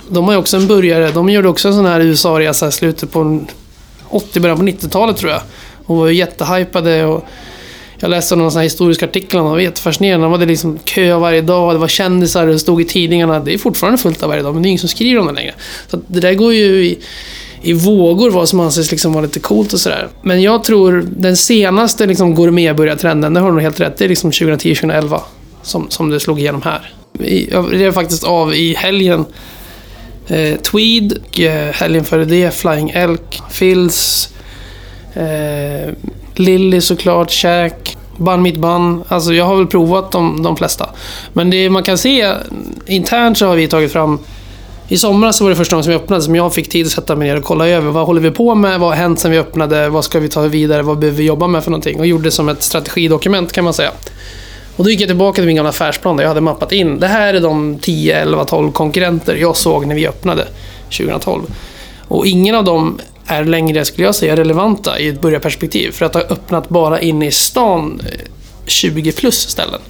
de 0.09 0.25
har 0.25 0.31
ju 0.31 0.39
också 0.39 0.57
en 0.57 0.67
burgare. 0.67 1.11
De 1.11 1.29
gjorde 1.29 1.47
också 1.47 1.67
en 1.67 1.73
sån 1.73 1.85
här 1.85 1.99
USA-resa 1.99 2.67
i 2.67 2.71
slutet 2.71 3.11
på 3.11 3.41
80, 4.09 4.39
början 4.39 4.57
på 4.57 4.63
90-talet 4.63 5.17
tror 5.17 5.31
jag. 5.31 5.41
Och 5.85 5.95
var 5.95 6.07
ju 6.07 6.13
jättehypade. 6.13 7.05
Och 7.05 7.25
jag 7.99 8.09
läste 8.09 8.35
någon 8.35 8.51
sån 8.51 8.59
här 8.59 8.63
historisk 8.63 9.03
artikel 9.03 9.39
om 9.39 9.45
dem, 9.45 9.53
det 9.53 9.57
var 9.57 9.61
jättefascinerande. 9.61 10.25
De 10.25 10.31
hade 10.31 10.45
liksom 10.45 10.79
kö 10.85 11.17
varje 11.17 11.41
dag, 11.41 11.75
det 11.75 11.77
var 11.77 11.87
kändisar, 11.87 12.47
det 12.47 12.59
stod 12.59 12.81
i 12.81 12.85
tidningarna. 12.85 13.39
Det 13.39 13.53
är 13.53 13.57
fortfarande 13.57 13.97
fullt 13.97 14.23
av 14.23 14.29
varje 14.29 14.43
dag, 14.43 14.53
men 14.53 14.63
det 14.63 14.67
är 14.67 14.69
ingen 14.69 14.79
som 14.79 14.89
skriver 14.89 15.19
om 15.19 15.27
det 15.27 15.33
längre. 15.33 15.53
Så 15.87 15.99
det 16.07 16.19
där 16.19 16.33
går 16.33 16.53
ju 16.53 16.85
i, 16.85 16.99
i 17.61 17.73
vågor 17.73 18.29
vad 18.29 18.49
som 18.49 18.59
anses 18.59 18.91
liksom 18.91 19.13
vara 19.13 19.25
lite 19.25 19.39
coolt 19.39 19.73
och 19.73 19.79
sådär. 19.79 20.07
Men 20.21 20.41
jag 20.41 20.63
tror 20.63 21.05
den 21.17 21.37
senaste 21.37 22.05
liksom 22.05 22.35
gourmetburgartrenden, 22.35 23.33
det 23.33 23.39
har 23.39 23.47
du 23.47 23.53
nog 23.53 23.63
helt 23.63 23.79
rätt, 23.79 23.97
det 23.97 24.05
är 24.05 24.09
liksom 24.09 24.31
2010-2011 24.31 25.19
som, 25.61 25.89
som 25.89 26.09
det 26.09 26.19
slog 26.19 26.39
igenom 26.39 26.61
här. 26.61 26.93
Jag 27.49 27.73
rev 27.73 27.91
faktiskt 27.91 28.23
av 28.23 28.53
i 28.53 28.73
helgen 28.73 29.25
eh, 30.27 30.55
Tweed, 30.55 31.17
och, 31.27 31.39
eh, 31.39 31.73
helgen 31.73 32.05
före 32.05 32.25
det 32.25 32.53
Flying 32.53 32.89
Elk, 32.89 33.41
Phils, 33.51 34.29
eh, 35.13 35.93
Lilly 36.35 36.81
såklart, 36.81 37.31
Shack, 37.31 37.97
Bun 38.17 38.41
Mitt 38.41 38.57
Bun. 38.57 39.03
Alltså 39.07 39.33
jag 39.33 39.45
har 39.45 39.55
väl 39.55 39.67
provat 39.67 40.11
de, 40.11 40.43
de 40.43 40.57
flesta. 40.57 40.89
Men 41.33 41.49
det 41.49 41.69
man 41.69 41.83
kan 41.83 41.97
se 41.97 42.33
internt 42.85 43.37
så 43.37 43.47
har 43.47 43.55
vi 43.55 43.67
tagit 43.67 43.91
fram 43.91 44.19
i 44.87 44.97
somras 44.97 45.41
var 45.41 45.49
det 45.49 45.55
första 45.55 45.75
gången 45.75 45.83
som 45.83 45.91
vi 45.91 45.97
öppnade 45.97 46.21
som 46.21 46.35
jag 46.35 46.53
fick 46.53 46.69
tid 46.69 46.85
att 46.85 46.91
sätta 46.91 47.15
mig 47.15 47.27
ner 47.27 47.37
och 47.37 47.43
kolla 47.43 47.67
över. 47.67 47.91
Vad 47.91 48.05
håller 48.05 48.21
vi 48.21 48.31
på 48.31 48.55
med? 48.55 48.79
Vad 48.79 48.89
har 48.89 48.95
hänt 48.95 49.19
sen 49.19 49.31
vi 49.31 49.39
öppnade? 49.39 49.89
Vad 49.89 50.05
ska 50.05 50.19
vi 50.19 50.29
ta 50.29 50.41
vidare? 50.41 50.81
Vad 50.81 50.99
behöver 50.99 51.17
vi 51.17 51.23
jobba 51.23 51.47
med 51.47 51.63
för 51.63 51.71
någonting? 51.71 51.99
Och 51.99 52.07
gjorde 52.07 52.31
som 52.31 52.49
ett 52.49 52.63
strategidokument 52.63 53.51
kan 53.51 53.63
man 53.63 53.73
säga. 53.73 53.91
Och 54.75 54.83
då 54.83 54.89
gick 54.89 55.01
jag 55.01 55.09
tillbaka 55.09 55.35
till 55.35 55.45
min 55.45 55.55
gamla 55.55 55.69
affärsplan 55.69 56.17
där 56.17 56.23
jag 56.23 56.29
hade 56.29 56.41
mappat 56.41 56.71
in. 56.71 56.99
Det 56.99 57.07
här 57.07 57.33
är 57.33 57.41
de 57.41 57.79
10, 57.79 58.21
11, 58.21 58.45
12 58.45 58.71
konkurrenter 58.71 59.35
jag 59.35 59.57
såg 59.57 59.85
när 59.85 59.95
vi 59.95 60.07
öppnade 60.07 60.47
2012. 60.97 61.41
Och 62.07 62.25
ingen 62.25 62.55
av 62.55 62.63
dem 62.63 62.99
är 63.25 63.43
längre, 63.45 63.85
skulle 63.85 64.07
jag 64.07 64.15
säga, 64.15 64.35
relevanta 64.35 64.99
i 64.99 65.07
ett 65.07 65.21
börjarperspektiv. 65.21 65.91
För 65.91 66.05
att 66.05 66.13
ha 66.13 66.21
öppnat 66.21 66.69
bara 66.69 67.01
inne 67.01 67.27
i 67.27 67.31
stan 67.31 68.01
eh, 68.05 68.19
20 68.65 69.11
plus 69.11 69.49
ställen. 69.49 69.81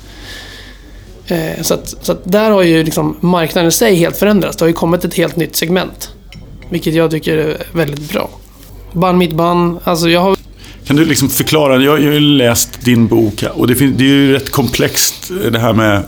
Eh, 1.28 1.62
så, 1.62 1.74
att, 1.74 1.96
så 2.02 2.12
att 2.12 2.22
där 2.24 2.52
har 2.52 2.64
ju 2.64 2.84
liksom 2.84 3.18
marknaden 3.20 3.68
i 3.68 3.72
sig 3.72 3.96
helt 3.96 4.18
förändrats. 4.18 4.58
Det 4.58 4.64
har 4.64 4.68
ju 4.68 4.74
kommit 4.74 5.06
ett 5.06 5.14
helt 5.14 5.36
nytt 5.36 5.56
segment. 5.56 6.10
Vilket 6.70 6.94
jag 6.94 7.12
tycker 7.12 7.38
är 7.38 7.58
väldigt 7.72 8.12
bra. 8.12 8.30
Bun 8.92 9.18
mitt 9.18 9.34
bun. 9.34 9.80
Alltså 9.84 10.10
jag 10.10 10.22
har 10.22 10.38
kan 10.88 10.96
du 10.96 11.06
liksom 11.06 11.30
förklara? 11.30 11.74
Jag, 11.74 11.84
jag 12.02 12.06
har 12.08 12.14
ju 12.14 12.20
läst 12.20 12.82
din 12.82 13.08
bok 13.08 13.44
och 13.54 13.68
det, 13.68 13.76
fin- 13.76 13.94
det 13.98 14.04
är 14.04 14.08
ju 14.08 14.34
rätt 14.34 14.50
komplext 14.52 15.32
det 15.52 15.60
här 15.60 15.74
med 15.74 15.96
är 15.96 16.04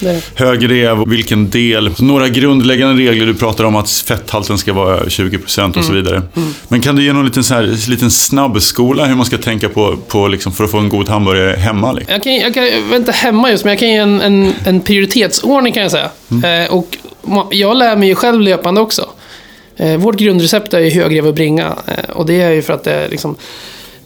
det. 0.00 0.20
hög 0.34 0.70
rev 0.70 1.00
och 1.00 1.12
vilken 1.12 1.50
del. 1.50 1.90
Några 1.98 2.28
grundläggande 2.28 3.02
regler. 3.02 3.26
Du 3.26 3.34
pratar 3.34 3.64
om 3.64 3.76
att 3.76 3.90
fetthalten 3.90 4.58
ska 4.58 4.72
vara 4.72 5.00
20% 5.00 5.78
och 5.78 5.84
så 5.84 5.92
vidare. 5.92 6.22
Men 6.68 6.80
kan 6.80 6.96
du 6.96 7.02
ge 7.04 7.12
någon 7.12 7.24
liten, 7.24 7.44
så 7.44 7.54
här, 7.54 7.90
liten 7.90 8.10
snabbskola 8.10 9.04
hur 9.06 9.14
man 9.16 9.26
ska 9.26 9.38
tänka 9.38 9.68
på, 9.68 9.96
på 10.08 10.28
liksom, 10.28 10.52
för 10.52 10.64
att 10.64 10.70
få 10.70 10.78
en 10.78 10.88
god 10.88 11.08
hamburgare 11.08 11.56
hemma? 11.56 11.92
Liksom? 11.92 12.12
Jag, 12.14 12.22
kan, 12.22 12.34
jag, 12.34 12.54
kan, 12.54 12.64
jag 12.66 12.82
vet 12.82 12.98
inte 12.98 13.12
hemma 13.12 13.50
just, 13.50 13.64
men 13.64 13.70
jag 13.70 13.78
kan 13.78 13.88
ge 13.88 13.96
en, 13.96 14.20
en, 14.20 14.52
en 14.64 14.80
prioritetsordning 14.80 15.72
kan 15.72 15.82
jag 15.82 15.92
säga. 15.92 16.10
Eh, 16.64 16.72
och 16.72 16.98
jag 17.50 17.76
lär 17.76 17.96
mig 17.96 18.08
ju 18.08 18.14
själv 18.14 18.40
löpande 18.40 18.80
också. 18.80 19.06
Eh, 19.76 19.96
vårt 19.96 20.16
grundrecept 20.16 20.74
är 20.74 20.80
ju 20.80 20.90
högrev 20.90 21.26
och 21.26 21.34
bringa. 21.34 21.66
Eh, 21.86 22.10
och 22.10 22.26
det 22.26 22.40
är 22.40 22.50
ju 22.50 22.62
för 22.62 22.72
att 22.74 22.84
det 22.84 22.92
är 22.92 23.08
liksom... 23.08 23.36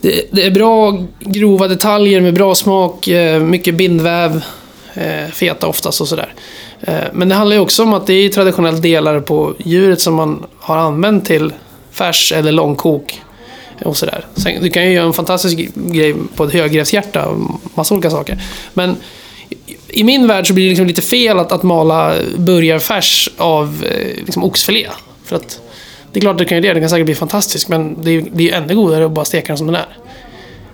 Det, 0.04 0.22
det 0.30 0.46
är 0.46 0.50
bra 0.50 0.98
grova 1.20 1.68
detaljer 1.68 2.20
med 2.20 2.34
bra 2.34 2.54
smak, 2.54 3.08
eh, 3.08 3.40
mycket 3.42 3.74
bindväv, 3.74 4.44
eh, 4.94 5.30
feta 5.32 5.66
oftast 5.66 6.00
och 6.00 6.08
sådär. 6.08 6.34
Eh, 6.80 6.94
men 7.12 7.28
det 7.28 7.34
handlar 7.34 7.56
ju 7.56 7.62
också 7.62 7.82
om 7.82 7.94
att 7.94 8.06
det 8.06 8.14
är 8.14 8.28
traditionellt 8.28 8.82
delar 8.82 9.20
på 9.20 9.54
djuret 9.58 10.00
som 10.00 10.14
man 10.14 10.46
har 10.58 10.76
använt 10.76 11.24
till 11.24 11.52
färs 11.90 12.32
eller 12.32 12.52
långkok 12.52 13.20
och 13.84 13.96
sådär. 13.96 14.26
Sen, 14.34 14.62
du 14.62 14.70
kan 14.70 14.84
ju 14.84 14.92
göra 14.92 15.06
en 15.06 15.12
fantastisk 15.12 15.58
grej 15.74 16.14
på 16.36 16.44
ett 16.44 16.52
högrevshjärta 16.52 17.28
massa 17.74 17.94
olika 17.94 18.10
saker. 18.10 18.42
Men 18.74 18.96
i- 19.88 20.04
min 20.04 20.26
värld 20.26 20.46
så 20.46 20.52
blir 20.54 20.64
det 20.64 20.68
liksom 20.68 20.86
lite 20.86 21.02
fel 21.02 21.38
att, 21.38 21.52
att 21.52 21.62
mala 21.62 22.14
burgarfärs 22.36 23.30
av 23.36 23.84
liksom 24.26 24.44
oxfilé. 24.44 24.86
För 25.24 25.36
att 25.36 25.60
det 26.14 26.18
är 26.18 26.20
klart 26.20 26.38
du 26.38 26.44
kan 26.44 26.56
göra 26.56 26.62
det, 26.62 26.72
den 26.72 26.82
kan 26.82 26.90
säkert 26.90 27.06
bli 27.06 27.14
fantastisk, 27.14 27.68
men 27.68 28.02
det 28.02 28.10
är, 28.10 28.24
det 28.32 28.42
är 28.42 28.46
ju 28.46 28.52
ännu 28.52 28.74
godare 28.74 29.06
att 29.06 29.12
bara 29.12 29.24
steka 29.24 29.46
den 29.46 29.58
som 29.58 29.66
den 29.66 29.76
är. 29.76 29.98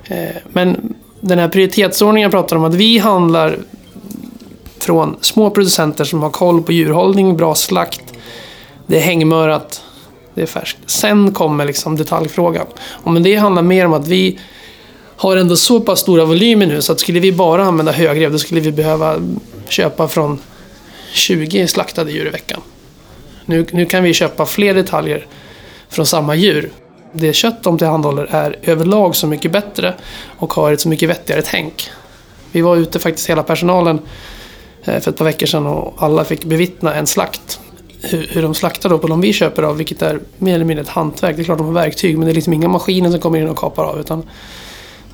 Eh, 0.09 0.37
men 0.53 0.95
den 1.21 1.39
här 1.39 1.49
prioritetsordningen 1.49 2.23
jag 2.27 2.33
pratar 2.33 2.57
om, 2.57 2.65
att 2.65 2.75
vi 2.75 2.99
handlar 2.99 3.59
från 4.79 5.17
små 5.21 5.51
producenter 5.51 6.05
som 6.05 6.23
har 6.23 6.31
koll 6.31 6.63
på 6.63 6.73
djurhållning, 6.73 7.37
bra 7.37 7.55
slakt, 7.55 8.03
det 8.87 8.97
är 8.97 9.01
hängmörat, 9.01 9.83
det 10.35 10.43
är 10.43 10.47
färskt. 10.47 10.79
Sen 10.87 11.33
kommer 11.33 11.65
liksom 11.65 11.97
detaljfrågan. 11.97 12.67
Och 12.89 13.13
men 13.13 13.23
det 13.23 13.35
handlar 13.35 13.63
mer 13.63 13.87
om 13.87 13.93
att 13.93 14.09
vi 14.09 14.39
har 15.17 15.37
ändå 15.37 15.57
så 15.57 15.81
pass 15.81 16.01
stora 16.01 16.25
volymer 16.25 16.67
nu 16.67 16.83
så 16.83 16.93
att 16.93 17.01
skulle 17.01 17.21
vi 17.21 17.33
bara 17.33 17.65
använda 17.65 17.93
högrev 17.93 18.33
då 18.33 18.39
skulle 18.39 18.61
vi 18.61 18.73
behöva 18.73 19.17
köpa 19.69 20.09
från 20.09 20.39
20 21.13 21.67
slaktade 21.67 22.13
djur 22.13 22.27
i 22.27 22.31
veckan. 22.31 22.61
Nu, 23.51 23.67
nu 23.73 23.87
kan 23.87 24.03
vi 24.03 24.15
köpa 24.15 24.47
fler 24.47 24.75
detaljer 24.75 25.27
från 25.89 26.07
samma 26.07 26.35
djur. 26.35 26.71
Det 27.13 27.33
kött 27.33 27.63
de 27.63 27.79
tillhandahåller 27.79 28.25
är 28.31 28.57
överlag 28.63 29.17
så 29.17 29.27
mycket 29.27 29.53
bättre 29.53 29.95
och 30.39 30.53
har 30.53 30.73
ett 30.73 30.81
så 30.81 30.89
mycket 30.89 31.09
vettigare 31.09 31.43
tänk. 31.43 31.91
Vi 32.53 32.61
var 32.61 32.77
ute 32.77 32.99
faktiskt 32.99 33.31
hela 33.31 33.43
personalen 33.43 33.99
eh, 34.85 35.01
för 35.01 35.11
ett 35.11 35.17
par 35.17 35.25
veckor 35.25 35.47
sedan 35.47 35.67
och 35.67 35.95
alla 36.03 36.25
fick 36.25 36.45
bevittna 36.45 36.95
en 36.95 37.07
slakt. 37.07 37.61
Hur, 38.03 38.29
hur 38.31 38.43
de 38.43 38.55
slaktar 38.55 38.91
då 38.91 38.99
på 38.99 39.07
de 39.07 39.21
vi 39.21 39.33
köper 39.33 39.63
av, 39.63 39.77
vilket 39.77 40.03
är 40.03 40.21
mer 40.39 40.55
eller 40.55 40.65
mindre 40.65 40.83
ett 40.83 40.89
hantverk. 40.89 41.37
Det 41.37 41.43
är 41.43 41.45
klart 41.45 41.59
de 41.59 41.67
har 41.67 41.75
verktyg, 41.75 42.19
men 42.19 42.27
det 42.27 42.33
är 42.33 42.35
liksom 42.35 42.53
inga 42.53 42.69
maskiner 42.69 43.11
som 43.11 43.21
kommer 43.21 43.39
in 43.39 43.49
och 43.49 43.59
kapar 43.59 43.85
av. 43.85 44.01
Utan 44.01 44.29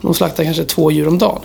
de 0.00 0.14
slaktar 0.14 0.44
kanske 0.44 0.64
två 0.64 0.90
djur 0.90 1.08
om 1.08 1.18
dagen. 1.18 1.40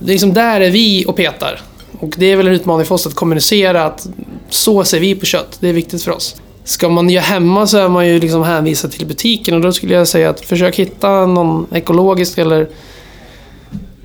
Det 0.00 0.10
är 0.10 0.14
liksom 0.14 0.32
där 0.32 0.60
är 0.60 0.70
vi 0.70 1.04
och 1.06 1.16
petar. 1.16 1.60
Och 2.00 2.14
det 2.16 2.26
är 2.26 2.36
väl 2.36 2.46
en 2.48 2.54
utmaning 2.54 2.86
för 2.86 2.94
oss 2.94 3.06
att 3.06 3.14
kommunicera 3.14 3.84
att 3.84 4.06
så 4.54 4.84
ser 4.84 5.00
vi 5.00 5.14
på 5.14 5.26
kött. 5.26 5.56
Det 5.60 5.68
är 5.68 5.72
viktigt 5.72 6.02
för 6.02 6.10
oss. 6.10 6.36
Ska 6.64 6.88
man 6.88 7.10
göra 7.10 7.24
hemma 7.24 7.66
så 7.66 7.78
är 7.78 7.88
man 7.88 8.08
ju 8.08 8.20
liksom 8.20 8.42
hänvisad 8.42 8.92
till 8.92 9.06
butiken 9.06 9.54
och 9.54 9.60
då 9.60 9.72
skulle 9.72 9.94
jag 9.94 10.08
säga 10.08 10.30
att 10.30 10.40
försök 10.40 10.76
hitta 10.76 11.26
någon 11.26 11.66
ekologisk 11.74 12.38
eller 12.38 12.68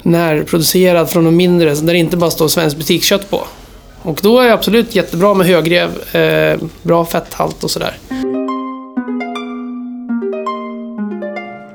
närproducerad 0.01 1.09
från 1.09 1.25
de 1.25 1.35
mindre 1.35 1.75
där 1.75 1.93
det 1.93 1.99
inte 1.99 2.17
bara 2.17 2.31
står 2.31 2.47
svenskt 2.47 2.77
butikskött 2.77 3.29
på. 3.29 3.47
Och 4.01 4.19
då 4.23 4.39
är 4.39 4.47
det 4.47 4.53
absolut 4.53 4.95
jättebra 4.95 5.33
med 5.33 5.47
högrev, 5.47 6.15
eh, 6.15 6.59
bra 6.81 7.05
fetthalt 7.05 7.63
och 7.63 7.71
sådär. 7.71 7.97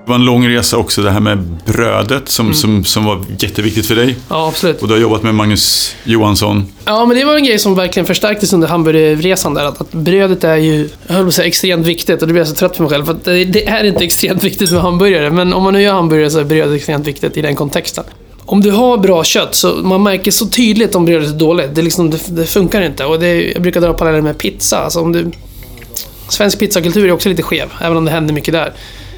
Det 0.05 0.11
var 0.11 0.15
en 0.15 0.25
lång 0.25 0.49
resa 0.49 0.77
också, 0.77 1.03
det 1.03 1.11
här 1.11 1.21
med 1.21 1.39
brödet 1.67 2.29
som, 2.29 2.47
Mm. 2.47 2.55
som, 2.55 2.85
som 2.85 3.05
var 3.05 3.25
jätteviktigt 3.39 3.87
för 3.87 3.95
dig. 3.95 4.17
Ja, 4.29 4.49
absolut. 4.49 4.83
Och 4.83 4.89
du 4.89 4.95
har 4.95 5.01
jobbat 5.01 5.23
med 5.23 5.35
Magnus 5.35 5.95
Johansson. 6.05 6.67
Ja, 6.85 7.05
men 7.07 7.17
det 7.17 7.25
var 7.25 7.37
en 7.37 7.45
grej 7.45 7.59
som 7.59 7.75
verkligen 7.75 8.07
förstärktes 8.07 8.53
under 8.53 8.69
hamburgerresan 8.69 9.55
där. 9.55 9.65
Att, 9.65 9.81
att 9.81 9.93
brödet 9.93 10.45
är 10.45 10.57
ju, 10.57 10.89
jag 11.07 11.15
höll 11.15 11.25
på 11.25 11.29
att 11.29 11.35
säga 11.35 11.47
extremt 11.49 11.87
viktigt 11.87 12.21
och 12.23 12.27
det 12.29 12.33
blir 12.33 12.41
jag 12.41 12.49
så 12.49 12.55
trött 12.55 12.77
på 12.77 12.83
mig 12.83 12.91
själv. 12.91 13.05
För 13.05 13.13
att 13.13 13.25
det, 13.25 13.45
det 13.45 13.69
är 13.69 13.85
inte 13.85 14.05
extremt 14.05 14.45
viktigt 14.45 14.71
med 14.73 14.81
hamburgare. 14.83 15.31
Men 15.31 15.53
om 15.53 15.63
man 15.63 15.73
nu 15.73 15.83
gör 15.83 15.93
hamburgare 15.93 16.31
så 16.31 16.39
är 16.39 16.45
brödet 16.45 16.77
extremt 16.77 17.07
viktigt 17.07 17.37
i 17.37 17.43
den 17.43 17.55
kontexten. 17.57 18.05
Om 18.47 18.61
du 18.61 18.71
har 18.71 18.99
bra 18.99 19.25
kött 19.25 19.55
så 19.55 19.69
man 19.75 20.03
märker 20.03 20.31
så 20.31 20.47
tydligt 20.47 20.95
om 20.95 21.05
brödet 21.05 21.29
är 21.29 21.39
dåligt. 21.39 21.75
Det, 21.75 21.83
liksom, 21.83 22.11
det, 22.11 22.19
det 22.29 22.47
funkar 22.47 22.83
inte. 22.83 23.05
Och 23.05 23.25
jag 23.25 23.63
brukar 23.63 23.81
dra 23.81 23.93
paralleller 23.93 24.23
med 24.23 24.39
pizza. 24.39 24.79
Alltså 24.79 25.01
om 25.01 25.13
du, 25.13 25.31
svensk 26.29 26.59
pizzakultur 26.59 27.09
är 27.09 27.13
också 27.13 27.29
lite 27.29 27.43
skev, 27.43 27.69
även 27.81 27.97
om 27.97 28.05
det 28.05 28.11
händer 28.11 28.35
mycket 28.35 28.55
där 28.55 28.73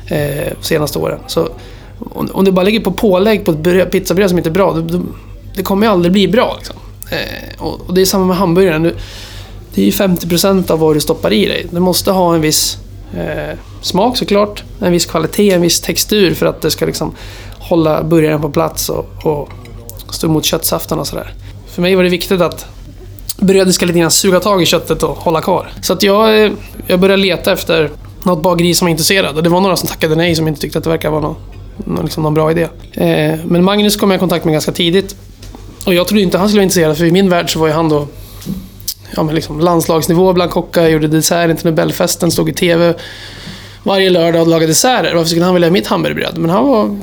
eh, 0.09 0.53
senaste 0.61 0.99
åren. 0.99 1.19
Så 1.27 1.49
om, 1.99 2.29
om 2.33 2.45
du 2.45 2.53
bara 2.53 2.65
lägger 2.65 2.81
på 2.81 2.93
pålägg 2.93 3.45
på 3.45 3.51
ett 3.51 3.59
bröd, 3.59 3.91
pizzabröd 3.91 4.29
som 4.29 4.39
inte 4.39 4.51
är 4.51 4.55
bra, 4.55 4.73
då, 4.73 4.81
då, 4.81 5.03
det 5.57 5.63
kommer 5.63 5.87
ju 5.87 5.93
aldrig 5.93 6.13
bli 6.13 6.29
bra. 6.29 6.55
Liksom. 6.59 6.77
Eh, 7.11 7.63
och, 7.65 7.81
och 7.87 7.95
det 7.95 8.01
är 8.01 8.05
samma 8.05 8.25
med 8.25 8.37
hamburgaren. 8.37 8.83
Du, 8.83 8.95
det 9.75 9.81
är 9.83 9.85
ju 9.85 9.91
50% 9.91 10.71
av 10.71 10.79
vad 10.79 10.97
du 10.97 11.01
stoppar 11.01 11.33
i 11.33 11.47
dig. 11.47 11.67
Du 11.71 11.81
måste 11.81 12.11
ha 12.11 12.35
en 12.35 12.41
viss 12.41 12.79
eh, 13.17 13.59
smak 13.83 14.17
såklart, 14.17 14.63
en 14.81 14.93
viss 14.93 15.07
kvalitet, 15.07 15.51
en 15.51 15.63
viss 15.63 15.81
textur 15.81 16.35
för 16.35 16.47
att 16.47 16.61
det 16.61 16.71
ska 16.71 16.87
liksom 16.87 17.15
hålla 17.59 18.03
burgaren 18.03 18.41
på 18.41 18.51
plats 18.51 18.89
och, 18.89 19.07
och 19.25 19.49
stå 20.11 20.27
emot 20.27 20.45
köttsaften 20.45 20.99
och 20.99 21.07
sådär. 21.07 21.35
För 21.67 21.83
mig 21.83 21.95
var 21.95 22.03
det 22.03 22.09
viktigt 22.09 22.41
att 22.41 22.67
brödet 23.39 23.75
ska 23.75 23.87
lite 23.87 23.99
grann 23.99 24.11
suga 24.11 24.41
tag 24.41 24.63
i 24.63 24.67
köttet 24.67 25.03
och 25.03 25.17
hålla 25.17 25.41
kvar. 25.41 25.69
Så 25.83 25.93
att 25.93 26.03
jag, 26.03 26.45
eh, 26.45 26.53
jag 26.87 27.01
började 27.01 27.23
leta 27.23 27.53
efter 27.53 27.91
något 28.25 28.43
bageri 28.43 28.75
som 28.75 28.87
var 28.87 28.91
intresserad 28.91 29.37
och 29.37 29.43
det 29.43 29.49
var 29.49 29.61
några 29.61 29.77
som 29.77 29.89
tackade 29.89 30.15
nej 30.15 30.35
som 30.35 30.49
inte 30.49 30.61
tyckte 30.61 30.79
att 30.79 30.85
det 30.85 30.91
verkade 30.91 31.13
vara 31.13 31.23
någon, 31.23 31.37
någon, 31.77 32.05
liksom 32.05 32.23
någon 32.23 32.35
bra 32.35 32.51
idé. 32.51 32.69
Eh, 32.93 33.39
men 33.45 33.65
Magnus 33.65 33.97
kom 33.97 34.11
jag 34.11 34.19
i 34.19 34.21
kontakt 34.21 34.45
med 34.45 34.53
ganska 34.53 34.73
tidigt. 34.73 35.17
Och 35.87 35.95
jag 35.95 36.09
trodde 36.09 36.23
inte 36.23 36.39
han 36.39 36.49
skulle 36.49 36.59
vara 36.59 36.65
intresserad 36.65 36.97
för 36.99 37.05
i 37.05 37.13
min 37.13 37.31
värld 37.31 37.53
så 37.53 37.59
var 37.59 37.67
ju 37.67 37.73
han 37.73 37.89
då 37.89 38.07
ja, 39.17 39.23
men 39.23 39.35
liksom 39.35 39.61
landslagsnivå 39.61 40.33
bland 40.33 40.51
kockar, 40.51 40.89
gjorde 40.89 41.09
desserten 41.09 41.57
till 41.57 41.67
Nobelfesten, 41.67 42.31
stod 42.31 42.49
i 42.49 42.53
TV 42.53 42.95
varje 43.83 44.11
lördag 44.11 44.43
och 44.43 44.49
lagade 44.49 44.67
desserter. 44.67 45.15
Varför 45.15 45.29
skulle 45.29 45.45
han 45.45 45.55
vilja 45.55 45.69
ha 45.69 45.73
mitt 45.73 45.87
hamburgerbröd? 45.87 46.39
Men 46.39 46.51
han 46.51 46.69
var, 46.69 46.97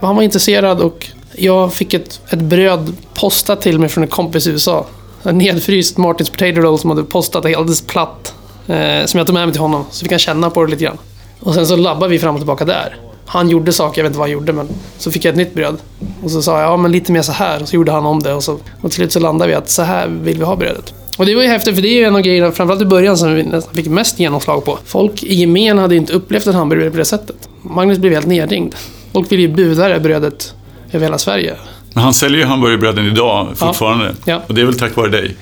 han 0.00 0.16
var 0.16 0.22
intresserad 0.22 0.80
och 0.80 1.06
jag 1.32 1.74
fick 1.74 1.94
ett, 1.94 2.20
ett 2.30 2.38
bröd 2.38 2.92
postat 3.14 3.60
till 3.60 3.78
mig 3.78 3.88
från 3.88 4.04
en 4.04 4.10
kompis 4.10 4.46
i 4.46 4.50
USA. 4.50 4.86
En 5.22 5.38
nedfryst 5.38 5.96
Martins 5.96 6.30
Potato 6.30 6.60
Roll 6.60 6.78
som 6.78 6.90
hade 6.90 7.04
postat 7.04 7.44
helt 7.44 7.86
platt. 7.86 8.34
Eh, 8.70 9.06
som 9.06 9.18
jag 9.18 9.26
tog 9.26 9.34
med 9.34 9.46
mig 9.46 9.52
till 9.52 9.60
honom, 9.60 9.84
så 9.90 10.02
fick 10.02 10.12
han 10.12 10.18
känna 10.18 10.50
på 10.50 10.64
det 10.64 10.70
lite 10.70 10.84
grann. 10.84 10.98
Och 11.40 11.54
sen 11.54 11.66
så 11.66 11.76
labbade 11.76 12.10
vi 12.10 12.18
fram 12.18 12.34
och 12.34 12.40
tillbaka 12.40 12.64
där. 12.64 12.96
Han 13.26 13.48
gjorde 13.48 13.72
saker, 13.72 14.00
jag 14.00 14.04
vet 14.04 14.10
inte 14.10 14.18
vad 14.18 14.28
han 14.28 14.32
gjorde, 14.32 14.52
men 14.52 14.68
så 14.98 15.12
fick 15.12 15.24
jag 15.24 15.30
ett 15.30 15.36
nytt 15.36 15.54
bröd. 15.54 15.76
Och 16.22 16.30
så 16.30 16.42
sa 16.42 16.60
jag, 16.60 16.70
ja 16.70 16.76
men 16.76 16.92
lite 16.92 17.12
mer 17.12 17.22
så 17.22 17.32
här. 17.32 17.62
Och 17.62 17.68
så 17.68 17.76
gjorde 17.76 17.92
han 17.92 18.06
om 18.06 18.22
det 18.22 18.34
och, 18.34 18.44
så, 18.44 18.52
och 18.52 18.90
till 18.90 18.92
slut 18.92 19.12
så 19.12 19.20
landade 19.20 19.48
vi 19.48 19.54
att 19.54 19.70
så 19.70 19.82
här 19.82 20.08
vill 20.08 20.38
vi 20.38 20.44
ha 20.44 20.56
brödet. 20.56 20.94
Och 21.18 21.26
det 21.26 21.34
var 21.34 21.42
ju 21.42 21.48
häftigt, 21.48 21.74
för 21.74 21.82
det 21.82 21.88
är 21.88 21.96
ju 21.96 22.04
en 22.04 22.16
av 22.16 22.20
grejerna, 22.20 22.52
framförallt 22.52 22.82
i 22.82 22.86
början, 22.86 23.18
som 23.18 23.34
vi 23.34 23.42
nästan 23.42 23.74
fick 23.74 23.86
mest 23.86 24.18
genomslag 24.18 24.64
på. 24.64 24.78
Folk 24.84 25.22
i 25.22 25.34
gemen 25.34 25.78
hade 25.78 25.96
inte 25.96 26.12
upplevt 26.12 26.46
en 26.46 26.54
hamburgare 26.54 26.90
på 26.90 26.96
det 26.96 27.04
sättet. 27.04 27.48
Magnus 27.62 27.98
blev 27.98 28.12
helt 28.12 28.26
nedringd. 28.26 28.74
Folk 29.12 29.32
ville 29.32 29.42
ju 29.42 29.48
buda 29.48 29.88
det 29.88 30.00
brödet 30.00 30.54
över 30.92 31.06
hela 31.06 31.18
Sverige. 31.18 31.54
Men 31.94 32.02
han 32.02 32.14
säljer 32.14 32.38
ju 32.40 32.46
hamburgerbröden 32.46 33.06
idag 33.06 33.48
fortfarande. 33.56 34.14
Ja. 34.24 34.42
Och 34.46 34.54
det 34.54 34.60
är 34.60 34.64
väl 34.64 34.78
tack 34.78 34.96
vare 34.96 35.08
dig. 35.08 35.36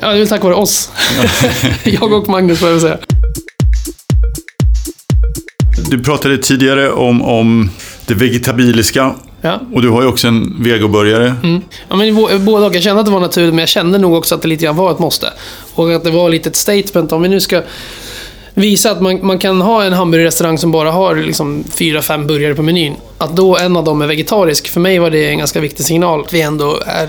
Ja, 0.00 0.08
det 0.08 0.14
är 0.14 0.18
väl 0.18 0.28
tack 0.28 0.42
vare 0.42 0.54
oss. 0.54 0.90
jag 1.84 2.12
och 2.12 2.28
Magnus 2.28 2.58
får 2.58 2.68
jag 2.68 2.74
väl 2.74 2.82
säga. 2.82 2.98
Du 5.90 5.98
pratade 6.04 6.38
tidigare 6.38 6.90
om, 6.92 7.22
om 7.22 7.70
det 8.06 8.14
vegetabiliska. 8.14 9.14
Ja. 9.40 9.60
Och 9.74 9.82
du 9.82 9.88
har 9.88 10.02
ju 10.02 10.08
också 10.08 10.28
en 10.28 10.62
vegoburgare. 10.62 11.34
Ja, 11.88 11.96
men 11.96 12.16
bå- 12.18 12.38
både 12.38 12.66
och. 12.66 12.74
Jag 12.74 12.82
kände 12.82 13.00
att 13.00 13.06
det 13.06 13.12
var 13.12 13.20
naturligt, 13.20 13.50
men 13.54 13.58
jag 13.58 13.68
kände 13.68 13.98
nog 13.98 14.14
också 14.14 14.34
att 14.34 14.42
det 14.42 14.48
lite 14.48 14.64
grann 14.64 14.76
var 14.76 14.92
ett 14.92 14.98
måste. 14.98 15.32
Och 15.74 15.92
att 15.94 16.04
det 16.04 16.10
var 16.10 16.28
lite 16.30 16.48
ett 16.48 16.56
statement. 16.56 17.12
Om 17.12 17.22
vi 17.22 17.28
nu 17.28 17.40
ska 17.40 17.62
visa 18.54 18.90
att 18.90 19.00
man, 19.02 19.26
man 19.26 19.38
kan 19.38 19.60
ha 19.60 19.84
en 19.84 19.92
hamburgerrestaurang 19.92 20.58
som 20.58 20.72
bara 20.72 20.90
har 20.90 21.14
liksom 21.16 21.64
fyra, 21.70 22.02
fem 22.02 22.26
burgare 22.26 22.54
på 22.54 22.62
menyn. 22.62 22.94
Att 23.18 23.36
då 23.36 23.56
en 23.56 23.76
av 23.76 23.84
dem 23.84 24.02
är 24.02 24.06
vegetarisk, 24.06 24.68
för 24.68 24.80
mig 24.80 24.98
var 24.98 25.10
det 25.10 25.28
en 25.28 25.38
ganska 25.38 25.60
viktig 25.60 25.86
signal. 25.86 26.20
Att 26.20 26.32
vi 26.32 26.40
ändå 26.40 26.78
är, 26.86 27.08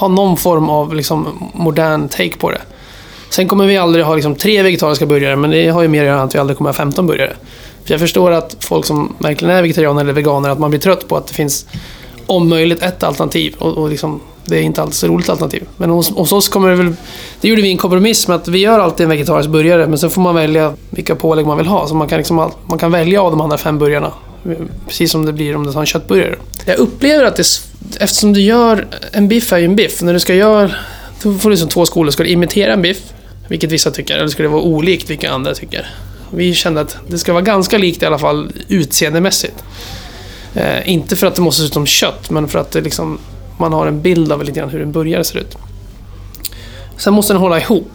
ha 0.00 0.08
någon 0.08 0.36
form 0.36 0.68
av 0.68 0.94
liksom 0.94 1.50
modern 1.54 2.08
take 2.08 2.36
på 2.36 2.50
det. 2.50 2.60
Sen 3.30 3.48
kommer 3.48 3.66
vi 3.66 3.76
aldrig 3.76 4.04
ha 4.04 4.14
liksom 4.14 4.34
tre 4.34 4.62
vegetariska 4.62 5.06
burgare, 5.06 5.36
men 5.36 5.50
det 5.50 5.68
har 5.68 5.82
ju 5.82 5.88
mer 5.88 6.00
att 6.00 6.06
göra 6.06 6.16
med 6.16 6.24
att 6.24 6.34
vi 6.34 6.38
aldrig 6.38 6.56
kommer 6.56 6.70
ha 6.70 6.74
15 6.74 7.06
burgare. 7.06 7.32
För 7.84 7.94
jag 7.94 8.00
förstår 8.00 8.30
att 8.30 8.56
folk 8.60 8.86
som 8.86 9.14
verkligen 9.18 9.54
är 9.54 9.62
vegetarianer 9.62 10.00
eller 10.00 10.12
veganer, 10.12 10.50
att 10.50 10.58
man 10.58 10.70
blir 10.70 10.80
trött 10.80 11.08
på 11.08 11.16
att 11.16 11.26
det 11.26 11.34
finns 11.34 11.66
om 12.26 12.48
möjligt 12.48 12.82
ett 12.82 13.02
alternativ. 13.02 13.54
Och, 13.58 13.78
och 13.78 13.90
liksom, 13.90 14.20
det 14.44 14.58
är 14.58 14.62
inte 14.62 14.82
alltid 14.82 14.94
så 14.94 15.06
roligt 15.06 15.28
alternativ. 15.28 15.68
Men 15.76 15.90
hos, 15.90 16.10
hos 16.10 16.32
oss 16.32 16.48
kommer 16.48 16.68
det 16.68 16.76
väl... 16.76 16.94
Det 17.40 17.48
gjorde 17.48 17.62
vi 17.62 17.70
en 17.70 17.76
kompromiss 17.76 18.28
med 18.28 18.36
att 18.36 18.48
vi 18.48 18.58
gör 18.58 18.78
alltid 18.78 19.04
en 19.04 19.10
vegetarisk 19.10 19.50
burgare, 19.50 19.86
men 19.86 19.98
sen 19.98 20.10
får 20.10 20.22
man 20.22 20.34
välja 20.34 20.72
vilka 20.90 21.14
pålägg 21.14 21.46
man 21.46 21.56
vill 21.56 21.66
ha. 21.66 21.86
Så 21.86 21.94
man 21.94 22.08
kan, 22.08 22.18
liksom, 22.18 22.50
man 22.66 22.78
kan 22.78 22.92
välja 22.92 23.22
av 23.22 23.30
de 23.30 23.40
andra 23.40 23.58
fem 23.58 23.78
burgarna. 23.78 24.12
Precis 24.86 25.10
som 25.10 25.26
det 25.26 25.32
blir 25.32 25.56
om 25.56 25.66
du 25.66 25.72
tar 25.72 25.80
en 25.80 25.86
köttburgare. 25.86 26.36
Jag 26.66 26.78
upplever 26.78 27.24
att 27.24 27.36
det... 27.36 27.44
Eftersom 28.00 28.32
du 28.32 28.40
gör... 28.40 28.86
En 29.12 29.28
biff 29.28 29.52
är 29.52 29.58
ju 29.58 29.64
en 29.64 29.76
biff. 29.76 30.02
När 30.02 30.12
du 30.12 30.20
ska 30.20 30.34
göra... 30.34 30.70
Då 31.22 31.34
får 31.34 31.50
du 31.50 31.56
som 31.56 31.68
två 31.68 31.86
skolor. 31.86 32.10
Ska 32.10 32.22
du 32.22 32.28
imitera 32.28 32.72
en 32.72 32.82
biff, 32.82 33.02
vilket 33.48 33.72
vissa 33.72 33.90
tycker, 33.90 34.18
eller 34.18 34.28
ska 34.28 34.42
det 34.42 34.48
vara 34.48 34.62
olikt, 34.62 35.10
vilket 35.10 35.30
andra 35.30 35.54
tycker. 35.54 35.86
Vi 36.30 36.54
kände 36.54 36.80
att 36.80 36.96
det 37.08 37.18
ska 37.18 37.32
vara 37.32 37.42
ganska 37.42 37.78
likt 37.78 38.02
i 38.02 38.06
alla 38.06 38.18
fall 38.18 38.52
utseendemässigt. 38.68 39.64
Eh, 40.54 40.90
inte 40.90 41.16
för 41.16 41.26
att 41.26 41.34
det 41.34 41.42
måste 41.42 41.60
se 41.60 41.66
ut 41.66 41.72
som 41.72 41.86
kött, 41.86 42.30
men 42.30 42.48
för 42.48 42.58
att 42.58 42.70
det 42.70 42.80
liksom, 42.80 43.18
man 43.58 43.72
har 43.72 43.86
en 43.86 44.02
bild 44.02 44.32
av 44.32 44.44
lite 44.44 44.60
grann 44.60 44.68
hur 44.68 44.82
en 44.82 44.92
burgare 44.92 45.24
ser 45.24 45.38
ut. 45.38 45.56
Sen 46.96 47.14
måste 47.14 47.32
den 47.32 47.42
hålla 47.42 47.60
ihop. 47.60 47.90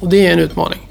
Och 0.00 0.08
det 0.08 0.26
är 0.26 0.32
en 0.32 0.38
utmaning. 0.38 0.90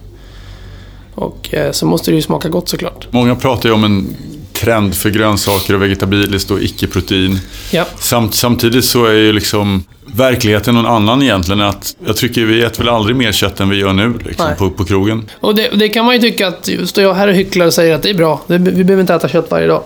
Och 1.15 1.53
eh, 1.53 1.71
så 1.71 1.85
måste 1.85 2.11
det 2.11 2.15
ju 2.15 2.21
smaka 2.21 2.49
gott 2.49 2.69
såklart. 2.69 3.07
Många 3.11 3.35
pratar 3.35 3.69
ju 3.69 3.75
om 3.75 3.83
en 3.83 4.15
trend 4.59 4.95
för 4.95 5.09
grönsaker 5.09 5.73
och 5.73 5.81
vegetabiliskt 5.81 6.51
och 6.51 6.61
icke-protein. 6.61 7.39
Ja, 7.71 7.85
Samt, 7.99 8.35
samtidigt 8.35 8.85
så 8.85 9.05
är 9.05 9.13
ju 9.13 9.33
liksom 9.33 9.83
verkligheten 10.05 10.75
någon 10.75 10.85
annan 10.85 11.21
egentligen. 11.21 11.61
Att 11.61 11.95
jag 12.05 12.17
tycker 12.17 12.41
vi 12.41 12.63
äter 12.63 12.83
väl 12.83 12.93
aldrig 12.93 13.15
mer 13.15 13.31
kött 13.31 13.59
än 13.59 13.69
vi 13.69 13.77
gör 13.77 13.93
nu 13.93 14.13
liksom, 14.25 14.47
på, 14.57 14.69
på 14.69 14.85
krogen. 14.85 15.29
och 15.39 15.55
det, 15.55 15.69
det 15.73 15.89
kan 15.89 16.05
man 16.05 16.15
ju 16.15 16.21
tycka 16.21 16.47
att, 16.47 16.69
står 16.85 17.03
jag 17.03 17.13
här 17.13 17.27
och 17.27 17.33
hycklar 17.33 17.65
och 17.65 17.73
säger 17.73 17.95
att 17.95 18.03
det 18.03 18.09
är 18.09 18.13
bra, 18.13 18.41
det, 18.47 18.57
vi 18.57 18.83
behöver 18.83 19.01
inte 19.01 19.13
äta 19.13 19.29
kött 19.29 19.51
varje 19.51 19.67
dag. 19.67 19.83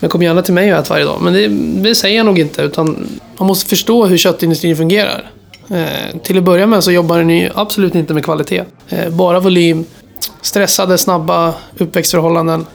Men 0.00 0.10
kom 0.10 0.22
gärna 0.22 0.42
till 0.42 0.54
mig 0.54 0.72
och 0.72 0.78
ät 0.78 0.90
varje 0.90 1.04
dag. 1.04 1.20
Men 1.22 1.32
det, 1.32 1.48
det 1.88 1.94
säger 1.94 2.16
jag 2.16 2.26
nog 2.26 2.38
inte, 2.38 2.62
utan 2.62 3.06
man 3.38 3.46
måste 3.46 3.68
förstå 3.68 4.06
hur 4.06 4.16
köttindustrin 4.16 4.76
fungerar. 4.76 5.30
Eh, 5.70 6.18
till 6.22 6.38
att 6.38 6.44
börja 6.44 6.66
med 6.66 6.84
så 6.84 6.92
jobbar 6.92 7.18
den 7.18 7.30
ju 7.30 7.50
absolut 7.54 7.94
inte 7.94 8.14
med 8.14 8.24
kvalitet. 8.24 8.64
Eh, 8.88 9.10
bara 9.10 9.40
volym, 9.40 9.84
stressade, 10.42 10.98
snabba 10.98 11.54
uppväxtförhållanden. 11.78 12.66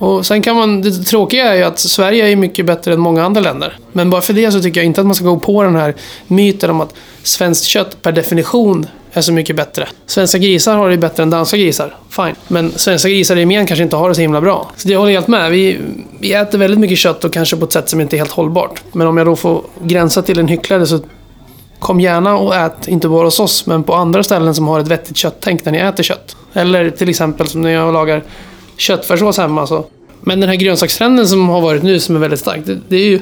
Och 0.00 0.26
sen 0.26 0.42
kan 0.42 0.56
man, 0.56 0.82
det 0.82 0.90
tråkiga 0.90 1.52
är 1.52 1.54
ju 1.54 1.62
att 1.62 1.78
Sverige 1.78 2.28
är 2.28 2.36
mycket 2.36 2.66
bättre 2.66 2.92
än 2.92 3.00
många 3.00 3.24
andra 3.24 3.40
länder. 3.40 3.78
Men 3.92 4.10
bara 4.10 4.20
för 4.20 4.32
det 4.32 4.52
så 4.52 4.60
tycker 4.60 4.80
jag 4.80 4.86
inte 4.86 5.00
att 5.00 5.06
man 5.06 5.14
ska 5.14 5.24
gå 5.24 5.38
på 5.38 5.62
den 5.62 5.76
här 5.76 5.94
myten 6.26 6.70
om 6.70 6.80
att 6.80 6.94
svenskt 7.22 7.64
kött 7.64 8.02
per 8.02 8.12
definition 8.12 8.86
är 9.12 9.20
så 9.20 9.32
mycket 9.32 9.56
bättre. 9.56 9.88
Svenska 10.06 10.38
grisar 10.38 10.76
har 10.76 10.90
det 10.90 10.96
bättre 10.96 11.22
än 11.22 11.30
danska 11.30 11.56
grisar. 11.56 11.96
Fine. 12.10 12.34
Men 12.48 12.72
svenska 12.76 13.08
grisar 13.08 13.36
i 13.36 13.40
gemen 13.40 13.66
kanske 13.66 13.82
inte 13.82 13.96
har 13.96 14.08
det 14.08 14.14
så 14.14 14.20
himla 14.20 14.40
bra. 14.40 14.70
Så 14.76 14.88
jag 14.88 14.98
håller 14.98 15.12
helt 15.12 15.28
med. 15.28 15.50
Vi, 15.50 15.78
vi 16.20 16.32
äter 16.32 16.58
väldigt 16.58 16.80
mycket 16.80 16.98
kött 16.98 17.24
och 17.24 17.32
kanske 17.32 17.56
på 17.56 17.64
ett 17.64 17.72
sätt 17.72 17.88
som 17.88 18.00
inte 18.00 18.16
är 18.16 18.18
helt 18.18 18.30
hållbart. 18.30 18.82
Men 18.92 19.06
om 19.06 19.16
jag 19.16 19.26
då 19.26 19.36
får 19.36 19.62
gränsa 19.82 20.22
till 20.22 20.38
en 20.38 20.48
hycklare 20.48 20.86
så 20.86 21.00
Kom 21.80 22.00
gärna 22.00 22.36
och 22.36 22.56
ät, 22.56 22.88
inte 22.88 23.08
bara 23.08 23.24
hos 23.24 23.40
oss, 23.40 23.66
men 23.66 23.82
på 23.82 23.94
andra 23.94 24.22
ställen 24.22 24.54
som 24.54 24.68
har 24.68 24.80
ett 24.80 24.88
vettigt 24.88 25.16
köttänkande 25.16 25.78
när 25.78 25.84
ni 25.84 25.92
äter 25.92 26.02
kött. 26.02 26.36
Eller 26.52 26.90
till 26.90 27.08
exempel 27.08 27.46
som 27.46 27.60
när 27.60 27.70
jag 27.70 27.92
lagar 27.92 28.22
köttfärssås 28.80 29.38
hemma. 29.38 29.66
Så. 29.66 29.84
Men 30.20 30.40
den 30.40 30.48
här 30.48 30.56
grönsakstrenden 30.56 31.28
som 31.28 31.48
har 31.48 31.60
varit 31.60 31.82
nu, 31.82 32.00
som 32.00 32.16
är 32.16 32.20
väldigt 32.20 32.40
stark, 32.40 32.60
det, 32.66 32.78
det 32.88 32.96
är 32.96 33.04
ju... 33.06 33.20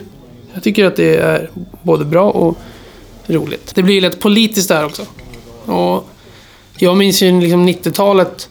Jag 0.55 0.63
tycker 0.63 0.85
att 0.85 0.97
det 0.97 1.17
är 1.17 1.51
både 1.83 2.05
bra 2.05 2.31
och 2.31 2.59
roligt. 3.27 3.75
Det 3.75 3.83
blir 3.83 3.95
ju 3.95 4.01
lätt 4.01 4.21
politiskt 4.21 4.69
där 4.69 4.85
också. 4.85 5.03
Och 5.65 6.09
jag 6.79 6.97
minns 6.97 7.23
ju 7.23 7.41
liksom 7.41 7.69
90-talet 7.69 8.49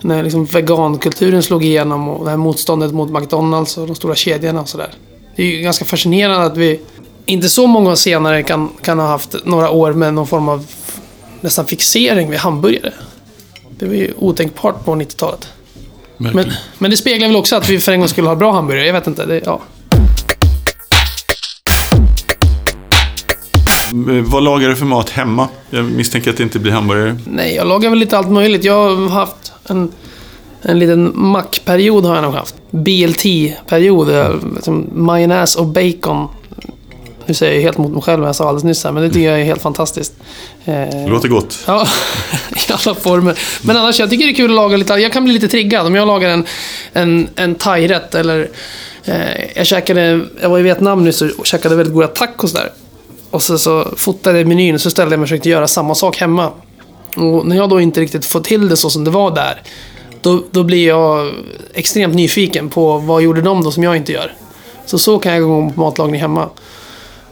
när 0.00 0.22
liksom 0.22 0.44
vegankulturen 0.44 1.42
slog 1.42 1.64
igenom 1.64 2.08
och 2.08 2.24
det 2.24 2.30
här 2.30 2.38
motståndet 2.38 2.92
mot 2.92 3.10
McDonalds 3.10 3.78
och 3.78 3.86
de 3.86 3.96
stora 3.96 4.14
kedjorna 4.14 4.60
och 4.60 4.68
sådär. 4.68 4.90
Det 5.36 5.42
är 5.42 5.46
ju 5.46 5.60
ganska 5.62 5.84
fascinerande 5.84 6.46
att 6.46 6.56
vi 6.56 6.80
inte 7.26 7.48
så 7.48 7.66
många 7.66 7.90
år 7.90 7.94
senare 7.94 8.42
kan, 8.42 8.68
kan 8.82 8.98
ha 8.98 9.06
haft 9.06 9.36
några 9.44 9.70
år 9.70 9.92
med 9.92 10.14
någon 10.14 10.26
form 10.26 10.48
av 10.48 10.66
nästan 11.40 11.66
fixering 11.66 12.30
vid 12.30 12.38
hamburgare. 12.38 12.92
Det 13.78 13.86
var 13.86 13.94
ju 13.94 14.12
otänkbart 14.18 14.84
på 14.84 14.92
90-talet. 14.92 15.48
Men, 16.22 16.52
men 16.78 16.90
det 16.90 16.96
speglar 16.96 17.26
väl 17.28 17.36
också 17.36 17.56
att 17.56 17.68
vi 17.68 17.78
för 17.78 17.92
en 17.92 17.98
gång 18.00 18.08
skulle 18.08 18.28
ha 18.28 18.36
bra 18.36 18.52
hamburgare. 18.52 18.86
Jag 18.86 18.92
vet 18.92 19.06
inte. 19.06 19.26
Det, 19.26 19.40
ja. 19.44 19.60
Eh, 23.92 24.22
Vad 24.24 24.42
lagar 24.42 24.68
du 24.68 24.76
för 24.76 24.86
mat 24.86 25.10
hemma? 25.10 25.48
Jag 25.70 25.84
misstänker 25.84 26.30
att 26.30 26.36
det 26.36 26.42
inte 26.42 26.58
blir 26.58 26.72
hamburgare. 26.72 27.18
Nej, 27.26 27.54
jag 27.54 27.66
lagar 27.66 27.90
väl 27.90 27.98
lite 27.98 28.18
allt 28.18 28.30
möjligt. 28.30 28.64
Jag 28.64 28.96
har 28.96 29.08
haft 29.08 29.52
en, 29.68 29.92
en 30.62 30.78
liten 30.78 31.12
mackperiod 31.14 32.04
har 32.04 32.14
jag 32.14 32.22
nog 32.22 32.34
haft. 32.34 32.54
BLT-period. 32.70 34.08
Liksom 34.54 34.86
majonnäs 34.92 35.56
och 35.56 35.66
bacon. 35.66 36.28
Nu 37.30 37.34
säger 37.34 37.54
jag 37.54 37.62
helt 37.62 37.78
mot 37.78 37.92
mig 37.92 38.02
själv 38.02 38.20
vad 38.20 38.28
jag 38.28 38.36
sa 38.36 38.44
alldeles 38.48 38.64
nyss 38.64 38.84
här, 38.84 38.92
men 38.92 39.02
det 39.02 39.08
tycker 39.10 39.30
jag 39.30 39.40
är 39.40 39.44
helt 39.44 39.62
fantastiskt. 39.62 40.12
Eh, 40.64 40.74
Det 40.74 41.06
låter 41.08 41.28
gott. 41.28 41.58
Ja, 41.66 41.86
i 42.68 42.72
alla 42.72 42.94
former. 42.94 43.38
Men 43.62 43.76
annars, 43.76 44.00
jag 44.00 44.10
tycker 44.10 44.24
det 44.26 44.30
är 44.32 44.34
kul 44.34 44.50
att 44.50 44.54
laga 44.56 44.76
lite. 44.76 44.92
Jag 44.94 45.12
kan 45.12 45.24
bli 45.24 45.32
lite 45.34 45.48
triggad 45.48 45.86
om 45.86 45.94
jag 45.94 46.06
lagar 46.06 46.28
en, 46.30 46.46
en, 46.92 47.28
en 47.36 47.54
thai-rätt 47.54 48.14
eller... 48.14 48.50
Eh, 49.04 49.14
jag 49.56 49.66
käkade... 49.66 50.20
Jag 50.42 50.48
var 50.50 50.58
i 50.58 50.62
Vietnam 50.62 51.04
nyss 51.04 51.22
och 51.22 51.46
käkade 51.46 51.76
väldigt 51.76 51.94
goda 51.94 52.06
tacos 52.06 52.52
där. 52.52 52.72
Och 53.30 53.42
så, 53.42 53.58
så 53.58 53.88
fotade 53.96 54.38
jag 54.38 54.46
menyn 54.48 54.74
och 54.74 54.80
så 54.80 54.90
ställde 54.90 55.12
jag 55.12 55.18
mig 55.20 55.24
och 55.24 55.28
försökte 55.28 55.48
göra 55.48 55.66
samma 55.68 55.94
sak 55.94 56.16
hemma. 56.16 56.50
Och 57.16 57.46
när 57.46 57.56
jag 57.56 57.70
då 57.70 57.80
inte 57.80 58.00
riktigt 58.00 58.26
får 58.26 58.40
till 58.40 58.68
det 58.68 58.76
så 58.76 58.90
som 58.90 59.04
det 59.04 59.10
var 59.10 59.30
där. 59.34 59.62
Då, 60.22 60.42
då 60.50 60.62
blir 60.64 60.86
jag 60.88 61.32
extremt 61.74 62.14
nyfiken 62.14 62.68
på 62.68 62.98
vad 62.98 63.22
gjorde 63.22 63.40
de 63.42 63.64
då 63.64 63.70
som 63.70 63.82
jag 63.82 63.96
inte 63.96 64.12
gör. 64.12 64.34
Så 64.86 64.98
så 64.98 65.18
kan 65.18 65.32
jag 65.32 65.42
gå 65.42 65.70
på 65.74 65.80
matlagning 65.80 66.20
hemma. 66.20 66.48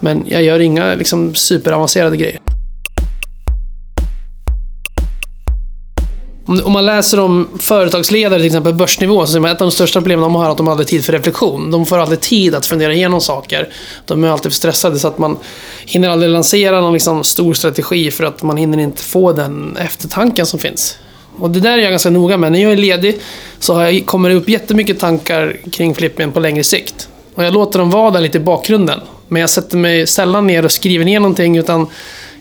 Men 0.00 0.24
jag 0.28 0.42
gör 0.42 0.60
inga 0.60 0.94
liksom, 0.94 1.34
superavancerade 1.34 2.16
grejer. 2.16 2.40
Om 6.64 6.72
man 6.72 6.86
läser 6.86 7.20
om 7.20 7.48
företagsledare, 7.58 8.38
till 8.38 8.46
exempel 8.46 8.72
på 8.72 8.78
börsnivå, 8.78 9.26
så 9.26 9.32
ser 9.32 9.40
man 9.40 9.50
att 9.50 9.56
ett 9.56 9.60
av 9.60 9.66
de 9.66 9.72
största 9.72 10.00
problemen 10.00 10.22
de 10.22 10.34
har 10.34 10.46
är 10.46 10.50
att 10.50 10.56
de 10.56 10.68
aldrig 10.68 10.86
har 10.86 10.90
tid 10.90 11.04
för 11.04 11.12
reflektion. 11.12 11.70
De 11.70 11.86
får 11.86 11.98
aldrig 11.98 12.20
tid 12.20 12.54
att 12.54 12.66
fundera 12.66 12.94
igenom 12.94 13.20
saker. 13.20 13.68
De 14.06 14.24
är 14.24 14.28
alltid 14.28 14.52
för 14.52 14.56
stressade 14.56 14.98
så 14.98 15.08
att 15.08 15.18
man 15.18 15.38
hinner 15.86 16.08
aldrig 16.08 16.30
lansera 16.30 16.80
någon 16.80 16.92
liksom 16.92 17.24
stor 17.24 17.54
strategi 17.54 18.10
för 18.10 18.24
att 18.24 18.42
man 18.42 18.56
hinner 18.56 18.78
inte 18.78 19.02
få 19.02 19.32
den 19.32 19.76
eftertanken 19.76 20.46
som 20.46 20.58
finns. 20.58 20.98
Och 21.38 21.50
det 21.50 21.60
där 21.60 21.78
är 21.78 21.82
jag 21.82 21.90
ganska 21.90 22.10
noga 22.10 22.36
med. 22.36 22.52
När 22.52 22.62
jag 22.62 22.72
är 22.72 22.76
ledig 22.76 23.20
så 23.58 23.80
jag, 23.80 24.06
kommer 24.06 24.28
det 24.28 24.34
upp 24.34 24.48
jättemycket 24.48 25.00
tankar 25.00 25.56
kring 25.72 25.94
flippen 25.94 26.32
på 26.32 26.40
längre 26.40 26.64
sikt. 26.64 27.08
Och 27.34 27.44
jag 27.44 27.54
låter 27.54 27.78
dem 27.78 27.90
vara 27.90 28.10
där 28.10 28.20
lite 28.20 28.38
i 28.38 28.40
bakgrunden. 28.40 29.00
Men 29.28 29.40
jag 29.40 29.50
sätter 29.50 29.76
mig 29.76 30.06
sällan 30.06 30.46
ner 30.46 30.64
och 30.64 30.72
skriver 30.72 31.04
ner 31.04 31.20
någonting 31.20 31.56
utan 31.56 31.86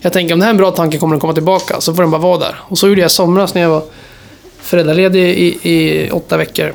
jag 0.01 0.13
tänker 0.13 0.33
om 0.33 0.39
det 0.39 0.45
här 0.45 0.49
är 0.49 0.53
en 0.53 0.57
bra 0.57 0.71
tanke 0.71 0.97
kommer 0.97 1.15
den 1.15 1.19
komma 1.19 1.33
tillbaka. 1.33 1.81
Så 1.81 1.93
får 1.93 2.03
den 2.03 2.11
bara 2.11 2.21
vara 2.21 2.37
där. 2.37 2.55
Och 2.61 2.77
så 2.77 2.87
gjorde 2.87 3.01
jag 3.01 3.09
i 3.09 3.13
somras 3.13 3.53
när 3.53 3.61
jag 3.61 3.69
var 3.69 3.83
föräldraledig 4.57 5.21
i, 5.21 5.69
i 5.71 6.09
åtta 6.11 6.37
veckor. 6.37 6.73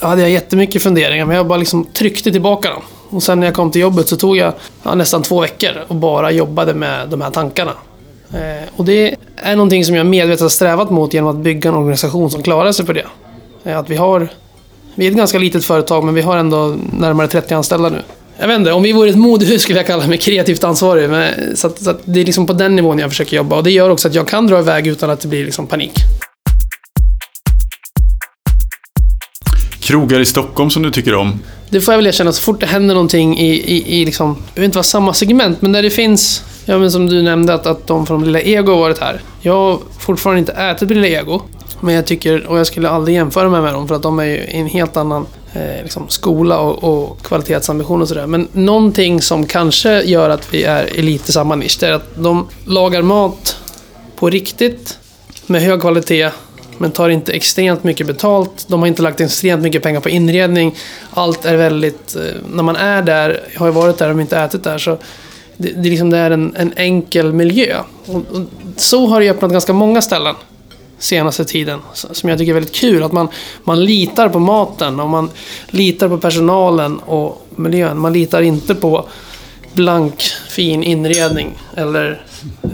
Då 0.00 0.06
hade 0.06 0.22
jag 0.22 0.30
jättemycket 0.30 0.82
funderingar 0.82 1.26
men 1.26 1.36
jag 1.36 1.46
bara 1.46 1.58
liksom 1.58 1.84
tryckte 1.84 2.32
tillbaka 2.32 2.70
dem. 2.70 2.82
Och 3.10 3.22
sen 3.22 3.40
när 3.40 3.46
jag 3.46 3.54
kom 3.54 3.70
till 3.70 3.80
jobbet 3.80 4.08
så 4.08 4.16
tog 4.16 4.36
jag 4.36 4.52
ja, 4.82 4.94
nästan 4.94 5.22
två 5.22 5.40
veckor 5.40 5.70
och 5.88 5.94
bara 5.94 6.30
jobbade 6.30 6.74
med 6.74 7.08
de 7.08 7.20
här 7.20 7.30
tankarna. 7.30 7.72
Eh, 8.32 8.68
och 8.76 8.84
det 8.84 9.16
är 9.36 9.56
någonting 9.56 9.84
som 9.84 9.94
jag 9.94 10.06
medvetet 10.06 10.40
har 10.40 10.48
strävat 10.48 10.90
mot 10.90 11.14
genom 11.14 11.30
att 11.30 11.36
bygga 11.36 11.70
en 11.70 11.76
organisation 11.76 12.30
som 12.30 12.42
klarar 12.42 12.72
sig 12.72 12.86
på 12.86 12.92
det. 12.92 13.06
Eh, 13.64 13.78
att 13.78 13.90
vi 13.90 13.96
har... 13.96 14.28
Vi 14.94 15.06
är 15.06 15.10
ett 15.10 15.16
ganska 15.16 15.38
litet 15.38 15.64
företag 15.64 16.04
men 16.04 16.14
vi 16.14 16.20
har 16.20 16.36
ändå 16.36 16.76
närmare 16.92 17.28
30 17.28 17.54
anställda 17.54 17.88
nu. 17.88 18.02
Jag 18.38 18.48
vet 18.48 18.58
inte, 18.58 18.72
om 18.72 18.82
vi 18.82 18.92
vore 18.92 19.10
ett 19.10 19.16
modehus 19.16 19.62
skulle 19.62 19.78
jag 19.78 19.86
kalla 19.86 20.06
mig 20.06 20.18
kreativt 20.18 20.64
ansvarig. 20.64 21.10
Men, 21.10 21.56
så 21.56 21.66
att, 21.66 21.82
så 21.82 21.90
att 21.90 22.00
det 22.04 22.20
är 22.20 22.24
liksom 22.24 22.46
på 22.46 22.52
den 22.52 22.76
nivån 22.76 22.98
jag 22.98 23.10
försöker 23.10 23.36
jobba. 23.36 23.56
Och 23.56 23.64
det 23.64 23.70
gör 23.70 23.90
också 23.90 24.08
att 24.08 24.14
jag 24.14 24.28
kan 24.28 24.46
dra 24.46 24.58
iväg 24.58 24.86
utan 24.86 25.10
att 25.10 25.20
det 25.20 25.28
blir 25.28 25.44
liksom 25.44 25.66
panik. 25.66 25.92
Krogar 29.80 30.20
i 30.20 30.24
Stockholm 30.24 30.70
som 30.70 30.82
du 30.82 30.90
tycker 30.90 31.14
om? 31.14 31.40
Det 31.68 31.80
får 31.80 31.92
jag 31.92 31.98
väl 31.98 32.06
erkänna, 32.06 32.32
så 32.32 32.42
fort 32.42 32.60
det 32.60 32.66
händer 32.66 32.94
någonting 32.94 33.38
i, 33.38 33.50
i, 33.50 34.00
i 34.00 34.04
liksom, 34.04 34.34
det 34.34 34.54
behöver 34.54 34.64
inte 34.64 34.76
vara 34.76 34.84
samma 34.84 35.12
segment, 35.12 35.62
men 35.62 35.72
där 35.72 35.82
det 35.82 35.90
finns, 35.90 36.44
ja 36.64 36.78
men 36.78 36.90
som 36.90 37.08
du 37.08 37.22
nämnde 37.22 37.54
att, 37.54 37.66
att 37.66 37.86
de 37.86 38.06
från 38.06 38.24
Lilla 38.24 38.40
Ego 38.40 38.72
har 38.72 38.78
varit 38.78 38.98
här. 38.98 39.20
Jag 39.40 39.52
har 39.52 39.78
fortfarande 39.98 40.38
inte 40.38 40.52
ätit 40.52 40.88
på 40.88 40.94
Lilla 40.94 41.06
Ego, 41.06 41.42
men 41.80 41.94
jag 41.94 42.06
tycker, 42.06 42.46
och 42.46 42.58
jag 42.58 42.66
skulle 42.66 42.88
aldrig 42.88 43.16
jämföra 43.16 43.48
mig 43.48 43.60
med 43.60 43.74
dem, 43.74 43.88
för 43.88 43.94
att 43.94 44.02
de 44.02 44.18
är 44.18 44.24
ju 44.24 44.36
i 44.36 44.60
en 44.60 44.66
helt 44.66 44.96
annan 44.96 45.26
eh, 45.54 45.82
liksom, 45.82 46.08
skola 46.08 46.58
och, 46.58 46.84
och 46.84 47.22
kvalitetsambition 47.22 48.02
och 48.02 48.08
sådär. 48.08 48.26
Men 48.26 48.48
någonting 48.52 49.22
som 49.22 49.46
kanske 49.46 50.02
gör 50.02 50.30
att 50.30 50.54
vi 50.54 50.64
är 50.64 50.96
i 50.96 51.02
lite 51.02 51.32
samma 51.32 51.54
nisch, 51.54 51.76
det 51.80 51.86
är 51.86 51.92
att 51.92 52.14
de 52.16 52.48
lagar 52.66 53.02
mat 53.02 53.56
på 54.16 54.30
riktigt, 54.30 54.98
med 55.46 55.62
hög 55.62 55.80
kvalitet, 55.80 56.30
men 56.78 56.90
tar 56.90 57.08
inte 57.08 57.32
extremt 57.32 57.84
mycket 57.84 58.06
betalt. 58.06 58.64
De 58.68 58.80
har 58.80 58.86
inte 58.86 59.02
lagt 59.02 59.20
extremt 59.20 59.62
mycket 59.62 59.82
pengar 59.82 60.00
på 60.00 60.08
inredning. 60.08 60.74
Allt 61.10 61.44
är 61.44 61.56
väldigt... 61.56 62.16
eh, 62.16 62.22
När 62.54 62.62
man 62.62 62.76
är 62.76 63.02
där, 63.02 63.40
jag 63.52 63.60
har 63.60 63.66
ju 63.66 63.72
varit 63.72 63.98
där 63.98 64.14
och 64.14 64.20
inte 64.20 64.38
ätit 64.38 64.64
där, 64.64 64.78
så 64.78 64.98
det, 65.56 65.68
det, 65.68 65.88
är 65.88 65.90
liksom, 65.90 66.10
det 66.10 66.18
är 66.18 66.30
en, 66.30 66.56
en 66.56 66.72
enkel 66.76 67.32
miljö. 67.32 67.76
Och, 68.06 68.16
och 68.16 68.42
så 68.76 69.06
har 69.06 69.20
det 69.20 69.30
öppnat 69.30 69.52
ganska 69.52 69.72
många 69.72 70.02
ställen 70.02 70.34
senaste 70.98 71.44
tiden. 71.44 71.80
Som 71.92 72.28
jag 72.28 72.38
tycker 72.38 72.50
är 72.50 72.54
väldigt 72.54 72.74
kul. 72.74 73.02
Att 73.02 73.12
man, 73.12 73.28
man 73.64 73.84
litar 73.84 74.28
på 74.28 74.38
maten 74.38 75.00
och 75.00 75.10
man 75.10 75.30
litar 75.66 76.08
på 76.08 76.18
personalen 76.18 76.98
och 76.98 77.46
miljön. 77.56 77.98
Man 77.98 78.12
litar 78.12 78.42
inte 78.42 78.74
på 78.74 79.08
blank, 79.72 80.22
fin 80.48 80.82
inredning 80.82 81.58
eller 81.76 82.26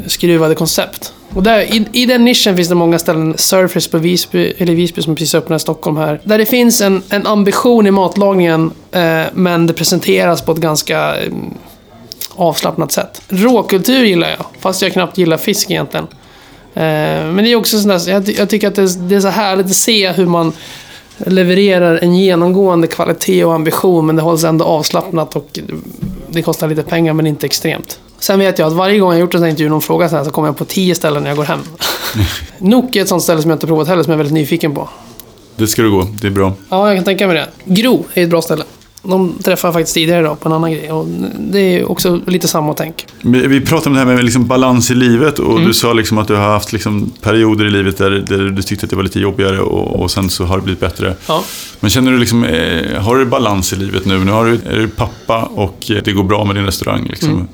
skruvade 0.06 0.54
koncept. 0.54 1.12
Och 1.34 1.42
där, 1.42 1.60
i, 1.60 1.86
I 1.92 2.06
den 2.06 2.24
nischen 2.24 2.56
finns 2.56 2.68
det 2.68 2.74
många 2.74 2.98
ställen. 2.98 3.34
Surface 3.38 3.90
på 3.90 3.98
Visby, 3.98 4.52
eller 4.58 4.74
Visby 4.74 5.02
som 5.02 5.14
precis 5.14 5.34
öppnade 5.34 5.56
i 5.56 5.60
Stockholm 5.60 5.96
här. 5.96 6.20
Där 6.24 6.38
det 6.38 6.46
finns 6.46 6.80
en, 6.80 7.02
en 7.10 7.26
ambition 7.26 7.86
i 7.86 7.90
matlagningen 7.90 8.70
eh, 8.92 9.22
men 9.32 9.66
det 9.66 9.72
presenteras 9.72 10.42
på 10.42 10.52
ett 10.52 10.58
ganska 10.58 11.16
eh, 11.16 11.32
avslappnat 12.34 12.92
sätt. 12.92 13.22
Råkultur 13.28 14.04
gillar 14.04 14.30
jag, 14.30 14.46
fast 14.60 14.82
jag 14.82 14.92
knappt 14.92 15.18
gillar 15.18 15.36
fisk 15.36 15.70
egentligen. 15.70 16.06
Eh, 16.74 16.82
men 17.32 17.36
det 17.36 17.52
är 17.52 17.56
också 17.56 17.80
sånt 17.80 18.04
där, 18.04 18.12
jag, 18.12 18.26
ty- 18.26 18.34
jag 18.38 18.48
tycker 18.48 18.68
att 18.68 18.74
det, 18.74 18.82
är- 19.16 19.20
så 19.20 19.28
härligt 19.28 19.66
att 19.66 19.72
se 19.74 20.12
hur 20.12 20.26
man 20.26 20.52
levererar 21.26 21.98
en 22.02 22.14
genomgående 22.16 22.86
kvalitet 22.86 23.44
och 23.44 23.54
ambition 23.54 24.06
men 24.06 24.16
det 24.16 24.22
hålls 24.22 24.44
ändå 24.44 24.64
avslappnat 24.64 25.36
och 25.36 25.58
det 26.28 26.42
kostar 26.42 26.68
lite 26.68 26.82
pengar 26.82 27.12
men 27.12 27.26
inte 27.26 27.46
extremt. 27.46 28.00
Sen 28.18 28.38
vet 28.38 28.58
jag 28.58 28.66
att 28.66 28.72
varje 28.72 28.98
gång 28.98 29.10
jag 29.12 29.20
gjort 29.20 29.34
en 29.34 29.38
sån 29.40 29.44
här 29.44 29.50
intervju 29.50 29.68
någon 29.70 29.80
frågar 29.82 30.08
så 30.08 30.16
här 30.16 30.24
så 30.24 30.30
kommer 30.30 30.48
jag 30.48 30.56
på 30.56 30.64
tio 30.64 30.94
ställen 30.94 31.22
när 31.22 31.30
jag 31.30 31.36
går 31.36 31.44
hem. 31.44 31.60
Nook 32.58 32.96
är 32.96 33.02
ett 33.02 33.08
sånt 33.08 33.22
ställe 33.22 33.42
som 33.42 33.50
jag 33.50 33.56
inte 33.56 33.66
provat 33.66 33.88
heller 33.88 34.02
som 34.02 34.10
jag 34.10 34.14
är 34.14 34.18
väldigt 34.18 34.34
nyfiken 34.34 34.74
på. 34.74 34.88
Det 35.56 35.66
ska 35.66 35.82
du 35.82 35.90
gå, 35.90 36.06
det 36.20 36.26
är 36.26 36.30
bra. 36.30 36.52
Ja, 36.70 36.88
jag 36.88 36.96
kan 36.96 37.04
tänka 37.04 37.26
mig 37.26 37.36
det. 37.36 37.48
Gro 37.64 38.04
är 38.14 38.22
ett 38.22 38.30
bra 38.30 38.42
ställe. 38.42 38.64
De 39.02 39.38
träffade 39.44 39.72
faktiskt 39.72 39.94
tidigare 39.94 40.20
idag 40.20 40.40
på 40.40 40.48
en 40.48 40.52
annan 40.52 40.72
grej 40.72 40.92
och 40.92 41.06
det 41.38 41.58
är 41.60 41.90
också 41.90 42.20
lite 42.26 42.48
samma 42.48 42.74
tänk. 42.74 43.06
Vi 43.22 43.60
pratade 43.60 43.86
om 43.90 43.92
det 43.92 43.98
här 43.98 44.06
med 44.06 44.24
liksom 44.24 44.46
balans 44.46 44.90
i 44.90 44.94
livet 44.94 45.38
och 45.38 45.52
Mm. 45.52 45.64
du 45.68 45.74
sa 45.74 45.92
liksom 45.92 46.18
att 46.18 46.28
du 46.28 46.34
har 46.34 46.42
haft 46.42 46.72
liksom 46.72 47.12
perioder 47.20 47.64
i 47.66 47.70
livet 47.70 47.98
där, 47.98 48.10
där 48.10 48.38
du 48.38 48.62
tyckte 48.62 48.86
att 48.86 48.90
det 48.90 48.96
var 48.96 49.02
lite 49.02 49.20
jobbigare 49.20 49.60
och, 49.60 50.00
och 50.02 50.10
sen 50.10 50.30
så 50.30 50.44
har 50.44 50.56
det 50.56 50.62
blivit 50.62 50.80
bättre. 50.80 51.14
Ja. 51.26 51.44
Men 51.80 51.90
känner 51.90 52.12
du 52.12 52.18
liksom, 52.18 52.44
eh, 52.44 53.00
har 53.02 53.16
du 53.16 53.24
balans 53.26 53.72
i 53.72 53.76
livet 53.76 54.04
nu? 54.04 54.18
Nu 54.24 54.32
har 54.32 54.44
du, 54.44 54.52
är 54.52 54.76
du 54.78 54.88
pappa 54.88 55.42
och 55.42 55.90
eh, 55.90 55.96
det 56.04 56.12
går 56.12 56.24
bra 56.24 56.44
med 56.44 56.56
din 56.56 56.64
restaurang. 56.64 57.06
Liksom. 57.10 57.30
Mm. 57.30 57.48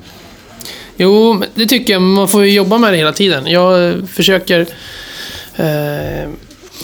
Jo, 0.97 1.43
det 1.55 1.65
tycker 1.65 1.93
jag. 1.93 2.01
Man 2.01 2.27
får 2.27 2.43
ju 2.45 2.51
jobba 2.53 2.77
med 2.77 2.93
det 2.93 2.97
hela 2.97 3.13
tiden. 3.13 3.47
Jag 3.47 3.93
försöker... 4.09 4.59
Eh, 5.55 6.21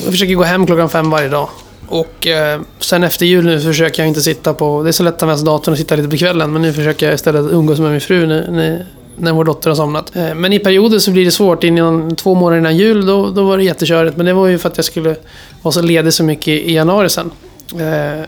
jag 0.04 0.12
försöker 0.12 0.34
gå 0.36 0.44
hem 0.44 0.66
klockan 0.66 0.90
fem 0.90 1.10
varje 1.10 1.30
dag. 1.30 1.50
Och 1.94 2.28
eh, 2.28 2.62
sen 2.80 3.04
efter 3.04 3.26
jul 3.26 3.46
nu 3.46 3.60
försöker 3.62 4.04
jag 4.04 4.08
inte 4.08 4.22
sitta 4.22 4.54
på... 4.54 4.84
Det 4.84 4.90
är 4.90 4.92
så 4.92 5.04
lätt 5.04 5.14
att 5.14 5.20
ta 5.20 5.26
med 5.26 5.38
sig 5.38 5.46
datorn 5.46 5.72
och 5.72 5.78
sitta 5.78 5.96
lite 5.96 6.10
på 6.10 6.18
kvällen. 6.18 6.54
Men 6.54 6.62
nu 6.62 6.74
försöker 6.74 7.06
jag 7.06 7.16
istället 7.16 7.52
umgås 7.52 7.80
med 7.80 7.92
min 7.92 8.02
fru 8.02 8.26
när, 8.28 8.52
när, 8.52 8.86
när 9.18 9.32
vår 9.32 9.44
dotter 9.44 9.70
har 9.70 9.76
somnat. 9.76 10.16
Eh, 10.16 10.36
men 10.36 10.54
i 10.54 10.60
perioder 10.60 11.00
så 11.00 11.12
blir 11.12 11.26
det 11.26 11.32
svårt. 11.32 11.64
Innan, 11.64 12.16
två 12.16 12.36
månader 12.36 12.58
innan 12.60 12.78
jul, 12.78 13.06
då, 13.06 13.30
då 13.30 13.44
var 13.44 13.58
det 13.58 13.64
jättekörigt. 13.64 14.18
Men 14.18 14.26
det 14.26 14.34
var 14.34 14.48
ju 14.48 14.58
för 14.58 14.70
att 14.70 14.78
jag 14.78 14.86
skulle 14.86 15.16
vara 15.62 15.72
så 15.72 15.82
ledig 15.82 16.14
så 16.14 16.24
mycket 16.24 16.48
i 16.48 16.74
januari 16.74 17.10
sen. 17.10 17.32
Eh, 17.80 18.26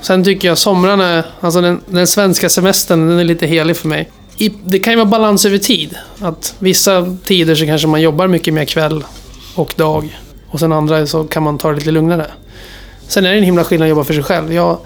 Sen 0.00 0.24
tycker 0.24 0.48
jag 0.48 0.58
somrarna, 0.58 1.24
alltså 1.40 1.60
den, 1.60 1.80
den 1.86 2.06
svenska 2.06 2.48
semestern, 2.48 3.08
den 3.08 3.18
är 3.18 3.24
lite 3.24 3.46
helig 3.46 3.76
för 3.76 3.88
mig. 3.88 4.10
I, 4.36 4.52
det 4.64 4.78
kan 4.78 4.92
ju 4.92 4.96
vara 4.96 5.06
balans 5.06 5.46
över 5.46 5.58
tid. 5.58 5.94
Att 6.20 6.54
vissa 6.58 7.16
tider 7.24 7.54
så 7.54 7.66
kanske 7.66 7.88
man 7.88 8.00
jobbar 8.00 8.26
mycket 8.26 8.54
mer 8.54 8.64
kväll 8.64 9.04
och 9.54 9.74
dag. 9.76 10.18
Och 10.50 10.60
sen 10.60 10.72
andra 10.72 11.06
så 11.06 11.24
kan 11.24 11.42
man 11.42 11.58
ta 11.58 11.68
det 11.68 11.74
lite 11.76 11.90
lugnare. 11.90 12.26
Sen 13.08 13.26
är 13.26 13.30
det 13.30 13.38
en 13.38 13.44
himla 13.44 13.64
skillnad 13.64 13.86
att 13.86 13.90
jobba 13.90 14.04
för 14.04 14.14
sig 14.14 14.22
själv. 14.22 14.52
Jag 14.52 14.78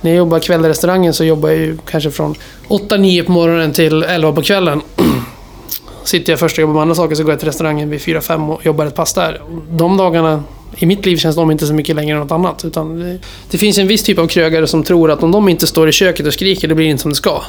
När 0.00 0.10
jag 0.10 0.18
jobbar 0.18 0.38
kväll 0.38 0.64
i 0.64 0.68
restaurangen 0.68 1.14
så 1.14 1.24
jobbar 1.24 1.48
jag 1.48 1.58
ju 1.58 1.78
kanske 1.90 2.10
från 2.10 2.34
8-9 2.68 3.24
på 3.24 3.32
morgonen 3.32 3.72
till 3.72 4.02
11 4.02 4.32
på 4.32 4.42
kvällen. 4.42 4.80
Sitter 6.04 6.32
jag 6.32 6.40
först 6.40 6.58
och 6.58 6.62
jobbar 6.62 6.74
med 6.74 6.82
andra 6.82 6.94
saker 6.94 7.14
så 7.14 7.22
går 7.22 7.32
jag 7.32 7.38
till 7.38 7.48
restaurangen 7.48 7.90
vid 7.90 8.00
4-5 8.00 8.48
och 8.54 8.66
jobbar 8.66 8.86
ett 8.86 8.94
pass 8.94 9.14
där. 9.14 9.42
De 9.70 9.96
dagarna 9.96 10.44
i 10.76 10.86
mitt 10.86 11.06
liv 11.06 11.16
känns 11.16 11.36
de 11.36 11.50
inte 11.50 11.66
så 11.66 11.74
mycket 11.74 11.96
längre 11.96 12.16
än 12.16 12.22
något 12.22 12.32
annat. 12.32 12.64
Utan 12.64 13.00
det, 13.00 13.18
det 13.50 13.58
finns 13.58 13.78
en 13.78 13.86
viss 13.86 14.02
typ 14.02 14.18
av 14.18 14.26
krögare 14.26 14.66
som 14.66 14.82
tror 14.82 15.10
att 15.10 15.22
om 15.22 15.32
de 15.32 15.48
inte 15.48 15.66
står 15.66 15.88
i 15.88 15.92
köket 15.92 16.26
och 16.26 16.32
skriker, 16.32 16.68
det 16.68 16.74
blir 16.74 16.86
inte 16.86 17.02
som 17.02 17.10
det 17.10 17.16
ska. 17.16 17.42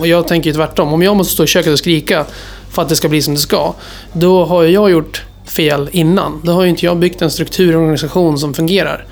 Och 0.00 0.06
jag 0.06 0.28
tänker 0.28 0.50
ju 0.50 0.54
tvärtom. 0.54 0.92
Om 0.92 1.02
jag 1.02 1.16
måste 1.16 1.32
stå 1.32 1.44
i 1.44 1.46
köket 1.46 1.72
och 1.72 1.78
skrika 1.78 2.24
för 2.70 2.82
att 2.82 2.88
det 2.88 2.96
ska 2.96 3.08
bli 3.08 3.22
som 3.22 3.34
det 3.34 3.40
ska, 3.40 3.74
då 4.12 4.44
har 4.44 4.64
jag 4.64 4.90
gjort 4.90 5.22
fel 5.44 5.88
innan. 5.92 6.40
Då 6.44 6.52
har 6.52 6.62
ju 6.62 6.68
inte 6.68 6.86
jag 6.86 6.96
byggt 6.96 7.22
en 7.22 7.30
struktur 7.30 7.76
och 7.76 7.80
organisation 7.80 8.38
som 8.38 8.54
fungerar. 8.54 9.06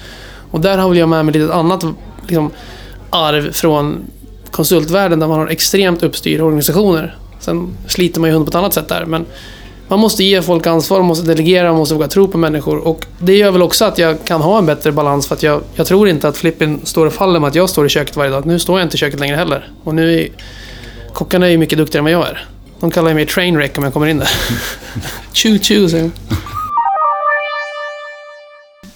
Och 0.50 0.60
där 0.60 0.78
har 0.78 0.88
väl 0.88 0.98
jag 0.98 1.08
med 1.08 1.24
mig 1.24 1.34
lite 1.34 1.54
annat 1.54 1.84
liksom, 2.26 2.50
arv 3.10 3.52
från 3.52 4.04
konsultvärlden 4.50 5.20
där 5.20 5.26
man 5.26 5.38
har 5.38 5.46
extremt 5.46 6.02
uppstyrda 6.02 6.44
organisationer. 6.44 7.16
Sen 7.40 7.76
sliter 7.86 8.20
man 8.20 8.30
ju 8.30 8.34
hund 8.34 8.46
på 8.46 8.48
ett 8.48 8.54
annat 8.54 8.74
sätt 8.74 8.88
där, 8.88 9.04
men 9.04 9.26
man 9.88 9.98
måste 9.98 10.24
ge 10.24 10.42
folk 10.42 10.66
ansvar, 10.66 10.98
man 10.98 11.06
måste 11.06 11.26
delegera, 11.26 11.68
man 11.68 11.78
måste 11.78 11.94
våga 11.94 12.08
tro 12.08 12.28
på 12.28 12.38
människor. 12.38 12.78
Och 12.78 13.06
det 13.18 13.36
gör 13.36 13.50
väl 13.50 13.62
också 13.62 13.84
att 13.84 13.98
jag 13.98 14.24
kan 14.24 14.40
ha 14.40 14.58
en 14.58 14.66
bättre 14.66 14.92
balans 14.92 15.28
för 15.28 15.34
att 15.34 15.42
jag, 15.42 15.62
jag 15.74 15.86
tror 15.86 16.08
inte 16.08 16.28
att 16.28 16.36
flippen 16.36 16.80
står 16.84 17.06
och 17.06 17.12
faller 17.12 17.40
med 17.40 17.48
att 17.48 17.54
jag 17.54 17.70
står 17.70 17.86
i 17.86 17.88
köket 17.88 18.16
varje 18.16 18.30
dag. 18.30 18.46
Nu 18.46 18.58
står 18.58 18.78
jag 18.78 18.86
inte 18.86 18.96
i 18.96 18.98
köket 18.98 19.20
längre 19.20 19.36
heller. 19.36 19.68
Och 19.84 19.94
nu 19.94 20.20
är 20.20 20.28
kockarna 21.12 21.46
är 21.46 21.50
ju 21.50 21.58
mycket 21.58 21.78
duktigare 21.78 22.00
än 22.00 22.04
vad 22.04 22.12
jag 22.12 22.28
är. 22.28 22.44
De 22.80 22.90
kallar 22.90 23.14
mig 23.14 23.26
trainwreck 23.26 23.78
om 23.78 23.84
jag 23.84 23.92
kommer 23.92 24.06
in 24.06 24.18
där. 24.18 24.30
Choo 25.34 25.58
choo, 25.58 25.88
säger 25.88 26.02
de. 26.02 26.36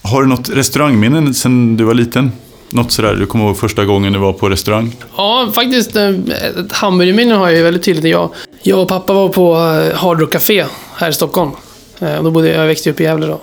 Har 0.06 0.22
du 0.22 0.28
något 0.28 0.48
restaurangminne 0.48 1.34
sen 1.34 1.76
du 1.76 1.84
var 1.84 1.94
liten? 1.94 2.32
Något 2.68 2.92
sådär 2.92 3.14
du 3.14 3.26
kommer 3.26 3.44
ihåg 3.44 3.56
första 3.58 3.84
gången 3.84 4.12
du 4.12 4.18
var 4.18 4.32
på 4.32 4.48
restaurang? 4.48 4.96
Ja, 5.16 5.50
faktiskt. 5.54 5.96
Eh, 5.96 6.08
ett 6.08 6.72
hamburgerminne 6.72 7.34
har 7.34 7.48
jag 7.48 7.56
ju 7.56 7.62
väldigt 7.62 7.82
tydligt. 7.82 8.04
Jag, 8.04 8.30
jag 8.62 8.78
och 8.78 8.88
pappa 8.88 9.12
var 9.12 9.28
på 9.28 9.54
eh, 9.54 9.96
Hard 9.96 10.20
Rock 10.20 10.32
Café 10.32 10.64
här 10.94 11.08
i 11.08 11.12
Stockholm. 11.12 11.50
Eh, 11.98 12.16
och 12.16 12.24
Då 12.24 12.30
bodde 12.30 12.48
jag, 12.48 12.62
jag 12.62 12.66
växte 12.66 12.90
upp 12.90 13.00
i 13.00 13.02
Gävle 13.02 13.26
då. 13.26 13.40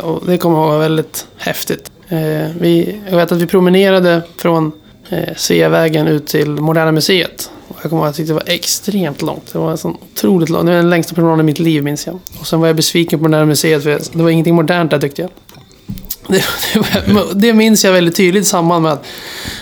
Och 0.00 0.26
det 0.26 0.38
kommer 0.38 0.56
jag 0.56 0.64
ihåg 0.64 0.72
var 0.72 0.78
väldigt 0.80 1.26
häftigt. 1.36 1.90
Vi, 2.58 3.00
jag 3.10 3.16
vet 3.16 3.32
att 3.32 3.38
vi 3.42 3.46
promenerade 3.46 4.22
från 4.36 4.72
Sveavägen 5.36 6.06
ut 6.06 6.26
till 6.26 6.50
Moderna 6.50 6.92
Museet. 6.92 7.50
Och 7.68 7.76
jag 7.82 7.90
kommer 7.90 8.02
ihåg 8.02 8.08
att 8.10 8.18
jag 8.18 8.26
tyckte 8.26 8.30
det 8.44 8.50
var 8.52 8.54
extremt 8.54 9.22
långt. 9.22 9.52
Det 9.52 9.58
var 9.58 9.70
en 9.70 9.96
otroligt 10.12 10.48
långt. 10.48 10.66
Det 10.66 10.72
var 10.72 10.76
den 10.76 10.90
längsta 10.90 11.14
promenaden 11.14 11.40
i 11.40 11.42
mitt 11.46 11.58
liv 11.58 11.84
minns 11.84 12.06
jag. 12.06 12.18
Och 12.40 12.46
sen 12.46 12.60
var 12.60 12.66
jag 12.66 12.76
besviken 12.76 13.18
på 13.18 13.22
Moderna 13.22 13.46
Museet 13.46 13.82
för 13.82 13.90
det 13.90 14.22
var 14.22 14.30
ingenting 14.30 14.54
modernt 14.54 14.90
där 14.90 14.98
tyckte 14.98 15.22
jag. 15.22 15.30
Det, 16.30 16.44
det, 16.74 17.24
det 17.34 17.52
minns 17.54 17.84
jag 17.84 17.92
väldigt 17.92 18.16
tydligt 18.16 18.42
i 18.42 18.46
samband 18.46 18.82
med 18.82 18.92
att 18.92 19.06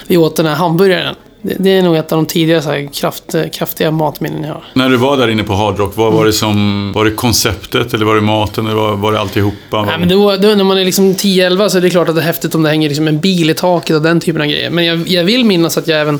vi 0.07 0.17
åt 0.17 0.37
den 0.37 0.47
här 0.47 0.55
hamburgaren. 0.55 1.15
Det, 1.43 1.55
det 1.59 1.71
är 1.71 1.83
nog 1.83 1.97
ett 1.97 2.13
av 2.13 2.19
de 2.19 2.27
tidigare 2.27 2.63
så 2.63 2.71
här, 2.71 2.89
kraft, 2.95 3.35
kraftiga 3.53 3.91
matminnen 3.91 4.43
jag 4.43 4.53
har. 4.53 4.65
När 4.75 4.89
du 4.89 4.97
var 4.97 5.17
där 5.17 5.29
inne 5.29 5.45
på 5.45 5.55
Hard 5.55 5.79
Rock, 5.79 5.97
vad 5.97 6.13
var 6.13 6.25
det 6.25 6.33
som... 6.33 6.93
Var 6.93 7.05
det 7.05 7.11
konceptet 7.11 7.95
eller 7.95 8.05
var 8.05 8.15
det 8.15 8.21
maten 8.21 8.67
eller 8.67 8.77
var, 8.77 8.97
var 8.97 9.13
det 9.13 9.21
alltihopa? 9.21 9.85
Nej, 9.85 9.99
men 9.99 10.09
då, 10.09 10.37
då, 10.37 10.49
när 10.49 10.65
man 10.65 10.79
är 10.79 10.85
liksom 10.85 11.15
10-11 11.15 11.69
så 11.69 11.79
är 11.79 11.83
det 11.83 11.91
klart 11.91 12.09
att 12.09 12.15
det 12.15 12.21
är 12.21 12.27
häftigt 12.27 12.55
om 12.55 12.63
det 12.63 12.69
hänger 12.69 12.89
liksom 12.89 13.09
en 13.09 13.21
bil 13.21 13.51
i 13.51 13.55
taket 13.55 13.97
och 13.97 14.03
den 14.03 14.21
typen 14.21 14.41
av 14.41 14.47
grejer. 14.47 14.71
Men 14.71 14.85
jag, 14.85 15.09
jag 15.09 15.25
vill 15.25 15.45
minnas 15.45 15.79
att 15.79 15.89
jag 15.89 16.01
även 16.01 16.19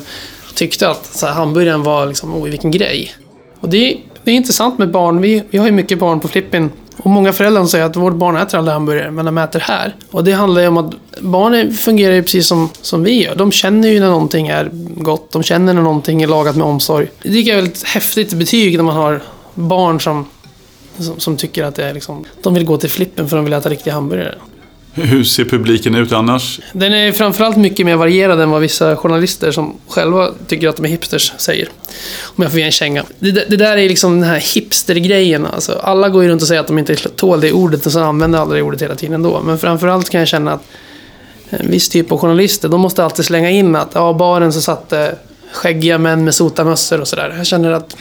tyckte 0.55 0.89
att 0.89 1.05
så 1.05 1.25
här, 1.25 1.33
hamburgaren 1.33 1.83
var 1.83 2.07
liksom, 2.07 2.41
oj 2.41 2.49
vilken 2.49 2.71
grej. 2.71 3.13
Och 3.59 3.69
det, 3.69 3.97
det 4.23 4.31
är 4.31 4.35
intressant 4.35 4.77
med 4.77 4.91
barn. 4.91 5.21
Vi, 5.21 5.43
vi 5.49 5.57
har 5.57 5.65
ju 5.65 5.71
mycket 5.71 5.99
barn 5.99 6.19
på 6.19 6.27
Flippin. 6.27 6.69
Och 7.03 7.09
många 7.09 7.33
föräldrar 7.33 7.65
säger 7.65 7.85
att 7.85 7.95
vårt 7.95 8.13
barn 8.13 8.35
äter 8.35 8.57
aldrig 8.57 8.73
hamburgare, 8.73 9.11
men 9.11 9.25
de 9.25 9.37
äter 9.37 9.59
här. 9.59 9.95
Och 10.11 10.23
det 10.23 10.31
handlar 10.31 10.61
ju 10.61 10.67
om 10.67 10.77
att 10.77 10.93
barnen 11.19 11.73
fungerar 11.73 12.13
ju 12.13 12.23
precis 12.23 12.47
som, 12.47 12.69
som 12.81 13.03
vi 13.03 13.23
gör. 13.23 13.35
De 13.35 13.51
känner 13.51 13.89
ju 13.89 13.99
när 13.99 14.09
någonting 14.09 14.47
är 14.47 14.69
gott. 14.97 15.31
De 15.31 15.43
känner 15.43 15.73
när 15.73 15.81
någonting 15.81 16.21
är 16.21 16.27
lagat 16.27 16.55
med 16.55 16.67
omsorg. 16.67 17.07
Det 17.23 17.29
tycker 17.29 17.51
jag 17.51 17.57
är 17.57 17.61
väldigt 17.61 17.83
häftigt 17.83 18.33
betyg 18.33 18.77
när 18.77 18.83
man 18.83 18.95
har 18.95 19.21
barn 19.53 19.99
som, 19.99 20.25
som, 20.97 21.19
som 21.19 21.37
tycker 21.37 21.63
att 21.63 21.75
det 21.75 21.83
är 21.83 21.93
liksom... 21.93 22.25
De 22.43 22.53
vill 22.53 22.65
gå 22.65 22.77
till 22.77 22.89
Flippen 22.89 23.29
för 23.29 23.35
de 23.35 23.45
vill 23.45 23.53
äta 23.53 23.69
riktiga 23.69 23.93
hamburgare. 23.93 24.35
Hur 25.01 25.23
ser 25.23 25.45
publiken 25.45 25.95
ut 25.95 26.11
annars? 26.11 26.59
Den 26.73 26.93
är 26.93 27.11
framförallt 27.11 27.57
mycket 27.57 27.85
mer 27.85 27.95
varierad 27.95 28.41
än 28.41 28.49
vad 28.49 28.61
vissa 28.61 28.95
journalister 28.95 29.51
som 29.51 29.77
själva 29.87 30.29
tycker 30.47 30.67
att 30.67 30.75
de 30.75 30.85
är 30.85 30.89
hipsters 30.89 31.33
säger. 31.37 31.69
Om 32.23 32.41
jag 32.43 32.51
får 32.51 32.59
ge 32.59 32.65
en 32.65 32.71
känga. 32.71 33.03
Det, 33.19 33.31
det 33.31 33.57
där 33.57 33.77
är 33.77 33.89
liksom 33.89 34.19
den 34.19 34.29
här 34.29 34.39
hipstergrejen. 34.55 35.45
Alltså, 35.45 35.79
alla 35.83 36.09
går 36.09 36.23
ju 36.23 36.29
runt 36.29 36.41
och 36.41 36.47
säger 36.47 36.61
att 36.61 36.67
de 36.67 36.79
inte 36.79 36.95
tål 36.95 37.41
det 37.41 37.51
ordet 37.51 37.85
och 37.85 37.91
så 37.91 37.99
använder 37.99 38.39
alla 38.39 38.55
det 38.55 38.61
ordet 38.61 38.81
hela 38.81 38.95
tiden 38.95 39.15
ändå. 39.15 39.41
Men 39.45 39.59
framförallt 39.59 40.09
kan 40.09 40.19
jag 40.19 40.27
känna 40.27 40.53
att 40.53 40.63
en 41.49 41.71
viss 41.71 41.89
typ 41.89 42.11
av 42.11 42.17
journalister, 42.17 42.69
de 42.69 42.81
måste 42.81 43.03
alltid 43.03 43.25
slänga 43.25 43.49
in 43.49 43.75
att 43.75 43.91
ja, 43.93 44.13
baren 44.13 44.53
så 44.53 44.61
satt 44.61 44.89
det 44.89 45.15
skäggiga 45.51 45.97
män 45.97 46.23
med 46.23 46.35
sotarmössor 46.35 47.01
och 47.01 47.07
sådär. 47.07 47.33
Jag 47.37 47.45
känner 47.45 47.71
att 47.71 47.97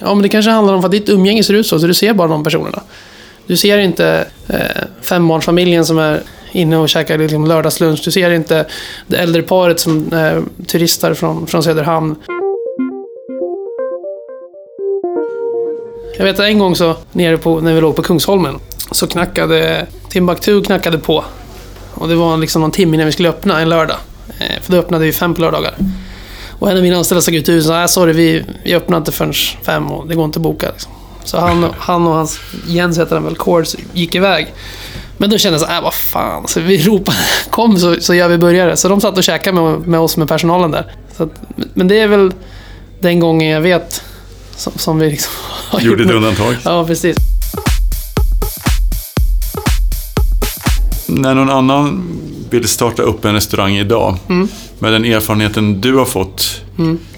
ja, 0.00 0.14
men 0.14 0.22
det 0.22 0.28
kanske 0.28 0.50
handlar 0.50 0.74
om 0.74 0.84
att 0.84 0.90
ditt 0.90 1.08
umgänge 1.08 1.44
ser 1.44 1.54
ut 1.54 1.66
så, 1.66 1.80
så 1.80 1.86
du 1.86 1.94
ser 1.94 2.14
bara 2.14 2.28
de 2.28 2.44
personerna. 2.44 2.82
Du 3.46 3.56
ser 3.56 3.78
inte 3.78 4.26
eh, 4.48 4.58
fembarnsfamiljen 5.02 5.86
som 5.86 5.98
är 5.98 6.22
inne 6.52 6.76
och 6.76 6.88
käkar 6.88 7.18
liksom 7.18 7.46
lördagslunch. 7.46 8.02
Du 8.04 8.10
ser 8.10 8.30
inte 8.30 8.66
det 9.06 9.16
äldre 9.16 9.42
paret 9.42 9.80
som 9.80 10.12
eh, 10.12 10.64
turistar 10.66 11.14
från, 11.14 11.46
från 11.46 11.62
Söderhamn. 11.62 12.16
Jag 16.18 16.24
vet 16.24 16.40
att 16.40 16.46
en 16.46 16.58
gång 16.58 16.76
så, 16.76 16.96
nere 17.12 17.36
på, 17.36 17.60
när 17.60 17.74
vi 17.74 17.80
låg 17.80 17.96
på 17.96 18.02
Kungsholmen, 18.02 18.58
så 18.90 19.06
knackade 19.06 19.86
Timbuktu 20.08 20.62
knackade 20.62 20.98
på. 20.98 21.24
Och 21.94 22.08
det 22.08 22.14
var 22.14 22.36
liksom 22.36 22.62
någon 22.62 22.70
timme 22.70 22.94
innan 22.96 23.06
vi 23.06 23.12
skulle 23.12 23.28
öppna 23.28 23.60
en 23.60 23.68
lördag. 23.68 23.96
Eh, 24.40 24.60
för 24.62 24.72
då 24.72 24.78
öppnade 24.78 25.04
vi 25.04 25.12
fem 25.12 25.34
på 25.34 25.40
lördagar. 25.40 25.74
Och 26.58 26.70
en 26.70 26.76
av 26.76 26.82
mina 26.82 26.96
anställda 26.96 27.22
såg 27.22 27.34
ut 27.34 27.48
huset 27.48 27.70
och 27.70 27.74
sa, 27.74 27.88
sorry, 27.88 28.12
vi, 28.12 28.44
vi 28.64 28.74
öppnar 28.74 28.98
inte 28.98 29.12
förrän 29.12 29.32
fem 29.62 29.92
och 29.92 30.08
det 30.08 30.14
går 30.14 30.24
inte 30.24 30.38
att 30.38 30.42
boka. 30.42 30.70
Liksom. 30.70 30.92
Så 31.24 31.40
han, 31.40 31.66
han 31.78 32.06
och 32.06 32.14
hans, 32.14 32.40
Jens 32.66 32.98
heter 32.98 33.14
han 33.16 33.24
väl, 33.24 33.36
Cords, 33.36 33.76
gick 33.92 34.14
iväg. 34.14 34.54
Men 35.16 35.30
då 35.30 35.38
kände 35.38 35.54
jag 35.54 35.60
så 35.60 35.66
här, 35.72 35.78
äh, 35.78 35.82
vad 35.82 35.94
fan. 35.94 36.48
Så 36.48 36.60
vi 36.60 36.82
ropade, 36.82 37.18
kom 37.50 37.78
så, 37.78 37.96
så 38.00 38.14
gör 38.14 38.28
vi 38.28 38.38
burgare. 38.38 38.76
Så 38.76 38.88
de 38.88 39.00
satt 39.00 39.18
och 39.18 39.24
käkade 39.24 39.60
med, 39.62 39.86
med 39.86 40.00
oss 40.00 40.16
med 40.16 40.28
personalen 40.28 40.70
där. 40.70 40.92
Att, 41.16 41.28
men 41.74 41.88
det 41.88 42.00
är 42.00 42.08
väl 42.08 42.32
den 43.00 43.20
gången 43.20 43.48
jag 43.48 43.60
vet 43.60 44.02
som, 44.56 44.72
som 44.76 44.98
vi 44.98 45.10
liksom 45.10 45.32
har 45.70 45.80
Gjorde 45.80 46.02
gjort 46.02 46.10
ett 46.10 46.16
undantag? 46.16 46.56
Ja, 46.64 46.84
precis. 46.86 47.16
När 51.06 51.34
någon 51.34 51.50
annan 51.50 52.04
vill 52.50 52.68
starta 52.68 53.02
upp 53.02 53.24
en 53.24 53.34
restaurang 53.34 53.76
idag, 53.76 54.16
Mm. 54.28 54.48
med 54.78 54.92
den 54.92 55.04
erfarenheten 55.04 55.80
du 55.80 55.94
har 55.94 56.04
fått, 56.04 56.62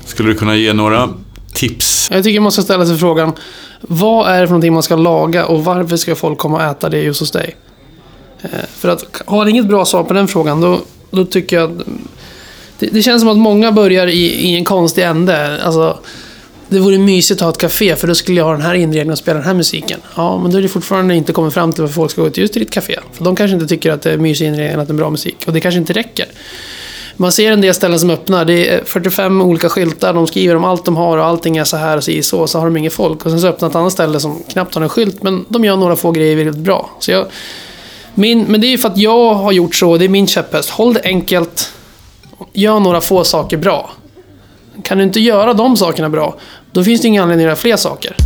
skulle 0.05 0.29
du 0.29 0.35
kunna 0.35 0.57
ge 0.57 0.73
några 0.73 1.09
tips? 1.57 2.09
Jag 2.11 2.25
tycker 2.25 2.41
man 2.41 2.53
ska 2.53 2.63
ställa 2.63 2.87
sig 2.87 2.99
frågan, 2.99 3.33
vad 3.81 4.29
är 4.31 4.41
det 4.41 4.47
för 4.47 4.53
någonting 4.53 4.73
man 4.73 4.83
ska 4.83 4.97
laga 4.97 5.47
och 5.47 5.65
varför 5.65 5.97
ska 5.97 6.15
folk 6.15 6.39
komma 6.39 6.57
och 6.57 6.63
äta 6.63 6.89
det 6.89 7.03
just 7.03 7.21
hos 7.21 7.31
dig? 7.31 7.57
Eh, 8.43 8.49
för 8.77 8.89
att 8.89 9.23
har 9.27 9.47
inget 9.47 9.67
bra 9.67 9.85
svar 9.85 10.05
på 10.05 10.13
den 10.13 10.29
frågan, 10.29 10.61
då, 10.61 10.81
då 11.11 11.25
tycker 11.25 11.57
jag 11.57 11.71
att 11.71 11.87
det, 12.79 12.87
det 12.87 13.03
känns 13.03 13.23
som 13.23 13.29
att 13.29 13.39
många 13.39 13.73
börjar 13.73 14.07
i, 14.07 14.25
i 14.25 14.57
en 14.57 14.65
konstig 14.65 15.03
ände. 15.03 15.63
Alltså, 15.65 15.99
det 16.69 16.79
vore 16.79 16.99
mysigt 16.99 17.41
att 17.41 17.45
ha 17.45 17.51
ett 17.51 17.59
café 17.59 17.97
för 17.97 18.09
då 18.09 18.15
skulle 18.15 18.39
jag 18.39 18.45
ha 18.45 18.53
den 18.53 18.63
här 18.63 18.75
inredningen 18.75 19.13
och 19.13 19.19
spela 19.19 19.39
den 19.39 19.47
här 19.47 19.55
musiken. 19.55 20.01
Ja, 20.17 20.39
men 20.39 20.51
då 20.51 20.59
är 20.59 20.63
det 20.63 20.69
fortfarande 20.69 21.15
inte 21.15 21.33
kommit 21.33 21.55
fram 21.55 21.73
till 21.73 21.83
varför 21.83 21.95
folk 21.95 22.11
ska 22.11 22.23
gå 22.23 22.31
till 22.31 22.41
just 22.41 22.53
till 22.53 22.63
ditt 22.63 22.71
café. 22.71 22.99
För 23.13 23.25
de 23.25 23.37
kanske 23.37 23.55
inte 23.55 23.67
tycker 23.67 23.93
att 23.93 24.03
det 24.03 24.13
är 24.13 24.19
mysig 24.19 24.47
inredning 24.47 24.81
att 24.81 24.89
det 24.89 24.93
är 24.93 24.97
bra 24.97 25.11
musik. 25.11 25.37
Och 25.47 25.53
det 25.53 25.61
kanske 25.61 25.79
inte 25.79 25.93
räcker. 25.93 26.27
Man 27.17 27.33
ser 27.33 27.53
en 27.53 27.61
del 27.61 27.75
ställen 27.75 28.01
som 28.01 28.11
öppnar. 28.11 28.45
Det 28.45 28.69
är 28.69 28.85
45 28.85 29.43
olika 29.43 29.69
skyltar. 29.69 30.13
De 30.15 30.27
skriver 30.27 30.57
om 30.57 30.65
allt 30.65 30.85
de 30.85 30.97
har 30.97 31.19
och 31.19 31.25
allting 31.25 31.57
är 31.57 31.65
så 31.65 31.77
här 31.77 31.97
och 31.97 32.05
så, 32.05 32.23
så. 32.23 32.47
Så 32.47 32.59
har 32.59 32.67
de 32.67 32.77
inget 32.77 32.93
folk. 32.93 33.25
Och 33.25 33.31
sen 33.31 33.41
så 33.41 33.47
öppnar 33.47 33.69
ett 33.69 33.75
annat 33.75 33.93
ställe 33.93 34.21
som 34.21 34.43
knappt 34.49 34.75
har 34.75 34.83
en 34.83 34.89
skylt. 34.89 35.23
Men 35.23 35.45
de 35.49 35.65
gör 35.65 35.77
några 35.77 35.97
få 35.97 36.11
grejer 36.11 36.37
väldigt 36.37 36.57
bra. 36.57 36.91
Så 36.99 37.11
jag, 37.11 37.27
min, 38.15 38.45
men 38.49 38.61
det 38.61 38.67
är 38.67 38.71
ju 38.71 38.79
för 38.79 38.89
att 38.89 38.99
jag 38.99 39.35
har 39.35 39.53
gjort 39.53 39.75
så. 39.75 39.97
Det 39.97 40.05
är 40.05 40.09
min 40.09 40.27
käpphäst. 40.27 40.71
Håll 40.71 40.95
det 40.95 41.01
enkelt. 41.05 41.73
Gör 42.53 42.81
några 42.81 43.01
få 43.01 43.25
saker 43.25 43.57
bra. 43.57 43.91
Kan 44.83 44.99
du 44.99 45.05
inte 45.05 45.21
göra 45.21 45.55
de 45.55 45.77
sakerna 45.77 46.09
bra, 46.09 46.37
då 46.73 46.85
finns 46.85 47.01
det 47.01 47.09
ingen 47.09 47.23
anledning 47.23 47.47
att 47.47 47.49
göra 47.49 47.57
fler 47.57 47.77
saker. 47.77 48.17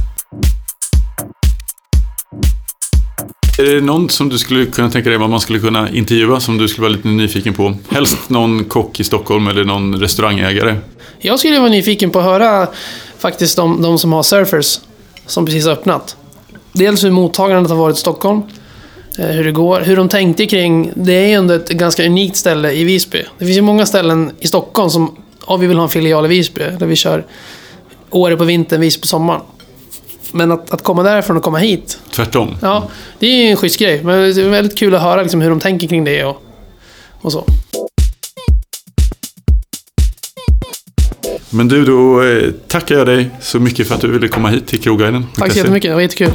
Är 3.61 3.65
det 3.65 3.81
någon 3.81 4.09
som 4.09 4.29
du 4.29 4.39
skulle 4.39 4.67
kunna 4.67 4.91
tänka 4.91 5.09
dig 5.09 5.19
vad 5.19 5.31
man 5.31 5.41
skulle 5.41 5.59
kunna 5.59 5.91
intervjua 5.91 6.41
som 6.41 6.59
du 6.59 6.69
skulle 6.69 6.83
vara 6.83 6.97
lite 6.97 7.09
nyfiken 7.09 7.55
på? 7.55 7.75
Helst 7.89 8.31
någon 8.31 8.65
kock 8.65 9.01
i 9.01 9.05
Stockholm 9.05 9.49
eller 9.49 9.65
någon 9.65 10.01
restaurangägare. 10.01 10.77
Jag 11.19 11.39
skulle 11.39 11.59
vara 11.59 11.71
nyfiken 11.71 12.11
på 12.11 12.19
att 12.19 12.25
höra 12.25 12.69
faktiskt 13.19 13.57
de, 13.57 13.83
de 13.83 13.99
som 13.99 14.13
har 14.13 14.23
surfers 14.23 14.81
som 15.27 15.47
precis 15.47 15.65
har 15.65 15.73
öppnat. 15.73 16.17
Dels 16.73 17.05
hur 17.05 17.11
mottagandet 17.11 17.71
har 17.71 17.79
varit 17.79 17.97
i 17.97 18.01
Stockholm, 18.01 18.43
eh, 19.19 19.27
hur 19.27 19.45
det 19.45 19.53
går, 19.53 19.81
hur 19.81 19.97
de 19.97 20.09
tänkte 20.09 20.47
kring... 20.47 20.93
Det 20.95 21.13
är 21.13 21.27
ju 21.27 21.35
ändå 21.35 21.55
ett 21.55 21.69
ganska 21.69 22.07
unikt 22.07 22.37
ställe 22.37 22.73
i 22.73 22.85
Visby. 22.85 23.23
Det 23.39 23.45
finns 23.45 23.59
ju 23.59 23.63
många 23.63 23.87
ställen 23.87 24.31
i 24.41 24.47
Stockholm 24.47 24.91
som, 24.91 25.17
ja 25.47 25.57
vi 25.57 25.67
vill 25.67 25.77
ha 25.77 25.85
en 25.85 25.91
filial 25.91 26.25
i 26.25 26.29
Visby, 26.29 26.63
där 26.79 26.87
vi 26.87 26.97
kör 26.97 27.27
Åre 28.11 28.37
på 28.37 28.45
vintern, 28.45 28.81
Visby 28.81 29.01
på 29.01 29.07
sommaren. 29.07 29.41
Men 30.33 30.53
att, 30.53 30.71
att 30.71 30.83
komma 30.83 31.03
därifrån 31.03 31.37
och 31.37 31.43
komma 31.43 31.59
hit, 31.59 31.99
Tvärtom. 32.11 32.57
ja, 32.63 32.89
det 33.19 33.27
är 33.27 33.45
ju 33.45 33.51
en 33.51 33.57
schysst 33.57 33.79
grej. 33.79 34.03
Men 34.05 34.35
det 34.35 34.43
är 34.43 34.49
väldigt 34.49 34.79
kul 34.79 34.95
att 34.95 35.03
höra 35.03 35.23
liksom, 35.23 35.41
hur 35.41 35.51
de 35.51 35.61
tänker 35.61 35.89
kring 35.89 36.05
det 36.05 36.25
och, 36.25 36.43
och 37.21 37.33
så. 37.33 37.45
Men 41.51 41.69
du, 41.69 41.85
då 41.85 42.23
eh, 42.23 42.51
tackar 42.69 42.95
jag 42.95 43.07
dig 43.07 43.31
så 43.41 43.61
mycket 43.61 43.89
för 43.89 43.95
att 43.95 44.01
du 44.01 44.09
ville 44.09 44.29
komma 44.29 44.49
hit 44.49 44.67
till 44.67 44.81
Krogguiden. 44.81 45.27
Tack 45.37 45.53
så 45.53 45.59
jättemycket, 45.59 45.91
det 45.91 45.95
var 45.95 46.01
jättekul. 46.01 46.33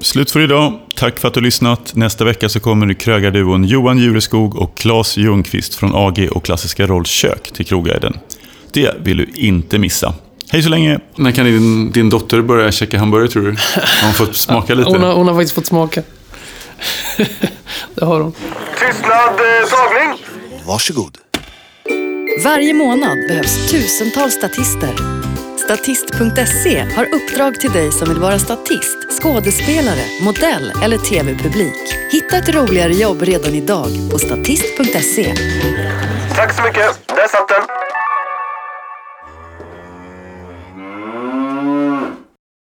Slut 0.00 0.30
för 0.30 0.40
idag. 0.40 0.78
Tack 0.96 1.18
för 1.18 1.28
att 1.28 1.34
du 1.34 1.40
lyssnat. 1.40 1.92
Nästa 1.94 2.24
vecka 2.24 2.48
så 2.48 2.60
kommer 2.60 2.94
krögarduon 2.94 3.64
Johan 3.64 3.98
Jureskog 3.98 4.56
och 4.56 4.76
Claes 4.76 5.16
Ljungqvist 5.16 5.74
från 5.74 5.90
AG 5.94 6.28
och 6.32 6.44
Klassiska 6.44 6.86
Rolls 6.86 7.08
kök 7.08 7.50
till 7.52 7.66
Krogguiden. 7.66 8.16
Det 8.72 8.94
vill 8.98 9.16
du 9.16 9.30
inte 9.34 9.78
missa. 9.78 10.14
Hej 10.52 10.62
så 10.62 10.68
länge! 10.68 10.98
När 11.16 11.32
kan 11.32 11.44
din, 11.44 11.90
din 11.90 12.10
dotter 12.10 12.42
börja 12.42 12.72
käka 12.72 12.98
hamburgare 12.98 13.28
tror 13.28 13.42
du? 13.42 13.50
Har 13.50 14.04
hon 14.06 14.14
fått 14.14 14.36
smaka 14.36 14.74
lite? 14.74 14.90
Hon 14.90 15.02
har, 15.02 15.12
hon 15.14 15.28
har 15.28 15.34
faktiskt 15.34 15.54
fått 15.54 15.66
smaka. 15.66 16.02
det 17.94 18.04
har 18.04 18.20
hon. 18.20 18.32
Tystnad, 18.78 19.32
eh, 19.32 19.68
tagning. 19.70 20.24
Varsågod. 20.66 21.18
Varje 22.44 22.74
månad 22.74 23.18
behövs 23.28 23.70
tusentals 23.70 24.34
statister. 24.34 24.94
Statist.se 25.64 26.84
har 26.96 27.14
uppdrag 27.14 27.60
till 27.60 27.70
dig 27.70 27.92
som 27.92 28.08
vill 28.08 28.18
vara 28.18 28.38
statist, 28.38 28.98
skådespelare, 29.22 30.04
modell 30.22 30.72
eller 30.82 30.98
tv-publik. 30.98 31.94
Hitta 32.12 32.36
ett 32.36 32.54
roligare 32.54 32.92
jobb 32.92 33.22
redan 33.22 33.54
idag 33.54 33.88
på 34.12 34.18
statist.se. 34.18 35.34
Tack 36.36 36.56
så 36.56 36.62
mycket. 36.62 37.06
Där 37.06 37.28
satt 37.28 37.48
den. 37.48 37.89